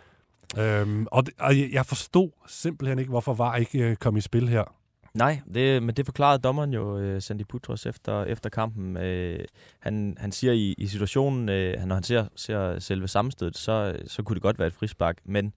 Øhm, 0.58 1.06
og, 1.10 1.26
det, 1.26 1.34
og 1.38 1.58
jeg 1.58 1.68
jeg 1.72 1.86
forstod 1.86 2.30
simpelthen 2.46 2.98
ikke, 2.98 3.08
hvorfor 3.08 3.34
var 3.34 3.56
ikke 3.56 3.78
øh, 3.78 3.96
kom 3.96 4.16
i 4.16 4.20
spil 4.20 4.48
her. 4.48 4.64
Nej, 5.14 5.40
det, 5.54 5.82
men 5.82 5.94
det 5.94 6.06
forklarede 6.06 6.42
dommeren 6.42 6.72
jo, 6.72 7.14
uh, 7.14 7.20
Sandy 7.22 7.42
Putros, 7.48 7.86
efter, 7.86 8.24
efter 8.24 8.50
kampen. 8.50 8.96
Uh, 8.96 9.44
han, 9.78 10.16
han 10.20 10.32
siger 10.32 10.52
i, 10.52 10.74
i 10.78 10.86
situationen, 10.86 11.40
uh, 11.48 11.86
når 11.86 11.94
han 11.94 12.02
ser, 12.02 12.26
ser 12.36 12.78
selve 12.78 13.08
sammenstødet, 13.08 13.56
så, 13.56 13.96
så 14.06 14.22
kunne 14.22 14.34
det 14.34 14.42
godt 14.42 14.58
være 14.58 14.68
et 14.68 14.74
frispark. 14.74 15.18
Men 15.24 15.52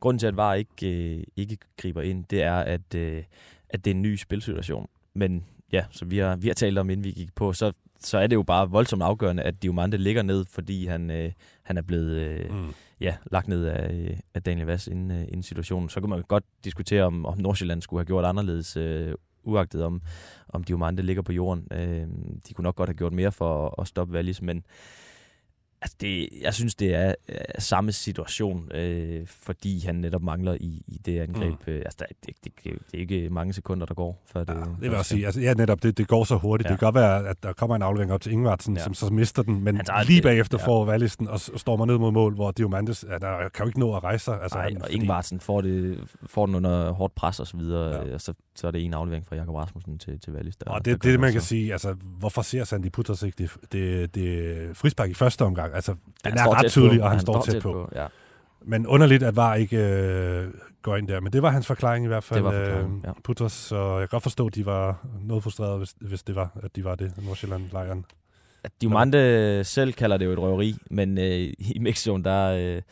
grunden 0.00 0.18
til, 0.18 0.26
at 0.26 0.36
VAR 0.36 0.54
ikke, 0.54 1.16
uh, 1.16 1.22
ikke 1.36 1.58
griber 1.76 2.02
ind, 2.02 2.24
det 2.30 2.42
er, 2.42 2.56
at, 2.56 2.94
uh, 2.94 3.18
at 3.70 3.84
det 3.84 3.86
er 3.86 3.94
en 3.94 4.02
ny 4.02 4.16
spilsituation. 4.16 4.88
Men 5.14 5.44
ja, 5.72 5.84
så 5.90 6.04
vi 6.04 6.18
har, 6.18 6.36
vi 6.36 6.46
har 6.48 6.54
talt 6.54 6.78
om, 6.78 6.90
inden 6.90 7.04
vi 7.04 7.10
gik 7.10 7.34
på, 7.34 7.52
så, 7.52 7.72
så 8.00 8.18
er 8.18 8.26
det 8.26 8.36
jo 8.36 8.42
bare 8.42 8.70
voldsomt 8.70 9.02
afgørende, 9.02 9.42
at 9.42 9.62
Diomande 9.62 9.98
ligger 9.98 10.22
ned, 10.22 10.44
fordi 10.50 10.86
han, 10.86 11.10
øh, 11.10 11.32
han 11.62 11.76
er 11.76 11.82
blevet... 11.82 12.10
Øh, 12.10 12.50
Mm 12.50 12.74
ja, 13.00 13.16
lagt 13.32 13.48
ned 13.48 13.64
af, 13.64 14.20
af 14.34 14.42
Daniel 14.42 14.66
Vass 14.66 14.86
inden, 14.86 15.10
øh, 15.10 15.22
inden 15.22 15.42
situationen. 15.42 15.88
Så 15.88 16.00
kan 16.00 16.10
man 16.10 16.22
godt 16.22 16.44
diskutere, 16.64 17.02
om, 17.02 17.26
om 17.26 17.38
Nordsjælland 17.38 17.82
skulle 17.82 18.00
have 18.00 18.06
gjort 18.06 18.24
anderledes, 18.24 18.76
øh, 18.76 19.14
uagtet 19.42 19.84
om, 19.84 20.02
om 20.48 20.64
Diomande 20.64 21.02
ligger 21.02 21.22
på 21.22 21.32
jorden. 21.32 21.68
Øh, 21.72 22.06
de 22.48 22.54
kunne 22.54 22.62
nok 22.62 22.76
godt 22.76 22.88
have 22.88 22.96
gjort 22.96 23.12
mere 23.12 23.32
for 23.32 23.66
at, 23.66 23.74
at 23.78 23.88
stoppe 23.88 24.14
Wallis, 24.14 24.42
men 24.42 24.64
altså 25.84 25.96
det, 26.00 26.28
jeg 26.42 26.54
synes, 26.54 26.74
det 26.74 26.94
er 26.94 27.14
øh, 27.28 27.36
samme 27.58 27.92
situation, 27.92 28.70
øh, 28.74 29.26
fordi 29.26 29.80
han 29.86 29.94
netop 29.94 30.22
mangler 30.22 30.54
i, 30.54 30.82
i 30.86 31.00
det 31.06 31.20
angreb. 31.20 31.52
Mm. 31.66 31.72
Øh, 31.72 31.78
altså, 31.78 31.96
der, 31.98 32.06
det, 32.26 32.34
det, 32.44 32.52
det, 32.64 32.72
er 32.94 32.98
ikke 32.98 33.28
mange 33.30 33.52
sekunder, 33.52 33.86
der 33.86 33.94
går, 33.94 34.22
før 34.26 34.44
det... 34.44 34.54
Ja, 34.54 34.60
det 34.60 34.80
vil 34.80 34.90
jeg 34.90 35.04
sige. 35.04 35.26
Altså, 35.26 35.40
ja, 35.40 35.54
netop, 35.54 35.82
det, 35.82 35.98
det 35.98 36.08
går 36.08 36.24
så 36.24 36.36
hurtigt. 36.36 36.68
Ja. 36.68 36.72
Det 36.72 36.78
kan 36.78 36.86
godt 36.86 36.94
være, 36.94 37.28
at 37.28 37.42
der 37.42 37.52
kommer 37.52 37.76
en 37.76 37.82
aflevering 37.82 38.12
op 38.12 38.20
til 38.20 38.32
Ingvartsen, 38.32 38.76
ja. 38.76 38.82
Som 38.82 38.94
så 38.94 39.10
mister 39.12 39.42
den, 39.42 39.64
men 39.64 39.80
lige 40.06 40.16
det- 40.16 40.22
bagefter 40.22 40.58
ja. 40.60 40.66
får 40.66 40.84
Vallisten 40.84 41.28
og, 41.28 41.40
stormer 41.40 41.86
ned 41.86 41.98
mod 41.98 42.12
mål, 42.12 42.34
hvor 42.34 42.50
Diomandes 42.50 43.04
ja, 43.08 43.18
der 43.18 43.48
kan 43.54 43.64
jo 43.64 43.66
ikke 43.66 43.80
nå 43.80 43.96
at 43.96 44.04
rejse 44.04 44.24
sig. 44.24 44.42
Altså, 44.42 44.58
Nej, 44.58 44.68
han- 44.68 44.76
og 44.76 44.82
fordi- 44.82 44.94
Ingvartsen 44.96 45.40
får, 45.40 45.60
det, 45.60 45.98
får 46.26 46.46
den 46.46 46.54
under 46.54 46.90
hårdt 46.92 47.14
pres 47.14 47.40
og 47.40 47.46
så 47.46 47.56
videre, 47.56 47.96
Ja. 47.96 48.06
ja. 48.08 48.14
og 48.14 48.20
så, 48.20 48.34
så 48.54 48.66
er 48.66 48.70
det 48.70 48.84
en 48.84 48.94
aflevering 48.94 49.26
fra 49.26 49.36
Jakob 49.36 49.54
Rasmussen 49.54 49.98
til, 49.98 50.20
til 50.20 50.32
Wallis. 50.32 50.56
Der, 50.56 50.70
Og 50.70 50.84
det, 50.84 51.00
gør 51.00 51.10
det, 51.10 51.20
man 51.20 51.32
kan 51.32 51.40
sige, 51.40 51.72
altså, 51.72 51.92
hvorfor 51.92 52.42
ser 52.42 52.64
Sandy 52.64 52.90
Putters 52.90 53.22
ikke 53.22 53.36
det, 53.42 53.50
det, 53.72 54.14
det 54.14 54.76
frispark 54.76 55.10
i 55.10 55.14
første 55.14 55.42
omgang? 55.44 55.73
Altså, 55.74 55.92
den 56.24 56.32
Han 56.32 56.38
er 56.38 56.54
ret 56.54 56.60
tæt 56.60 56.70
tydelig, 56.70 57.00
på. 57.00 57.04
og 57.04 57.10
han, 57.10 57.20
står 57.20 57.42
tæt 57.42 57.62
på. 57.62 57.88
Ja, 57.94 58.06
Men 58.62 58.86
underligt, 58.86 59.22
at 59.22 59.36
VAR 59.36 59.54
ikke 59.54 59.76
øh, 59.76 60.48
går 60.82 60.96
ind 60.96 61.08
der. 61.08 61.20
Men 61.20 61.32
det 61.32 61.42
var 61.42 61.50
hans 61.50 61.66
forklaring 61.66 62.04
i 62.04 62.08
hvert 62.08 62.24
fald, 62.24 62.36
Det 62.36 62.44
var 62.44 62.50
forklaringen, 62.64 63.00
ja. 63.04 63.10
Putters. 63.24 63.52
Så 63.52 63.76
jeg 63.98 64.00
kan 64.00 64.08
godt 64.16 64.22
forstå, 64.22 64.46
at 64.46 64.54
de 64.54 64.66
var 64.66 65.06
noget 65.22 65.42
frustrerede, 65.42 65.78
hvis, 65.78 65.94
hvis 66.00 66.22
det 66.22 66.34
var, 66.36 66.50
at 66.62 66.76
de 66.76 66.84
var 66.84 66.94
det, 66.94 67.12
Nordsjælland-lejren. 67.26 68.04
At 68.64 68.70
Diomande 68.80 69.60
selv 69.64 69.92
kalder 69.92 70.16
det 70.16 70.24
jo 70.26 70.32
et 70.32 70.38
røveri, 70.38 70.76
men 70.90 71.18
øh, 71.18 71.52
i 71.58 71.78
Mexicoen, 71.80 72.24
der, 72.24 72.50
øh, 72.76 72.82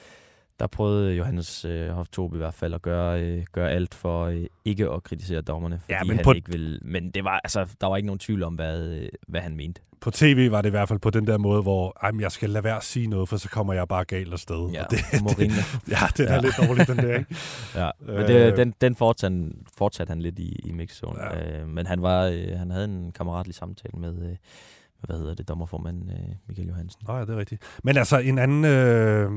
der 0.63 0.69
prøvede 0.69 1.15
Johannes 1.15 1.65
øh, 1.65 1.89
Hoftob 1.91 2.35
i 2.35 2.37
hvert 2.37 2.55
fald 2.55 2.75
at 2.75 2.83
gøre, 2.83 3.23
øh, 3.23 3.45
gøre 3.53 3.71
alt 3.71 3.95
for 3.95 4.25
øh, 4.25 4.45
ikke 4.65 4.91
at 4.91 5.03
kritisere 5.03 5.41
dommerne, 5.41 5.79
fordi 5.81 5.93
Ja, 5.93 6.05
men 6.05 6.17
han 6.17 6.25
på- 6.25 6.33
ikke 6.33 6.53
ville. 6.53 6.79
Men 6.83 7.11
det 7.11 7.25
var, 7.25 7.41
altså, 7.45 7.67
der 7.81 7.87
var 7.87 7.97
ikke 7.97 8.07
nogen 8.07 8.19
tvivl 8.19 8.43
om, 8.43 8.55
hvad, 8.55 8.89
øh, 8.89 9.09
hvad 9.29 9.41
han 9.41 9.57
mente. 9.57 9.81
På 10.01 10.11
tv 10.11 10.51
var 10.51 10.63
det 10.63 10.69
i 10.69 10.71
hvert 10.71 10.89
fald 10.89 10.99
på 10.99 11.11
den 11.11 11.27
der 11.27 11.39
måde, 11.39 11.63
hvor 11.63 11.97
ej, 12.03 12.11
men 12.13 12.21
jeg 12.21 12.33
skal 12.33 12.51
lade 12.51 12.65
være 12.65 12.77
at 12.77 12.85
sige 12.85 13.07
noget, 13.07 13.29
for 13.29 13.37
så 13.37 13.49
kommer 13.49 13.73
jeg 13.73 13.89
bare 13.89 14.05
galt 14.05 14.33
afsted. 14.33 14.71
Ja, 14.73 14.85
Og 14.85 14.91
det, 14.91 14.99
Mourinho. 15.23 15.57
ja, 15.91 15.97
det 16.17 16.31
er 16.31 16.35
ja. 16.35 16.41
Lidt 16.41 16.55
dårligt, 16.69 16.89
den 16.89 16.97
der, 16.97 17.19
ikke? 17.19 17.37
Ja, 17.81 17.91
men 18.01 18.15
Øh. 18.17 18.29
det, 18.29 18.57
den, 18.57 18.75
den 18.81 18.97
fortsatte, 18.97 19.35
han, 19.35 19.65
fortsatte 19.79 20.11
han 20.11 20.23
lidt 20.23 20.39
i, 20.39 20.61
i 20.65 20.73
Mexicoen. 20.73 21.17
Ja. 21.17 21.61
Øh, 21.61 21.69
men 21.69 21.87
han, 21.87 22.03
var, 22.03 22.25
øh, 22.27 22.59
han 22.59 22.71
havde 22.71 22.85
en 22.85 23.13
kammeratlig 23.13 23.55
samtale 23.55 23.99
med, 24.01 24.31
øh, 24.31 24.37
hvad 25.07 25.17
hedder 25.19 25.35
det, 25.35 25.49
dommerformand 25.49 26.11
øh, 26.11 26.19
Michael 26.49 26.69
Johansen. 26.69 27.03
Nå 27.09 27.15
ja, 27.17 27.21
det 27.21 27.31
er 27.31 27.37
rigtigt. 27.37 27.63
Men 27.85 27.97
altså 27.97 28.19
en 28.19 28.39
anden, 28.39 28.65
øh, 28.65 29.31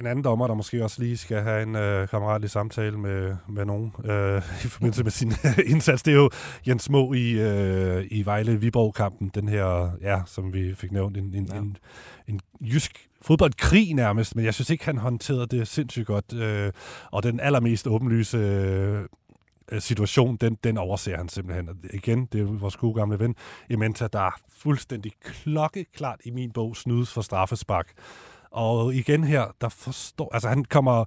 en 0.00 0.06
anden 0.06 0.24
dommer, 0.24 0.46
der 0.46 0.54
måske 0.54 0.84
også 0.84 1.02
lige 1.02 1.16
skal 1.16 1.42
have 1.42 1.62
en 1.62 1.76
øh, 1.76 2.08
kammeratlig 2.08 2.50
samtale 2.50 2.98
med, 2.98 3.36
med 3.48 3.64
nogen 3.64 3.92
øh, 4.04 4.42
i 4.64 4.68
forbindelse 4.68 5.02
med 5.02 5.10
sin 5.10 5.32
indsats, 5.72 6.02
det 6.02 6.12
er 6.12 6.16
jo 6.16 6.30
Jens 6.66 6.90
Må 6.90 7.12
i, 7.12 7.30
øh, 7.30 8.04
i 8.10 8.22
Vejle-Viborg-kampen, 8.22 9.30
den 9.34 9.48
her, 9.48 9.90
ja, 10.02 10.20
som 10.26 10.52
vi 10.52 10.74
fik 10.74 10.92
nævnt, 10.92 11.16
en, 11.16 11.34
en, 11.34 11.48
ja. 11.52 11.58
en, 11.58 11.76
en 12.28 12.40
jysk 12.60 13.08
fodboldkrig 13.22 13.94
nærmest, 13.94 14.36
men 14.36 14.44
jeg 14.44 14.54
synes 14.54 14.70
ikke, 14.70 14.84
han 14.84 14.98
håndterede 14.98 15.46
det 15.46 15.68
sindssygt 15.68 16.06
godt. 16.06 16.32
Øh, 16.32 16.72
og 17.10 17.22
den 17.22 17.40
allermest 17.40 17.86
åbenlyse 17.86 18.36
øh, 18.36 19.80
situation, 19.80 20.36
den, 20.36 20.58
den 20.64 20.78
overser 20.78 21.16
han 21.16 21.28
simpelthen. 21.28 21.68
Og 21.68 21.74
igen, 21.92 22.26
det 22.26 22.40
er 22.40 22.44
vores 22.44 22.76
gode 22.76 22.94
gamle 22.94 23.18
ven, 23.18 23.34
Ementa, 23.70 24.06
der 24.12 24.20
er 24.20 24.40
fuldstændig 24.52 25.12
klokkeklart 25.22 26.20
i 26.24 26.30
min 26.30 26.52
bog 26.52 26.76
snydes 26.76 27.12
for 27.12 27.20
straffespark. 27.20 27.92
Og 28.50 28.94
igen 28.94 29.24
her, 29.24 29.44
der 29.60 29.68
forstår, 29.68 30.30
altså 30.34 30.48
han 30.48 30.64
kommer 30.64 31.04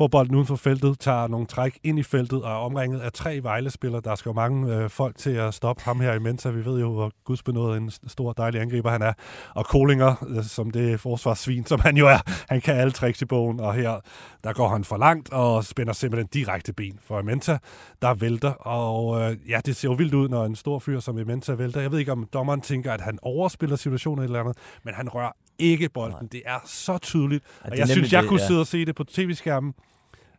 får 0.00 0.08
bolden 0.08 0.34
uden 0.34 0.46
for 0.46 0.56
feltet, 0.56 1.00
tager 1.00 1.28
nogle 1.28 1.46
træk 1.46 1.78
ind 1.84 1.98
i 1.98 2.02
feltet 2.02 2.42
og 2.42 2.50
er 2.50 2.54
omringet 2.54 3.00
af 3.00 3.12
tre 3.12 3.42
Vejle-spillere. 3.42 4.00
Der 4.04 4.14
skal 4.14 4.30
jo 4.30 4.34
mange 4.34 4.76
øh, 4.76 4.90
folk 4.90 5.18
til 5.18 5.30
at 5.30 5.54
stoppe 5.54 5.82
ham 5.82 6.00
her 6.00 6.12
i 6.12 6.18
Mensa. 6.18 6.50
Vi 6.50 6.64
ved 6.64 6.80
jo, 6.80 6.92
hvor 6.92 7.10
gudsbenået 7.24 7.76
en 7.76 7.90
stor, 8.06 8.32
dejlig 8.32 8.60
angriber 8.60 8.90
han 8.90 9.02
er. 9.02 9.12
Og 9.54 9.66
Kolinger, 9.66 10.26
øh, 10.28 10.44
som 10.44 10.70
det 10.70 11.00
forsvarssvin, 11.00 11.66
som 11.66 11.80
han 11.80 11.96
jo 11.96 12.08
er, 12.08 12.18
han 12.48 12.60
kan 12.60 12.76
alle 12.76 12.92
tricks 12.92 13.22
i 13.22 13.24
bogen. 13.24 13.60
Og 13.60 13.74
her, 13.74 14.00
der 14.44 14.52
går 14.52 14.68
han 14.68 14.84
for 14.84 14.96
langt 14.96 15.32
og 15.32 15.64
spænder 15.64 15.92
simpelthen 15.92 16.28
direkte 16.32 16.72
ben 16.72 16.98
for 17.02 17.22
Mensa, 17.22 17.58
der 18.02 18.14
vælter. 18.14 18.50
Og 18.50 19.20
øh, 19.20 19.36
ja, 19.48 19.60
det 19.66 19.76
ser 19.76 19.88
jo 19.88 19.94
vildt 19.94 20.14
ud, 20.14 20.28
når 20.28 20.44
en 20.44 20.56
stor 20.56 20.78
fyr 20.78 21.00
som 21.00 21.14
Mensa 21.14 21.52
vælter. 21.52 21.80
Jeg 21.80 21.92
ved 21.92 21.98
ikke, 21.98 22.12
om 22.12 22.28
dommeren 22.32 22.60
tænker, 22.60 22.92
at 22.92 23.00
han 23.00 23.18
overspiller 23.22 23.76
situationen 23.76 24.24
eller 24.24 24.40
andet, 24.40 24.56
men 24.84 24.94
han 24.94 25.08
rører 25.08 25.32
ikke 25.60 25.88
bolden. 25.88 26.16
Nej. 26.20 26.28
Det 26.32 26.42
er 26.46 26.58
så 26.66 26.98
tydeligt. 26.98 27.44
Ja, 27.64 27.70
og 27.70 27.78
jeg 27.78 27.88
synes, 27.88 28.12
jeg 28.12 28.22
det, 28.22 28.28
kunne 28.28 28.40
ja. 28.40 28.46
sidde 28.46 28.60
og 28.60 28.66
se 28.66 28.84
det 28.84 28.94
på 28.94 29.04
tv-skærmen 29.04 29.74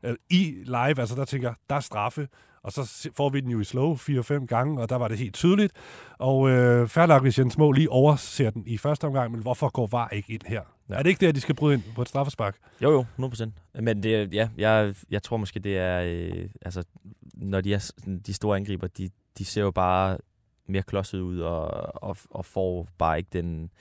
øh, 0.03 0.15
i 0.29 0.53
live. 0.63 0.99
Altså 0.99 1.15
der 1.15 1.25
tænker 1.25 1.47
jeg, 1.47 1.55
der 1.69 1.75
er 1.75 1.79
straffe. 1.79 2.27
Og 2.63 2.71
så 2.71 3.09
får 3.17 3.29
vi 3.29 3.39
den 3.39 3.51
jo 3.51 3.59
i 3.59 3.63
slow 3.63 3.95
4-5 3.95 4.45
gange, 4.45 4.81
og 4.81 4.89
der 4.89 4.95
var 4.95 5.07
det 5.07 5.17
helt 5.17 5.33
tydeligt. 5.33 5.73
Og 6.17 6.49
øh, 6.49 6.87
færdig 6.87 7.19
hvis 7.19 7.39
Jens 7.39 7.57
Må 7.57 7.71
lige 7.71 7.89
overser 7.89 8.49
den 8.49 8.63
i 8.67 8.77
første 8.77 9.05
omgang, 9.05 9.31
men 9.31 9.41
hvorfor 9.41 9.69
går 9.69 9.87
VAR 9.87 10.09
ikke 10.09 10.33
ind 10.33 10.41
her? 10.45 10.61
Ja. 10.89 10.95
Er 10.95 11.03
det 11.03 11.09
ikke 11.09 11.19
det, 11.19 11.27
at 11.27 11.35
de 11.35 11.41
skal 11.41 11.55
bryde 11.55 11.73
ind 11.73 11.83
på 11.95 12.01
et 12.01 12.07
straffespark? 12.07 12.55
Jo, 12.81 12.91
jo, 12.91 13.05
100%. 13.25 13.49
Men 13.81 14.03
det, 14.03 14.33
ja, 14.33 14.49
jeg, 14.57 14.93
jeg 15.11 15.23
tror 15.23 15.37
måske, 15.37 15.59
det 15.59 15.77
er... 15.77 16.01
Øh, 16.01 16.49
altså, 16.61 16.83
når 17.33 17.61
de, 17.61 17.73
er, 17.73 17.91
de 18.25 18.33
store 18.33 18.57
angriber, 18.57 18.87
de, 18.87 19.09
de 19.37 19.45
ser 19.45 19.61
jo 19.61 19.71
bare 19.71 20.17
mere 20.67 20.83
klodset 20.83 21.19
ud, 21.19 21.39
og, 21.39 21.67
og, 22.03 22.17
og 22.29 22.45
får 22.45 22.87
bare 22.97 23.17
ikke 23.17 23.29
den 23.33 23.71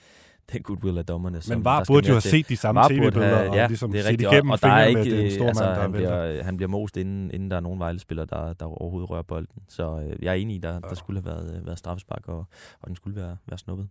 den 0.53 0.61
goodwill 0.61 0.97
af 0.97 1.05
dommerne. 1.05 1.41
Som 1.41 1.57
Men 1.57 1.65
var 1.65 1.83
burde 1.87 2.07
jo 2.07 2.13
have 2.13 2.21
set 2.21 2.49
de 2.49 2.57
samme 2.57 2.81
tv-billeder 2.89 3.49
og 3.49 3.55
ja, 3.55 3.67
ligesom 3.67 3.91
det 3.91 3.99
er 3.99 4.09
rigtigt, 4.09 4.31
igennem 4.31 4.49
og, 4.49 4.53
og 4.53 4.61
der 4.61 4.73
er 4.73 4.85
ikke, 4.85 4.99
med 4.99 5.23
den 5.23 5.31
store 5.31 5.47
altså, 5.47 5.63
mand, 5.63 5.75
der 5.75 5.81
han, 5.81 5.91
bliver, 5.91 6.43
han 6.43 6.57
bliver 6.57 6.69
most, 6.69 6.97
inden, 6.97 7.31
inden 7.33 7.51
der 7.51 7.57
er 7.57 7.61
nogen 7.61 7.79
Vejle-spillere, 7.79 8.25
der, 8.25 8.53
der 8.53 8.65
overhovedet 8.65 9.09
rører 9.09 9.21
bolden. 9.21 9.61
Så 9.67 9.99
øh, 9.99 10.23
jeg 10.23 10.29
er 10.29 10.33
enig 10.33 10.55
i, 10.55 10.59
der, 10.59 10.79
der 10.79 10.95
skulle 10.95 11.21
have 11.21 11.25
været, 11.25 11.65
været 11.65 11.79
straffespark, 11.79 12.27
og, 12.27 12.45
og 12.81 12.87
den 12.87 12.95
skulle 12.95 13.15
være, 13.15 13.37
være 13.47 13.57
snuppet. 13.57 13.87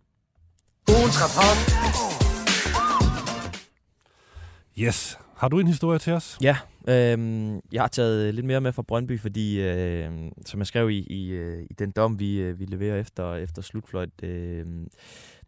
Yes. 4.79 5.19
Har 5.37 5.47
du 5.47 5.59
en 5.59 5.67
historie 5.67 5.99
til 5.99 6.13
os? 6.13 6.37
Ja, 6.41 6.57
øh, 6.87 7.53
jeg 7.71 7.81
har 7.81 7.87
taget 7.87 8.35
lidt 8.35 8.45
mere 8.45 8.61
med 8.61 8.71
fra 8.71 8.81
Brøndby, 8.81 9.19
fordi 9.19 9.61
øh, 9.61 10.09
som 10.45 10.59
jeg 10.59 10.67
skrev 10.67 10.89
i, 10.89 10.99
i, 10.99 11.29
øh, 11.29 11.63
i 11.69 11.73
den 11.73 11.91
dom, 11.91 12.19
vi, 12.19 12.37
øh, 12.37 12.59
vi 12.59 12.65
leverer 12.65 12.99
efter, 12.99 13.35
efter 13.35 13.61
slutfløjt, 13.61 14.23
øh, 14.23 14.65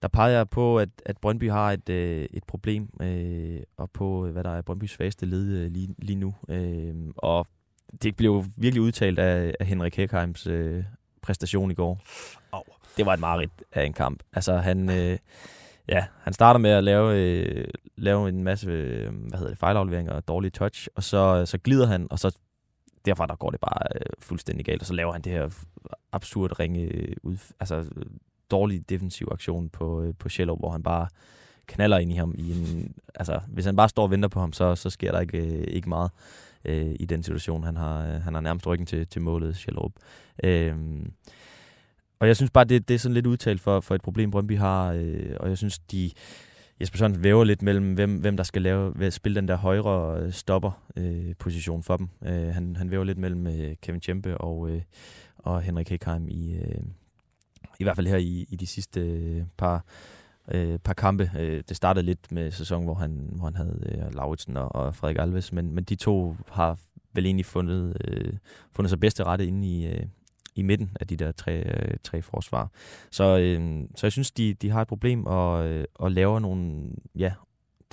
der 0.03 0.09
peger 0.09 0.37
jeg 0.37 0.49
på, 0.49 0.79
at, 0.79 0.89
at 1.05 1.17
Brøndby 1.17 1.49
har 1.49 1.71
et, 1.71 1.89
øh, 1.89 2.25
et 2.33 2.43
problem, 2.43 2.89
øh, 3.01 3.59
og 3.77 3.91
på, 3.91 4.27
hvad 4.27 4.43
der 4.43 4.49
er 4.49 4.61
Brøndbys 4.61 4.91
svageste 4.91 5.25
led 5.25 5.57
øh, 5.57 5.71
lige, 5.71 5.95
lige 5.97 6.19
nu. 6.19 6.35
Øh, 6.49 6.95
og 7.17 7.47
det 8.01 8.15
blev 8.15 8.45
virkelig 8.57 8.81
udtalt 8.81 9.19
af, 9.19 9.55
af 9.59 9.65
Henrik 9.65 9.95
Heckheims 9.95 10.47
øh, 10.47 10.83
præstation 11.21 11.71
i 11.71 11.73
går. 11.73 12.01
Oh. 12.51 12.61
Det 12.97 13.05
var 13.05 13.13
et 13.13 13.19
mareridt 13.19 13.63
af 13.71 13.83
en 13.83 13.93
kamp. 13.93 14.23
Altså, 14.33 14.57
han... 14.57 14.89
Øh, 14.89 15.17
Ja, 15.87 16.05
han 16.21 16.33
starter 16.33 16.59
med 16.59 16.69
at 16.69 16.83
lave, 16.83 17.17
øh, 17.17 17.67
lave 17.97 18.29
en 18.29 18.43
masse 18.43 18.69
øh, 18.69 19.13
hvad 19.13 19.39
hedder 19.39 19.51
det, 19.51 19.57
fejlafleveringer 19.57 20.13
og 20.13 20.27
dårlig 20.27 20.53
touch, 20.53 20.87
og 20.95 21.03
så, 21.03 21.45
så 21.45 21.57
glider 21.57 21.87
han, 21.87 22.07
og 22.09 22.19
så 22.19 22.37
derfra 23.05 23.25
der 23.25 23.35
går 23.35 23.49
det 23.49 23.59
bare 23.59 23.87
øh, 23.95 24.01
fuldstændig 24.19 24.65
galt, 24.65 24.81
og 24.81 24.85
så 24.85 24.93
laver 24.93 25.11
han 25.11 25.21
det 25.21 25.31
her 25.31 25.49
absurd 26.11 26.59
ringe, 26.59 27.15
ud, 27.23 27.37
altså 27.59 27.85
dårlig 28.53 28.89
defensiv 28.89 29.27
aktion 29.31 29.69
på, 29.69 30.03
øh, 30.03 30.13
på 30.19 30.29
Shello, 30.29 30.55
hvor 30.55 30.71
han 30.71 30.83
bare 30.83 31.07
knaller 31.67 31.97
ind 31.97 32.11
i 32.11 32.15
ham. 32.15 32.35
I 32.37 32.51
en, 32.51 32.93
altså, 33.15 33.39
hvis 33.47 33.65
han 33.65 33.75
bare 33.75 33.89
står 33.89 34.03
og 34.03 34.11
venter 34.11 34.29
på 34.29 34.39
ham, 34.39 34.53
så, 34.53 34.75
så 34.75 34.89
sker 34.89 35.11
der 35.11 35.19
ikke, 35.19 35.37
øh, 35.37 35.63
ikke 35.67 35.89
meget 35.89 36.11
øh, 36.65 36.95
i 36.99 37.05
den 37.05 37.23
situation. 37.23 37.63
Han 37.63 37.77
har, 37.77 38.05
øh, 38.05 38.21
han 38.21 38.33
har 38.33 38.41
nærmest 38.41 38.67
ryggen 38.67 38.85
til, 38.85 39.07
til 39.07 39.21
målet, 39.21 39.57
Shello. 39.57 39.89
Øh, 40.43 40.75
og 42.19 42.27
jeg 42.27 42.35
synes 42.35 42.51
bare, 42.51 42.63
det, 42.63 42.87
det 42.87 42.93
er 42.93 42.99
sådan 42.99 43.13
lidt 43.13 43.27
udtalt 43.27 43.61
for, 43.61 43.79
for 43.79 43.95
et 43.95 44.01
problem, 44.01 44.31
Brøndby 44.31 44.57
har. 44.57 44.91
Øh, 44.91 45.35
og 45.39 45.49
jeg 45.49 45.57
synes, 45.57 45.79
de... 45.79 46.11
Jesper 46.81 46.97
Sørensen 46.97 47.23
væver 47.23 47.43
lidt 47.43 47.61
mellem, 47.61 47.93
hvem, 47.93 48.17
hvem 48.17 48.37
der 48.37 48.43
skal 48.43 48.61
lave, 48.61 49.11
spille 49.11 49.35
den 49.35 49.47
der 49.47 49.55
højre 49.55 50.31
stopper-position 50.31 51.77
øh, 51.77 51.83
for 51.83 51.97
dem. 51.97 52.09
Øh, 52.25 52.53
han, 52.53 52.75
han 52.75 52.91
væver 52.91 53.03
lidt 53.03 53.17
mellem 53.17 53.47
øh, 53.47 53.75
Kevin 53.81 54.01
Tjempe 54.01 54.37
og, 54.37 54.69
øh, 54.69 54.81
og 55.37 55.61
Henrik 55.61 55.89
Hekheim 55.89 56.27
i, 56.29 56.55
øh, 56.55 56.83
i 57.83 57.85
hvert 57.85 57.95
fald 57.95 58.07
her 58.07 58.17
i, 58.17 58.45
i 58.49 58.55
de 58.55 58.67
sidste 58.67 58.99
øh, 58.99 59.43
par, 59.57 59.85
øh, 60.51 60.79
par 60.79 60.93
kampe. 60.93 61.31
Øh, 61.39 61.63
det 61.69 61.77
startede 61.77 62.05
lidt 62.05 62.31
med 62.31 62.51
sæsonen, 62.51 62.85
hvor 62.85 62.93
han, 62.93 63.29
hvor 63.35 63.45
han 63.45 63.55
havde 63.55 63.83
øh, 63.85 64.15
Lauritsen 64.15 64.57
og, 64.57 64.75
og 64.75 64.95
Frederik 64.95 65.17
Alves, 65.19 65.53
men, 65.53 65.71
men 65.71 65.83
de 65.83 65.95
to 65.95 66.35
har 66.51 66.79
vel 67.13 67.25
egentlig 67.25 67.45
fundet, 67.45 67.97
øh, 68.07 68.33
fundet 68.71 68.89
sig 68.89 68.99
bedste 68.99 69.23
rette 69.23 69.45
inde 69.45 69.67
i, 69.67 69.87
øh, 69.87 70.05
i 70.55 70.61
midten 70.61 70.97
af 70.99 71.07
de 71.07 71.17
der 71.17 71.31
tre, 71.31 71.63
øh, 71.63 71.97
tre 72.03 72.21
forsvar. 72.21 72.71
Så, 73.11 73.37
øh, 73.37 73.81
så 73.95 74.05
jeg 74.05 74.11
synes, 74.11 74.31
de, 74.31 74.53
de 74.53 74.69
har 74.69 74.81
et 74.81 74.87
problem 74.87 75.25
og, 75.25 75.67
øh, 75.67 75.85
og 75.95 76.11
laver 76.11 76.39
nogle 76.39 76.89
ja, 77.15 77.33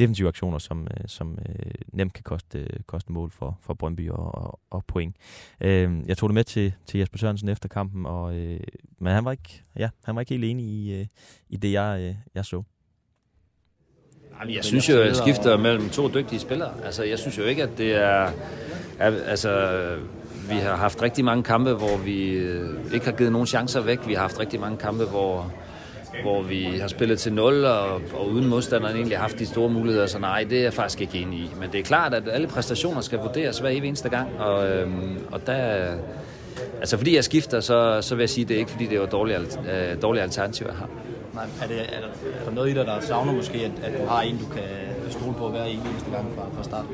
defensive 0.00 0.28
aktioner, 0.28 0.58
som, 0.58 0.82
øh, 0.82 1.04
som 1.06 1.38
øh, 1.48 1.72
nemt 1.92 2.12
kan 2.12 2.22
koste, 2.22 2.58
øh, 2.58 2.80
koste 2.86 3.12
mål 3.12 3.30
for, 3.30 3.58
for 3.60 3.74
Brøndby 3.74 4.10
og, 4.10 4.34
og, 4.34 4.60
og 4.70 4.84
point. 4.86 5.16
Øh, 5.60 5.90
jeg 6.06 6.18
tog 6.18 6.28
det 6.28 6.34
med 6.34 6.44
til, 6.44 6.72
til 6.86 7.00
Jesper 7.00 7.18
Sørensen 7.18 7.48
efter 7.48 7.68
kampen, 7.68 8.06
og, 8.06 8.36
øh, 8.36 8.60
men 8.98 9.12
han 9.12 9.24
var, 9.24 9.32
ikke, 9.32 9.62
ja, 9.76 9.88
han 10.04 10.14
var 10.14 10.20
ikke 10.20 10.34
helt 10.34 10.44
enig 10.44 10.64
i, 10.66 10.94
øh, 10.94 11.06
i 11.48 11.56
det, 11.56 11.72
jeg, 11.72 12.00
øh, 12.00 12.14
jeg 12.34 12.44
så. 12.44 12.62
Jeg 14.48 14.64
synes 14.64 14.88
jo, 14.88 15.00
at 15.00 15.06
jeg 15.06 15.16
skifter 15.16 15.56
mellem 15.56 15.88
to 15.88 16.08
dygtige 16.08 16.40
spillere. 16.40 16.84
Altså, 16.84 17.04
jeg 17.04 17.18
synes 17.18 17.38
jo 17.38 17.42
ikke, 17.42 17.62
at 17.62 17.78
det 17.78 17.94
er... 17.94 18.32
altså, 18.98 19.78
vi 20.50 20.54
har 20.54 20.76
haft 20.76 21.02
rigtig 21.02 21.24
mange 21.24 21.42
kampe, 21.42 21.72
hvor 21.72 21.96
vi 21.96 22.30
øh, 22.30 22.94
ikke 22.94 23.06
har 23.06 23.12
givet 23.12 23.32
nogen 23.32 23.46
chancer 23.46 23.80
væk. 23.80 24.06
Vi 24.06 24.14
har 24.14 24.20
haft 24.20 24.40
rigtig 24.40 24.60
mange 24.60 24.78
kampe, 24.78 25.04
hvor, 25.04 25.52
hvor 26.22 26.42
vi 26.42 26.64
har 26.80 26.88
spillet 26.88 27.18
til 27.18 27.32
0, 27.32 27.64
og, 27.64 28.00
og 28.14 28.28
uden 28.28 28.46
modstanderen 28.46 28.96
egentlig 28.96 29.16
har 29.18 29.22
haft 29.22 29.38
de 29.38 29.46
store 29.46 29.70
muligheder. 29.70 30.06
Så 30.06 30.18
nej, 30.18 30.46
det 30.50 30.58
er 30.58 30.62
jeg 30.62 30.72
faktisk 30.72 31.00
ikke 31.00 31.18
enig 31.18 31.38
i. 31.38 31.50
Men 31.60 31.72
det 31.72 31.80
er 31.80 31.84
klart, 31.84 32.14
at 32.14 32.22
alle 32.28 32.46
præstationer 32.46 33.00
skal 33.00 33.18
vurderes 33.18 33.58
hver 33.58 33.70
evig 33.70 33.88
eneste 33.88 34.08
gang. 34.08 34.40
Og, 34.40 34.68
øhm, 34.68 35.18
og 35.32 35.46
der, 35.46 35.86
altså 36.80 36.96
fordi 36.96 37.16
jeg 37.16 37.24
skifter, 37.24 37.60
så, 37.60 37.98
så 38.02 38.14
vil 38.14 38.22
jeg 38.22 38.30
sige, 38.30 38.42
at 38.42 38.48
det 38.48 38.54
er 38.54 38.58
ikke 38.58 38.70
fordi, 38.70 38.86
det 38.86 38.98
er 38.98 39.02
et 39.02 39.12
dårligt, 39.12 39.60
øh, 39.72 40.02
dårligt 40.02 40.22
alternativ, 40.22 40.66
jeg 40.66 40.76
har. 40.76 40.88
Nej, 41.34 41.44
er, 41.62 41.66
det, 41.66 41.80
er, 41.80 42.00
der, 42.00 42.40
er 42.40 42.44
der 42.44 42.50
noget 42.50 42.70
i 42.70 42.74
dig, 42.74 42.86
der 42.86 43.00
savner 43.00 43.32
måske, 43.32 43.58
at, 43.58 43.70
at 43.84 44.00
du 44.00 44.06
har 44.06 44.22
en, 44.22 44.38
du 44.38 44.46
kan 44.54 44.62
stole 45.10 45.34
på 45.34 45.48
hver 45.48 45.64
eneste 45.64 46.10
gang 46.10 46.26
fra, 46.36 46.44
fra 46.56 46.62
start? 46.62 46.84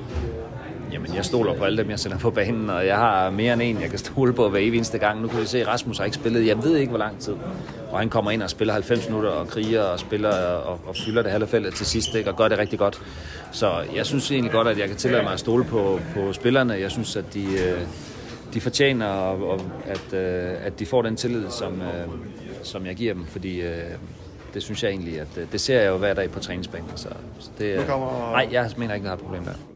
Jamen, 0.92 1.14
jeg 1.14 1.25
stoler 1.25 1.55
på 1.55 1.64
alle 1.64 1.79
dem, 1.79 1.90
jeg 1.90 1.99
sender 1.99 2.18
på 2.18 2.31
banen, 2.31 2.70
og 2.70 2.87
jeg 2.87 2.96
har 2.96 3.31
mere 3.31 3.53
end 3.53 3.62
en, 3.62 3.81
jeg 3.81 3.90
kan 3.90 3.99
stole 3.99 4.33
på 4.33 4.49
hver 4.49 4.61
eneste 4.61 4.99
gang. 4.99 5.20
Nu 5.20 5.29
kan 5.29 5.40
vi 5.40 5.46
se, 5.46 5.61
at 5.61 5.68
Rasmus 5.68 5.99
har 5.99 6.05
ikke 6.05 6.14
spillet, 6.14 6.46
jeg 6.46 6.64
ved 6.64 6.77
ikke, 6.77 6.90
hvor 6.90 6.99
lang 6.99 7.18
tid. 7.20 7.35
Og 7.90 7.99
han 7.99 8.09
kommer 8.09 8.31
ind 8.31 8.42
og 8.42 8.51
spiller 8.51 8.72
90 8.72 9.09
minutter 9.09 9.31
og 9.31 9.49
kriger 9.49 9.83
og 9.83 10.01
spiller 10.01 10.31
og, 10.38 10.81
og 10.87 10.96
fylder 10.96 11.22
det 11.22 11.31
halve 11.31 11.46
feltet 11.46 11.75
til 11.75 11.87
sidst, 11.87 12.14
ikke? 12.14 12.31
og 12.31 12.37
gør 12.37 12.49
det 12.49 12.59
rigtig 12.59 12.79
godt. 12.79 13.03
Så 13.53 13.72
jeg 13.94 14.07
synes 14.07 14.31
egentlig 14.31 14.53
godt, 14.53 14.68
at 14.68 14.79
jeg 14.79 14.88
kan 14.88 14.96
tillade 14.96 15.22
mig 15.22 15.33
at 15.33 15.40
stole 15.40 15.64
på, 15.64 16.01
på 16.14 16.33
spillerne. 16.33 16.75
Jeg 16.75 16.90
synes, 16.90 17.16
at 17.16 17.35
de, 17.35 17.44
øh, 17.44 17.81
de 18.55 18.61
fortjener, 18.61 19.07
og, 19.07 19.61
at, 19.87 20.12
øh, 20.12 20.66
at 20.66 20.79
de 20.79 20.87
får 20.87 21.03
den 21.03 21.16
tillid, 21.16 21.51
som, 21.51 21.72
øh, 21.81 22.09
som 22.62 22.87
jeg 22.87 22.94
giver 22.94 23.14
dem, 23.14 23.25
fordi 23.27 23.62
det 24.55 24.62
synes 24.62 24.83
jeg 24.83 24.90
egentlig, 24.90 25.20
at 25.20 25.53
det 25.53 25.61
ser 25.61 25.81
jeg 25.81 25.88
jo 25.88 25.96
hver 25.96 26.14
dag 26.14 26.31
på 26.31 26.40
træningsbanen. 26.40 26.88
Så, 26.96 27.09
så 27.38 27.51
det, 27.59 27.87
nej, 27.87 28.49
jeg 28.53 28.70
mener 28.77 28.94
ikke, 28.94 29.03
at 29.03 29.05
jeg 29.05 29.11
har 29.11 29.16
et 29.16 29.22
problem 29.22 29.44
der. 29.44 29.75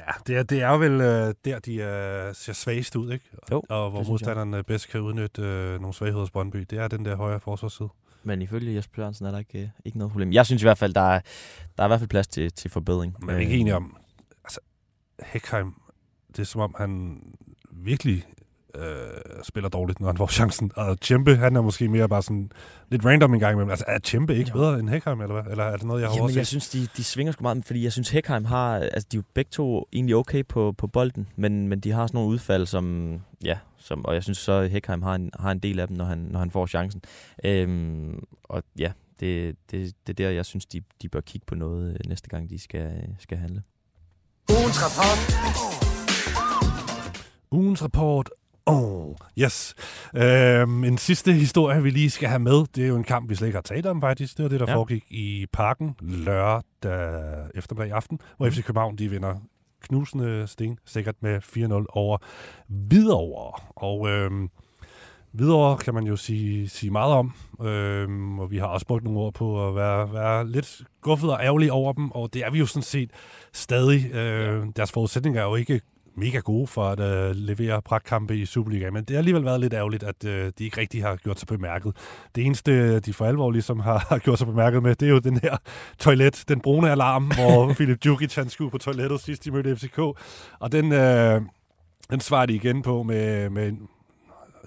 Ja, 0.00 0.12
det 0.26 0.36
er, 0.36 0.42
det 0.42 0.62
er 0.62 0.70
vel 0.70 1.00
øh, 1.00 1.34
der, 1.44 1.58
de 1.58 1.74
øh, 1.74 2.34
ser 2.34 2.52
svagest 2.52 2.96
ud, 2.96 3.12
ikke? 3.12 3.24
Jo, 3.50 3.62
og 3.68 3.90
hvor 3.90 4.02
modstanderen 4.02 4.64
bedst 4.64 4.88
kan 4.88 5.00
udnytte 5.00 5.42
øh, 5.42 5.80
nogle 5.80 5.94
svagheder 5.94 6.20
hos 6.20 6.30
Brøndby. 6.30 6.66
Det 6.70 6.78
er 6.78 6.88
den 6.88 7.04
der 7.04 7.16
højre 7.16 7.40
forsvarsside. 7.40 7.88
Men 8.22 8.42
ifølge 8.42 8.74
Jesper 8.74 9.02
Jørgensen 9.02 9.26
er 9.26 9.30
der 9.30 9.38
ikke, 9.38 9.62
øh, 9.62 9.68
ikke 9.84 9.98
noget 9.98 10.12
problem. 10.12 10.32
Jeg 10.32 10.46
synes 10.46 10.62
i 10.62 10.64
hvert 10.64 10.78
fald, 10.78 10.94
der 10.94 11.00
er, 11.00 11.20
der 11.76 11.82
er 11.82 11.86
i 11.86 11.88
hvert 11.88 12.00
fald 12.00 12.08
plads 12.08 12.28
til, 12.28 12.52
til 12.52 12.70
forbedring. 12.70 13.16
Men 13.20 13.30
er 13.30 13.38
ikke 13.38 13.56
enig 13.56 13.74
om, 13.74 13.96
altså, 14.44 14.60
Hekheim, 15.22 15.74
det 16.28 16.38
er 16.38 16.44
som 16.44 16.60
om, 16.60 16.74
han 16.78 17.22
virkelig 17.70 18.24
øh, 18.78 19.42
spiller 19.42 19.68
dårligt, 19.68 20.00
når 20.00 20.06
han 20.06 20.16
får 20.16 20.26
chancen. 20.26 20.72
Og 20.76 21.00
Tjempe, 21.00 21.36
han 21.36 21.56
er 21.56 21.60
måske 21.60 21.88
mere 21.88 22.08
bare 22.08 22.22
sådan 22.22 22.50
lidt 22.90 23.04
random 23.04 23.34
en 23.34 23.40
gang 23.40 23.52
imellem. 23.52 23.70
Altså, 23.70 23.84
er 23.88 23.98
Tjempe 23.98 24.36
ikke 24.36 24.50
jo. 24.54 24.58
bedre 24.58 24.78
end 24.78 24.88
Heckheim, 24.88 25.20
eller 25.20 25.42
hvad? 25.42 25.50
Eller 25.50 25.64
er 25.64 25.76
det 25.76 25.86
noget, 25.86 26.00
jeg 26.02 26.08
har 26.08 26.16
Jamen, 26.16 26.36
jeg 26.36 26.46
synes, 26.46 26.68
de, 26.68 26.88
de 26.96 27.04
svinger 27.04 27.32
sgu 27.32 27.42
meget, 27.42 27.64
fordi 27.64 27.84
jeg 27.84 27.92
synes, 27.92 28.10
Heckheim 28.10 28.44
har... 28.44 28.76
Altså, 28.76 29.08
de 29.12 29.16
er 29.16 29.18
jo 29.18 29.24
begge 29.34 29.48
to 29.50 29.88
egentlig 29.92 30.16
okay 30.16 30.44
på, 30.48 30.74
på 30.78 30.86
bolden, 30.86 31.28
men, 31.36 31.68
men 31.68 31.80
de 31.80 31.92
har 31.92 32.06
sådan 32.06 32.16
nogle 32.16 32.30
udfald, 32.30 32.66
som... 32.66 33.16
Ja, 33.44 33.58
som, 33.76 34.04
og 34.04 34.14
jeg 34.14 34.22
synes 34.22 34.38
så, 34.38 34.52
at 34.52 34.70
Heckheim 34.70 35.02
har 35.02 35.14
en, 35.14 35.30
har 35.40 35.50
en 35.50 35.58
del 35.58 35.80
af 35.80 35.88
dem, 35.88 35.96
når 35.96 36.04
han, 36.04 36.18
når 36.18 36.38
han 36.38 36.50
får 36.50 36.66
chancen. 36.66 37.02
Øhm, 37.44 38.24
og 38.44 38.62
ja, 38.78 38.92
det, 39.20 39.56
det, 39.70 39.92
det 40.06 40.12
er 40.12 40.26
der, 40.26 40.30
jeg 40.30 40.46
synes, 40.46 40.66
de, 40.66 40.82
de 41.02 41.08
bør 41.08 41.20
kigge 41.20 41.44
på 41.46 41.54
noget 41.54 41.92
øh, 41.92 42.08
næste 42.08 42.28
gang, 42.28 42.50
de 42.50 42.58
skal, 42.58 43.16
skal 43.18 43.38
handle. 43.38 43.62
Ugens 44.50 44.78
rapport. 44.84 45.18
Ugens 47.50 47.82
rapport. 47.82 48.30
Oh, 48.66 49.14
yes. 49.38 49.74
Øhm, 50.16 50.84
en 50.84 50.98
sidste 50.98 51.32
historie, 51.32 51.82
vi 51.82 51.90
lige 51.90 52.10
skal 52.10 52.28
have 52.28 52.38
med, 52.38 52.66
det 52.74 52.84
er 52.84 52.88
jo 52.88 52.96
en 52.96 53.04
kamp, 53.04 53.30
vi 53.30 53.34
slet 53.34 53.48
ikke 53.48 53.56
har 53.56 53.62
talt 53.62 53.86
om 53.86 54.00
faktisk. 54.00 54.36
Det 54.36 54.42
var 54.42 54.48
det, 54.48 54.60
der 54.60 54.66
ja. 54.68 54.76
foregik 54.76 55.04
i 55.10 55.46
parken 55.52 55.96
lørdag 56.00 57.48
eftermiddag 57.54 57.92
aften, 57.92 58.20
hvor 58.36 58.46
mm. 58.46 58.52
FC 58.52 58.64
København 58.64 58.96
de 58.96 59.10
vinder 59.10 59.34
knusende 59.82 60.46
sten, 60.46 60.78
sikkert 60.84 61.14
med 61.20 61.40
4-0 61.82 61.84
over 61.88 62.18
Hvidovre. 62.68 63.52
Og 63.76 64.08
øhm, 64.08 64.48
Hvidovre 65.32 65.78
kan 65.78 65.94
man 65.94 66.04
jo 66.04 66.16
sige, 66.16 66.68
sige 66.68 66.90
meget 66.90 67.12
om, 67.12 67.32
øhm, 67.66 68.38
og 68.38 68.50
vi 68.50 68.58
har 68.58 68.66
også 68.66 68.86
brugt 68.86 69.04
nogle 69.04 69.20
ord 69.20 69.34
på 69.34 69.68
at 69.68 69.74
være, 69.74 70.12
være 70.12 70.48
lidt 70.48 70.82
guffet 71.00 71.30
og 71.30 71.38
ærgerlige 71.42 71.72
over 71.72 71.92
dem, 71.92 72.10
og 72.10 72.34
det 72.34 72.44
er 72.44 72.50
vi 72.50 72.58
jo 72.58 72.66
sådan 72.66 72.82
set 72.82 73.10
stadig. 73.52 74.14
Øh, 74.14 74.66
deres 74.76 74.92
forudsætninger 74.92 75.40
er 75.40 75.44
jo 75.44 75.54
ikke 75.54 75.80
mega 76.16 76.38
gode 76.38 76.66
for 76.66 76.84
at 76.88 77.00
uh, 77.00 77.36
levere 77.36 77.82
pragtkampe 77.82 78.36
i 78.36 78.46
Superligaen, 78.46 78.94
men 78.94 79.04
det 79.04 79.10
har 79.10 79.18
alligevel 79.18 79.44
været 79.44 79.60
lidt 79.60 79.72
ærgerligt, 79.72 80.02
at 80.02 80.24
uh, 80.24 80.30
de 80.30 80.52
ikke 80.64 80.80
rigtig 80.80 81.02
har 81.02 81.16
gjort 81.16 81.38
sig 81.38 81.48
bemærket. 81.48 81.96
Det 82.34 82.46
eneste, 82.46 83.00
de 83.00 83.12
for 83.12 83.26
alvor 83.26 83.50
ligesom 83.50 83.80
har, 83.80 84.06
har 84.08 84.18
gjort 84.18 84.38
sig 84.38 84.46
bemærket 84.46 84.82
med, 84.82 84.94
det 84.94 85.06
er 85.06 85.10
jo 85.10 85.18
den 85.18 85.40
her 85.42 85.56
toilet, 85.98 86.44
den 86.48 86.60
brune 86.60 86.90
alarm, 86.90 87.24
hvor 87.38 87.72
Philip 87.72 88.02
Djukic 88.04 88.34
han 88.34 88.48
skulle 88.48 88.70
på 88.70 88.78
toilettet 88.78 89.20
sidst 89.20 89.44
de 89.44 89.50
mødte 89.50 89.76
FCK, 89.76 89.98
og 90.58 90.72
den, 90.72 90.84
uh, 90.84 91.46
den 92.10 92.20
svarer 92.20 92.46
de 92.46 92.54
igen 92.54 92.82
på 92.82 93.02
med, 93.02 93.50
med 93.50 93.68
en, 93.68 93.88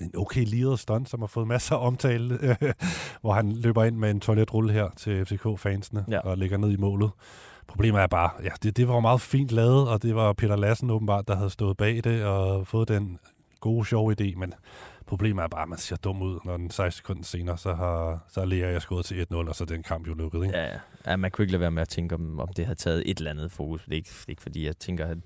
en 0.02 0.12
okay 0.18 0.46
liret 0.46 0.80
stunt, 0.80 1.10
som 1.10 1.20
har 1.20 1.28
fået 1.28 1.48
masser 1.48 1.76
af 1.76 1.88
omtale, 1.88 2.58
hvor 3.22 3.34
han 3.34 3.52
løber 3.52 3.84
ind 3.84 3.96
med 3.96 4.12
en 4.12 4.20
toiletrulle 4.20 4.74
her 4.74 4.90
til 4.98 5.26
FCK-fansene 5.26 6.06
ja. 6.10 6.20
og 6.20 6.38
ligger 6.38 6.58
ned 6.58 6.72
i 6.72 6.78
målet. 6.78 7.12
Problemet 7.70 8.02
er 8.02 8.08
bare, 8.08 8.30
ja, 8.44 8.50
det, 8.64 8.78
det 8.78 8.88
var 8.88 9.00
meget 9.00 9.22
fint 9.22 9.52
lavet, 9.52 9.90
og 9.90 10.04
det 10.04 10.16
var 10.16 10.34
Peter 10.34 10.56
Lassen 10.56 10.90
åbenbart, 10.90 11.28
der 11.28 11.36
havde 11.36 11.50
stået 11.50 11.78
bag 11.78 12.02
det 12.04 12.24
og 12.24 12.68
fået 12.68 12.88
den 12.88 13.20
gode, 13.60 13.86
sjove 13.86 14.16
idé, 14.22 14.40
men 14.40 14.54
problemet 15.06 15.44
er 15.44 15.48
bare, 15.48 15.62
at 15.62 15.70
man 15.70 15.78
ser 15.78 15.96
dum 15.96 16.22
ud, 16.22 16.40
når 16.46 16.58
den 16.58 16.72
16 16.72 16.92
sekunder 16.92 17.24
senere, 17.24 17.58
så 17.58 17.74
har 17.74 18.26
så 18.28 18.46
Lea 18.46 18.72
jeg 18.72 18.82
skåret 18.82 19.06
til 19.06 19.28
1-0, 19.32 19.36
og 19.36 19.56
så 19.56 19.66
den 19.66 19.84
kamp 19.84 20.08
jo 20.08 20.14
lukket. 20.14 20.44
Ikke? 20.44 20.58
Ja, 20.58 20.66
ja. 20.66 20.78
ja, 21.08 21.16
man 21.16 21.32
kunne 21.32 21.44
ikke 21.44 21.52
lade 21.52 21.62
være 21.62 21.72
med 21.72 21.82
at 21.82 21.90
tænke, 21.90 22.16
om, 22.16 22.40
om 22.40 22.48
det 22.48 22.66
havde 22.66 22.80
taget 22.80 23.04
et 23.06 23.18
eller 23.18 23.32
andet 23.32 23.52
fokus. 23.52 23.84
Det 23.84 23.92
er 23.92 23.96
ikke, 23.96 24.10
det 24.10 24.26
er 24.26 24.30
ikke 24.30 24.42
fordi, 24.42 24.66
jeg 24.66 24.78
tænker, 24.78 25.06
at 25.06 25.18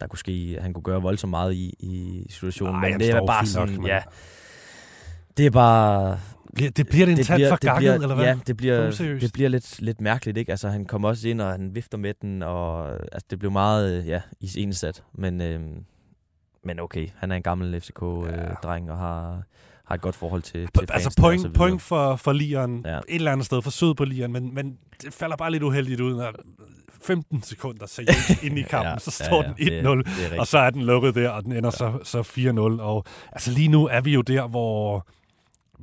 der 0.00 0.06
kunne 0.06 0.18
ske, 0.18 0.58
han 0.60 0.72
kunne 0.72 0.82
gøre 0.82 1.02
voldsomt 1.02 1.30
meget 1.30 1.54
i, 1.54 1.74
i 1.80 2.26
situationen, 2.30 2.74
Nej, 2.74 2.90
men 2.90 3.00
det 3.00 3.10
er 3.10 3.26
bare 3.26 3.46
sådan, 3.46 3.74
nok, 3.74 3.86
ja, 3.88 4.02
det 5.36 5.46
er 5.46 5.50
bare 5.50 6.18
bliver, 6.54 6.70
det 6.70 6.88
bliver 6.88 7.06
det 7.06 7.18
en 7.18 7.24
tand 7.24 7.48
for 7.48 7.56
gakket, 7.56 7.94
eller 7.94 8.14
hvad? 8.14 8.24
Ja, 8.24 8.38
det 8.46 8.56
bliver, 8.56 8.90
det 9.20 9.32
bliver 9.32 9.48
lidt, 9.48 9.82
lidt 9.82 10.00
mærkeligt, 10.00 10.38
ikke? 10.38 10.52
Altså, 10.52 10.68
han 10.68 10.84
kommer 10.84 11.08
også 11.08 11.28
ind, 11.28 11.40
og 11.40 11.50
han 11.50 11.74
vifter 11.74 11.98
med 11.98 12.14
den, 12.22 12.42
og 12.42 12.92
altså, 12.92 13.26
det 13.30 13.38
blev 13.38 13.50
meget, 13.50 14.06
ja, 14.06 14.20
i 14.40 14.72
sat. 14.72 15.02
Men, 15.12 15.40
øh, 15.40 15.60
men 16.64 16.80
okay, 16.80 17.08
han 17.16 17.32
er 17.32 17.36
en 17.36 17.42
gammel 17.42 17.80
FCK-dreng, 17.80 18.86
ja. 18.86 18.92
og 18.92 18.98
har, 18.98 19.42
har 19.84 19.94
et 19.94 20.00
godt 20.00 20.16
forhold 20.16 20.42
til, 20.42 20.68
til 20.78 20.86
Altså 20.92 21.14
point, 21.20 21.54
point 21.54 21.82
for, 21.82 22.16
for 22.16 22.32
Lieren, 22.32 22.82
ja. 22.86 22.98
et 22.98 23.02
eller 23.08 23.32
andet 23.32 23.46
sted, 23.46 23.62
for 23.62 23.70
sød 23.70 23.94
på 23.94 24.04
Lieren, 24.04 24.32
men, 24.32 24.54
men 24.54 24.78
det 25.02 25.12
falder 25.12 25.36
bare 25.36 25.50
lidt 25.50 25.62
uheldigt 25.62 26.00
ud, 26.00 26.16
når 26.16 26.32
15 27.02 27.42
sekunder 27.42 27.86
seriøst 27.86 28.42
ind 28.46 28.58
i 28.58 28.62
kampen, 28.62 28.92
ja, 28.92 28.98
så 28.98 29.10
står 29.10 29.42
ja, 29.42 29.64
ja, 29.64 29.90
den 29.90 30.02
1-0, 30.02 30.38
og 30.40 30.46
så 30.46 30.58
er 30.58 30.70
den 30.70 30.82
lukket 30.82 31.14
der, 31.14 31.28
og 31.28 31.44
den 31.44 31.52
ender 31.52 31.70
ja. 31.80 32.00
så, 32.02 32.22
så 32.24 32.78
4-0. 32.78 32.82
Og 32.82 33.04
altså 33.32 33.50
lige 33.50 33.68
nu 33.68 33.86
er 33.86 34.00
vi 34.00 34.12
jo 34.14 34.20
der, 34.20 34.46
hvor 34.46 35.06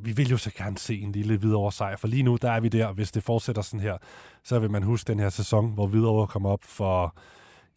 vi 0.03 0.11
vil 0.11 0.29
jo 0.29 0.37
så 0.37 0.51
gerne 0.57 0.77
se 0.77 0.99
en 0.99 1.11
lille 1.11 1.37
Hvidovre 1.37 1.71
sejr, 1.71 1.97
for 1.97 2.07
lige 2.07 2.23
nu, 2.23 2.37
der 2.41 2.51
er 2.51 2.59
vi 2.59 2.69
der, 2.69 2.93
hvis 2.93 3.11
det 3.11 3.23
fortsætter 3.23 3.61
sådan 3.61 3.79
her, 3.79 3.97
så 4.43 4.59
vil 4.59 4.71
man 4.71 4.83
huske 4.83 5.07
den 5.07 5.19
her 5.19 5.29
sæson, 5.29 5.73
hvor 5.73 5.87
Hvidovre 5.87 6.27
kom 6.27 6.45
op 6.45 6.63
for, 6.63 7.15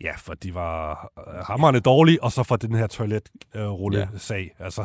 ja, 0.00 0.12
for 0.16 0.34
de 0.34 0.54
var 0.54 1.10
øh, 1.18 1.34
hammerende 1.34 1.80
dårlige, 1.80 2.22
og 2.22 2.32
så 2.32 2.42
for 2.42 2.56
den 2.56 2.74
her 2.74 2.86
toiletrulle-sag. 2.86 4.54
Ja. 4.58 4.64
Altså, 4.64 4.84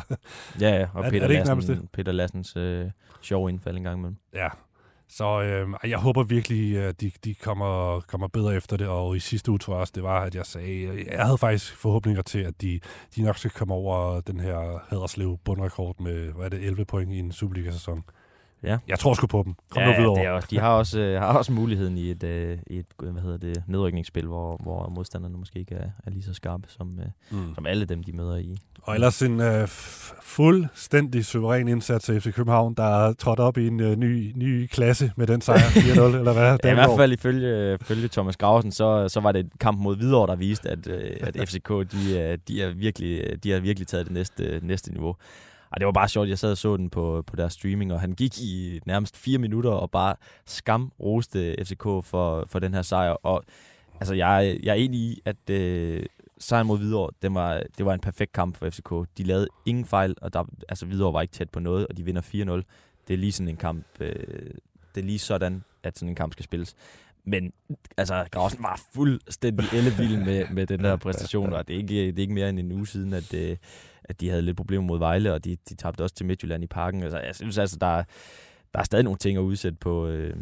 ja, 0.60 0.78
ja, 0.78 0.88
og 0.94 1.04
Peter, 1.04 1.26
er, 1.26 1.40
er 1.40 1.54
Lassen, 1.54 1.88
Peter 1.92 2.12
Lassens 2.12 2.56
øh, 2.56 2.90
sjov 3.20 3.48
indfald 3.48 3.76
en 3.76 3.82
gang 3.82 3.98
imellem. 3.98 4.16
Ja, 4.34 4.48
så 5.12 5.42
øh, 5.42 5.90
jeg 5.90 5.98
håber 5.98 6.22
virkelig, 6.22 6.78
at 6.78 7.00
de, 7.00 7.10
de 7.24 7.34
kommer, 7.34 8.00
kommer 8.00 8.28
bedre 8.28 8.56
efter 8.56 8.76
det, 8.76 8.88
og 8.88 9.16
i 9.16 9.20
sidste 9.20 9.50
uge 9.50 9.58
tror 9.58 9.74
jeg 9.74 9.80
også, 9.80 9.92
det 9.96 10.02
var, 10.02 10.20
at 10.20 10.34
jeg 10.34 10.46
sagde, 10.46 11.04
jeg 11.10 11.24
havde 11.24 11.38
faktisk 11.38 11.76
forhåbninger 11.76 12.22
til, 12.22 12.38
at 12.38 12.62
de, 12.62 12.80
de 13.16 13.22
nok 13.22 13.38
skal 13.38 13.50
komme 13.50 13.74
over 13.74 14.20
den 14.20 14.40
her 14.40 14.84
Haderslev 14.88 15.38
bundrekord 15.44 16.00
med, 16.00 16.32
hvad 16.32 16.44
er 16.44 16.48
det, 16.48 16.64
11 16.64 16.84
point 16.84 17.12
i 17.12 17.18
en 17.18 17.32
Superliga-sæson. 17.32 18.04
Ja. 18.62 18.78
Jeg 18.88 18.98
tror 18.98 19.14
sgu 19.14 19.26
på 19.26 19.42
dem. 19.46 19.54
Kom 19.70 19.82
ja, 19.82 19.88
nu 19.88 20.02
videre. 20.02 20.14
Det 20.14 20.24
er 20.24 20.30
også, 20.30 20.48
de 20.50 20.58
har 20.58 20.68
også, 20.68 21.00
øh, 21.00 21.20
har 21.20 21.38
også 21.38 21.52
muligheden 21.52 21.98
i 21.98 22.10
et, 22.10 22.22
øh, 22.22 22.58
i 22.66 22.78
et 22.78 22.86
hvad 22.98 23.22
hedder 23.22 23.38
det, 23.38 23.62
nedrykningsspil, 23.66 24.26
hvor, 24.26 24.56
hvor 24.62 24.88
modstanderne 24.88 25.36
måske 25.38 25.58
ikke 25.58 25.74
er, 25.74 25.90
er 26.06 26.10
lige 26.10 26.22
så 26.22 26.34
skarpe, 26.34 26.68
som, 26.68 26.98
øh, 27.00 27.38
mm. 27.38 27.54
som 27.54 27.66
alle 27.66 27.84
dem, 27.84 28.02
de 28.02 28.12
møder 28.12 28.36
i. 28.36 28.58
Og 28.82 28.94
ellers 28.94 29.22
en 29.22 29.40
øh, 29.40 29.68
fuldstændig 30.22 31.24
suveræn 31.24 31.68
indsats 31.68 32.10
af 32.10 32.22
FC 32.22 32.34
København, 32.34 32.74
der 32.74 33.06
er 33.06 33.12
trådt 33.12 33.40
op 33.40 33.58
i 33.58 33.66
en 33.66 33.80
øh, 33.80 33.96
ny, 33.96 34.32
ny 34.34 34.66
klasse 34.66 35.12
med 35.16 35.26
den 35.26 35.40
sejr 35.40 35.58
4-0, 35.94 36.00
eller 36.00 36.32
hvad? 36.32 36.58
Ja, 36.64 36.70
I 36.70 36.74
hvert 36.74 36.98
fald 36.98 37.12
ifølge, 37.12 37.74
ifølge 37.80 38.08
Thomas 38.08 38.36
Grausen, 38.36 38.72
så, 38.72 39.08
så 39.08 39.20
var 39.20 39.32
det 39.32 39.40
et 39.40 39.52
kamp 39.60 39.80
mod 39.80 39.96
Hvidovre, 39.96 40.26
der 40.26 40.36
viste, 40.36 40.68
at, 40.68 40.88
øh, 40.88 41.16
at 41.20 41.48
FCK 41.48 41.68
de, 41.68 42.36
de, 42.48 42.62
er 42.62 42.74
virkelig, 42.74 43.44
de 43.44 43.50
har 43.50 43.60
virkelig 43.60 43.88
taget 43.88 44.06
det 44.06 44.14
næste, 44.14 44.60
næste 44.62 44.92
niveau. 44.92 45.16
Og 45.70 45.80
det 45.80 45.86
var 45.86 45.92
bare 45.92 46.08
sjovt, 46.08 46.28
jeg 46.28 46.38
sad 46.38 46.50
og 46.50 46.58
så 46.58 46.76
den 46.76 46.90
på, 46.90 47.22
på 47.26 47.36
deres 47.36 47.52
streaming, 47.52 47.92
og 47.92 48.00
han 48.00 48.12
gik 48.12 48.38
i 48.38 48.80
nærmest 48.86 49.16
fire 49.16 49.38
minutter 49.38 49.70
og 49.70 49.90
bare 49.90 50.14
skam 50.46 50.92
roste 51.00 51.56
FCK 51.64 51.82
for, 51.82 52.44
for 52.46 52.58
den 52.58 52.74
her 52.74 52.82
sejr. 52.82 53.10
Og 53.10 53.44
altså, 54.00 54.14
jeg, 54.14 54.58
jeg 54.62 54.70
er 54.70 54.74
enig 54.74 55.00
i, 55.00 55.20
at 55.24 55.50
øh, 55.50 56.06
sejren 56.38 56.66
mod 56.66 56.78
Hvidovre, 56.78 57.10
det 57.22 57.34
var, 57.34 57.62
det 57.78 57.86
var 57.86 57.94
en 57.94 58.00
perfekt 58.00 58.32
kamp 58.32 58.56
for 58.56 58.70
FCK. 58.70 58.90
De 59.18 59.22
lavede 59.22 59.48
ingen 59.66 59.84
fejl, 59.84 60.14
og 60.22 60.32
der, 60.32 60.44
altså, 60.68 60.86
Hvidovre 60.86 61.12
var 61.12 61.22
ikke 61.22 61.32
tæt 61.32 61.50
på 61.50 61.60
noget, 61.60 61.86
og 61.86 61.96
de 61.96 62.04
vinder 62.04 62.22
4-0. 62.22 62.26
Det 63.08 63.14
er 63.14 63.18
lige 63.18 63.32
sådan 63.32 63.48
en 63.48 63.56
kamp, 63.56 63.86
øh, 64.00 64.14
det 64.94 65.00
er 65.00 65.04
lige 65.04 65.18
sådan, 65.18 65.64
at 65.82 65.98
sådan 65.98 66.08
en 66.08 66.14
kamp 66.14 66.32
skal 66.32 66.44
spilles. 66.44 66.76
Men 67.30 67.52
altså, 67.96 68.28
Grausen 68.30 68.62
var 68.62 68.80
fuldstændig 68.94 69.66
ellevild 69.72 70.24
med, 70.24 70.44
med 70.50 70.66
den 70.66 70.80
der 70.84 70.96
præstation, 70.96 71.52
og 71.52 71.68
det 71.68 71.74
er, 71.74 71.78
ikke, 71.78 72.06
det 72.06 72.18
er 72.18 72.22
ikke 72.22 72.34
mere 72.34 72.48
end 72.48 72.58
en 72.58 72.72
uge 72.72 72.86
siden, 72.86 73.12
at, 73.12 73.34
øh, 73.34 73.56
at 74.04 74.20
de 74.20 74.28
havde 74.28 74.42
lidt 74.42 74.56
problemer 74.56 74.84
mod 74.86 74.98
Vejle, 74.98 75.32
og 75.32 75.44
de, 75.44 75.56
de 75.68 75.74
tabte 75.74 76.02
også 76.02 76.14
til 76.14 76.26
Midtjylland 76.26 76.64
i 76.64 76.66
parken. 76.66 77.02
Altså, 77.02 77.18
jeg 77.18 77.34
synes 77.34 77.58
altså, 77.58 77.76
der, 77.80 78.02
der 78.74 78.80
er 78.80 78.84
stadig 78.84 79.04
nogle 79.04 79.18
ting 79.18 79.38
at 79.38 79.42
udsætte 79.42 79.78
på, 79.80 80.06
øh, 80.06 80.36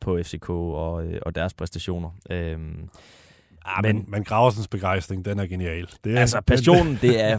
på 0.00 0.18
FCK 0.22 0.50
og, 0.50 1.06
øh, 1.06 1.20
og 1.22 1.34
deres 1.34 1.54
præstationer. 1.54 2.10
Øh, 2.30 2.58
Ah, 3.64 3.84
men, 3.84 4.04
men, 4.08 4.24
Graversens 4.24 4.68
begejstring, 4.68 5.24
den 5.24 5.38
er 5.38 5.46
genial. 5.46 5.88
Det 6.04 6.16
er, 6.16 6.20
altså, 6.20 6.40
passionen, 6.40 6.98
det 7.02 7.20
er, 7.24 7.38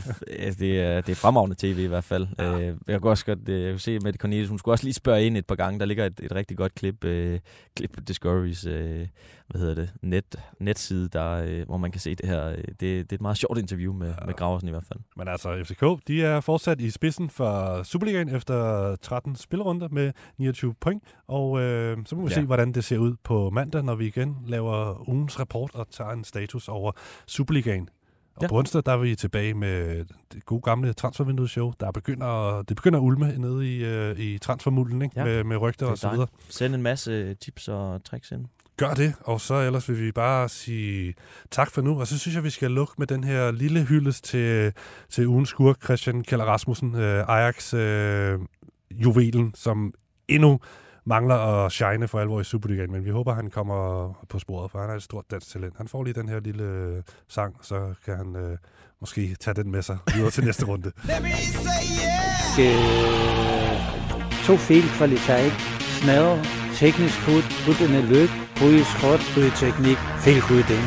det 0.60 0.82
er, 0.82 1.02
det 1.02 1.12
er 1.12 1.16
fremragende 1.16 1.56
tv 1.60 1.80
i 1.80 1.88
hvert 1.88 2.04
fald. 2.04 2.28
Ja. 2.40 2.60
Øh, 2.60 2.78
jeg 2.88 3.02
kunne 3.02 3.12
også 3.12 3.26
godt 3.26 3.50
øh, 3.50 3.80
se 3.80 4.00
med 4.00 4.14
Cornelius, 4.14 4.50
hun 4.50 4.60
skulle 4.60 4.74
også 4.74 4.84
lige 4.84 4.94
spørge 4.94 5.26
ind 5.26 5.38
et 5.38 5.46
par 5.46 5.56
gange. 5.56 5.80
Der 5.80 5.86
ligger 5.86 6.06
et, 6.06 6.20
et 6.24 6.36
rigtig 6.36 6.58
godt 6.58 6.76
klip, 6.76 7.06
øh, 7.06 7.40
klip 7.76 7.92
på 7.94 8.00
Discovery's 8.10 8.70
øh, 8.70 9.08
hvad 9.48 9.62
hedder 9.62 9.76
det, 9.76 9.94
net, 10.02 10.40
netside, 10.60 11.10
der, 11.10 11.44
øh, 11.48 11.66
hvor 11.66 11.78
man 11.78 11.92
kan 11.92 12.02
se 12.02 12.16
det 12.16 12.30
her. 12.30 12.48
Øh, 12.48 12.58
det, 12.58 12.80
det 12.80 13.12
er 13.12 13.14
et 13.14 13.22
meget 13.22 13.38
sjovt 13.38 13.58
interview 13.58 13.94
med, 13.94 14.08
ja. 14.08 14.26
med 14.26 14.34
Graversen 14.34 14.68
i 14.68 14.72
hvert 14.72 14.84
fald. 14.84 15.00
Men 15.18 15.28
altså, 15.28 15.64
FCK, 15.64 16.08
de 16.08 16.24
er 16.24 16.40
fortsat 16.40 16.82
i 16.82 16.90
spidsen 16.90 17.30
for 17.30 17.84
Superligaen 17.84 18.36
efter 18.36 18.96
13 18.96 19.36
spillerunder 19.36 19.88
med 19.92 20.12
29 20.38 20.74
point. 20.74 21.04
Og 21.28 21.62
øh, 21.62 21.98
så 22.06 22.16
må 22.16 22.22
vi 22.22 22.30
ja. 22.30 22.36
se, 22.36 22.42
hvordan 22.42 22.72
det 22.72 22.84
ser 22.84 22.98
ud 22.98 23.16
på 23.24 23.50
mandag, 23.50 23.84
når 23.84 23.96
vi 23.96 24.08
igen 24.08 24.38
laver 24.48 25.10
ugens 25.10 25.40
rapport 25.40 25.72
og 25.74 25.90
tager 25.90 26.12
en 26.14 26.24
status 26.24 26.68
over 26.68 26.92
Superligaen. 27.28 27.90
Og 28.36 28.42
ja. 28.42 28.48
på 28.48 28.58
onsdag, 28.58 28.82
der 28.86 28.92
er 28.92 28.98
vi 28.98 29.16
tilbage 29.16 29.54
med 29.54 30.06
det 30.34 30.46
gode 30.46 30.62
gamle 30.62 30.94
transfervinduet-show, 30.94 31.74
der 31.80 31.92
begynder, 31.92 32.62
det 32.62 32.76
begynder 32.76 33.00
at 33.00 33.04
ulme 33.04 33.38
nede 33.38 33.76
i, 33.76 33.86
øh, 33.86 34.20
i 34.20 34.38
transfermulden, 34.38 35.02
ikke? 35.02 35.20
Ja. 35.20 35.26
Med, 35.26 35.44
med 35.44 35.58
rygter 35.58 35.86
og 35.86 35.98
så 35.98 36.10
videre. 36.10 36.28
Send 36.50 36.76
en 36.76 36.82
masse 36.82 37.34
tips 37.34 37.68
og 37.68 38.04
tricks 38.04 38.32
ind. 38.32 38.46
Gør 38.78 38.94
det, 38.94 39.14
og 39.22 39.42
så 39.42 39.54
ellers 39.54 39.90
vil 39.90 40.06
vi 40.06 40.12
bare 40.12 40.50
sige 40.50 41.14
tak 41.52 41.72
for 41.72 41.82
nu, 41.82 42.00
og 42.00 42.08
så 42.08 42.20
synes 42.20 42.36
jeg, 42.36 42.44
vi 42.44 42.50
skal 42.50 42.72
lukke 42.72 42.94
med 42.98 43.08
den 43.08 43.24
her 43.24 43.52
lille 43.52 43.84
hyldest 43.84 44.24
til, 44.24 44.74
til 45.10 45.28
ugens 45.28 45.50
skurk, 45.50 45.84
Christian 45.84 46.24
Keller 46.24 46.46
Rasmussen, 46.46 46.96
øh, 46.96 47.26
Ajax 47.28 47.74
øh, 47.74 48.40
juvelen, 48.92 49.54
som 49.56 49.94
endnu 50.28 50.60
mangler 51.06 51.36
at 51.36 51.72
shine 51.72 52.08
for 52.08 52.20
alvor 52.20 52.40
i 52.40 52.44
Superligaen, 52.44 52.92
men 52.92 53.06
vi 53.06 53.10
håber, 53.10 53.34
han 53.34 53.50
kommer 53.50 54.14
på 54.30 54.40
sporet, 54.40 54.72
for 54.72 54.80
han 54.80 54.90
er 54.90 54.96
et 54.96 55.04
stort 55.04 55.26
dansk 55.32 55.52
talent. 55.52 55.78
Han 55.78 55.88
får 55.88 56.04
lige 56.04 56.14
den 56.14 56.30
her 56.30 56.40
lille 56.40 56.64
øh, 56.64 57.02
sang, 57.28 57.56
så 57.62 57.94
kan 58.06 58.18
han 58.18 58.36
øh, 58.36 58.58
måske 59.02 59.36
tage 59.40 59.54
den 59.54 59.72
med 59.72 59.82
sig 59.82 59.98
videre 60.16 60.32
til 60.32 60.44
næste 60.46 60.66
runde. 60.66 60.92
Øh, 62.60 64.46
to 64.46 64.58
fejlkvaliteter, 64.58 65.52
snad, 66.02 66.46
teknisk 66.76 67.20
hud, 67.26 67.44
uden 67.70 68.06
løb, 68.10 68.30
høje 68.58 68.84
skråt, 68.84 69.20
høje 69.36 69.52
teknik, 69.64 69.98
fejlkudning. 70.24 70.84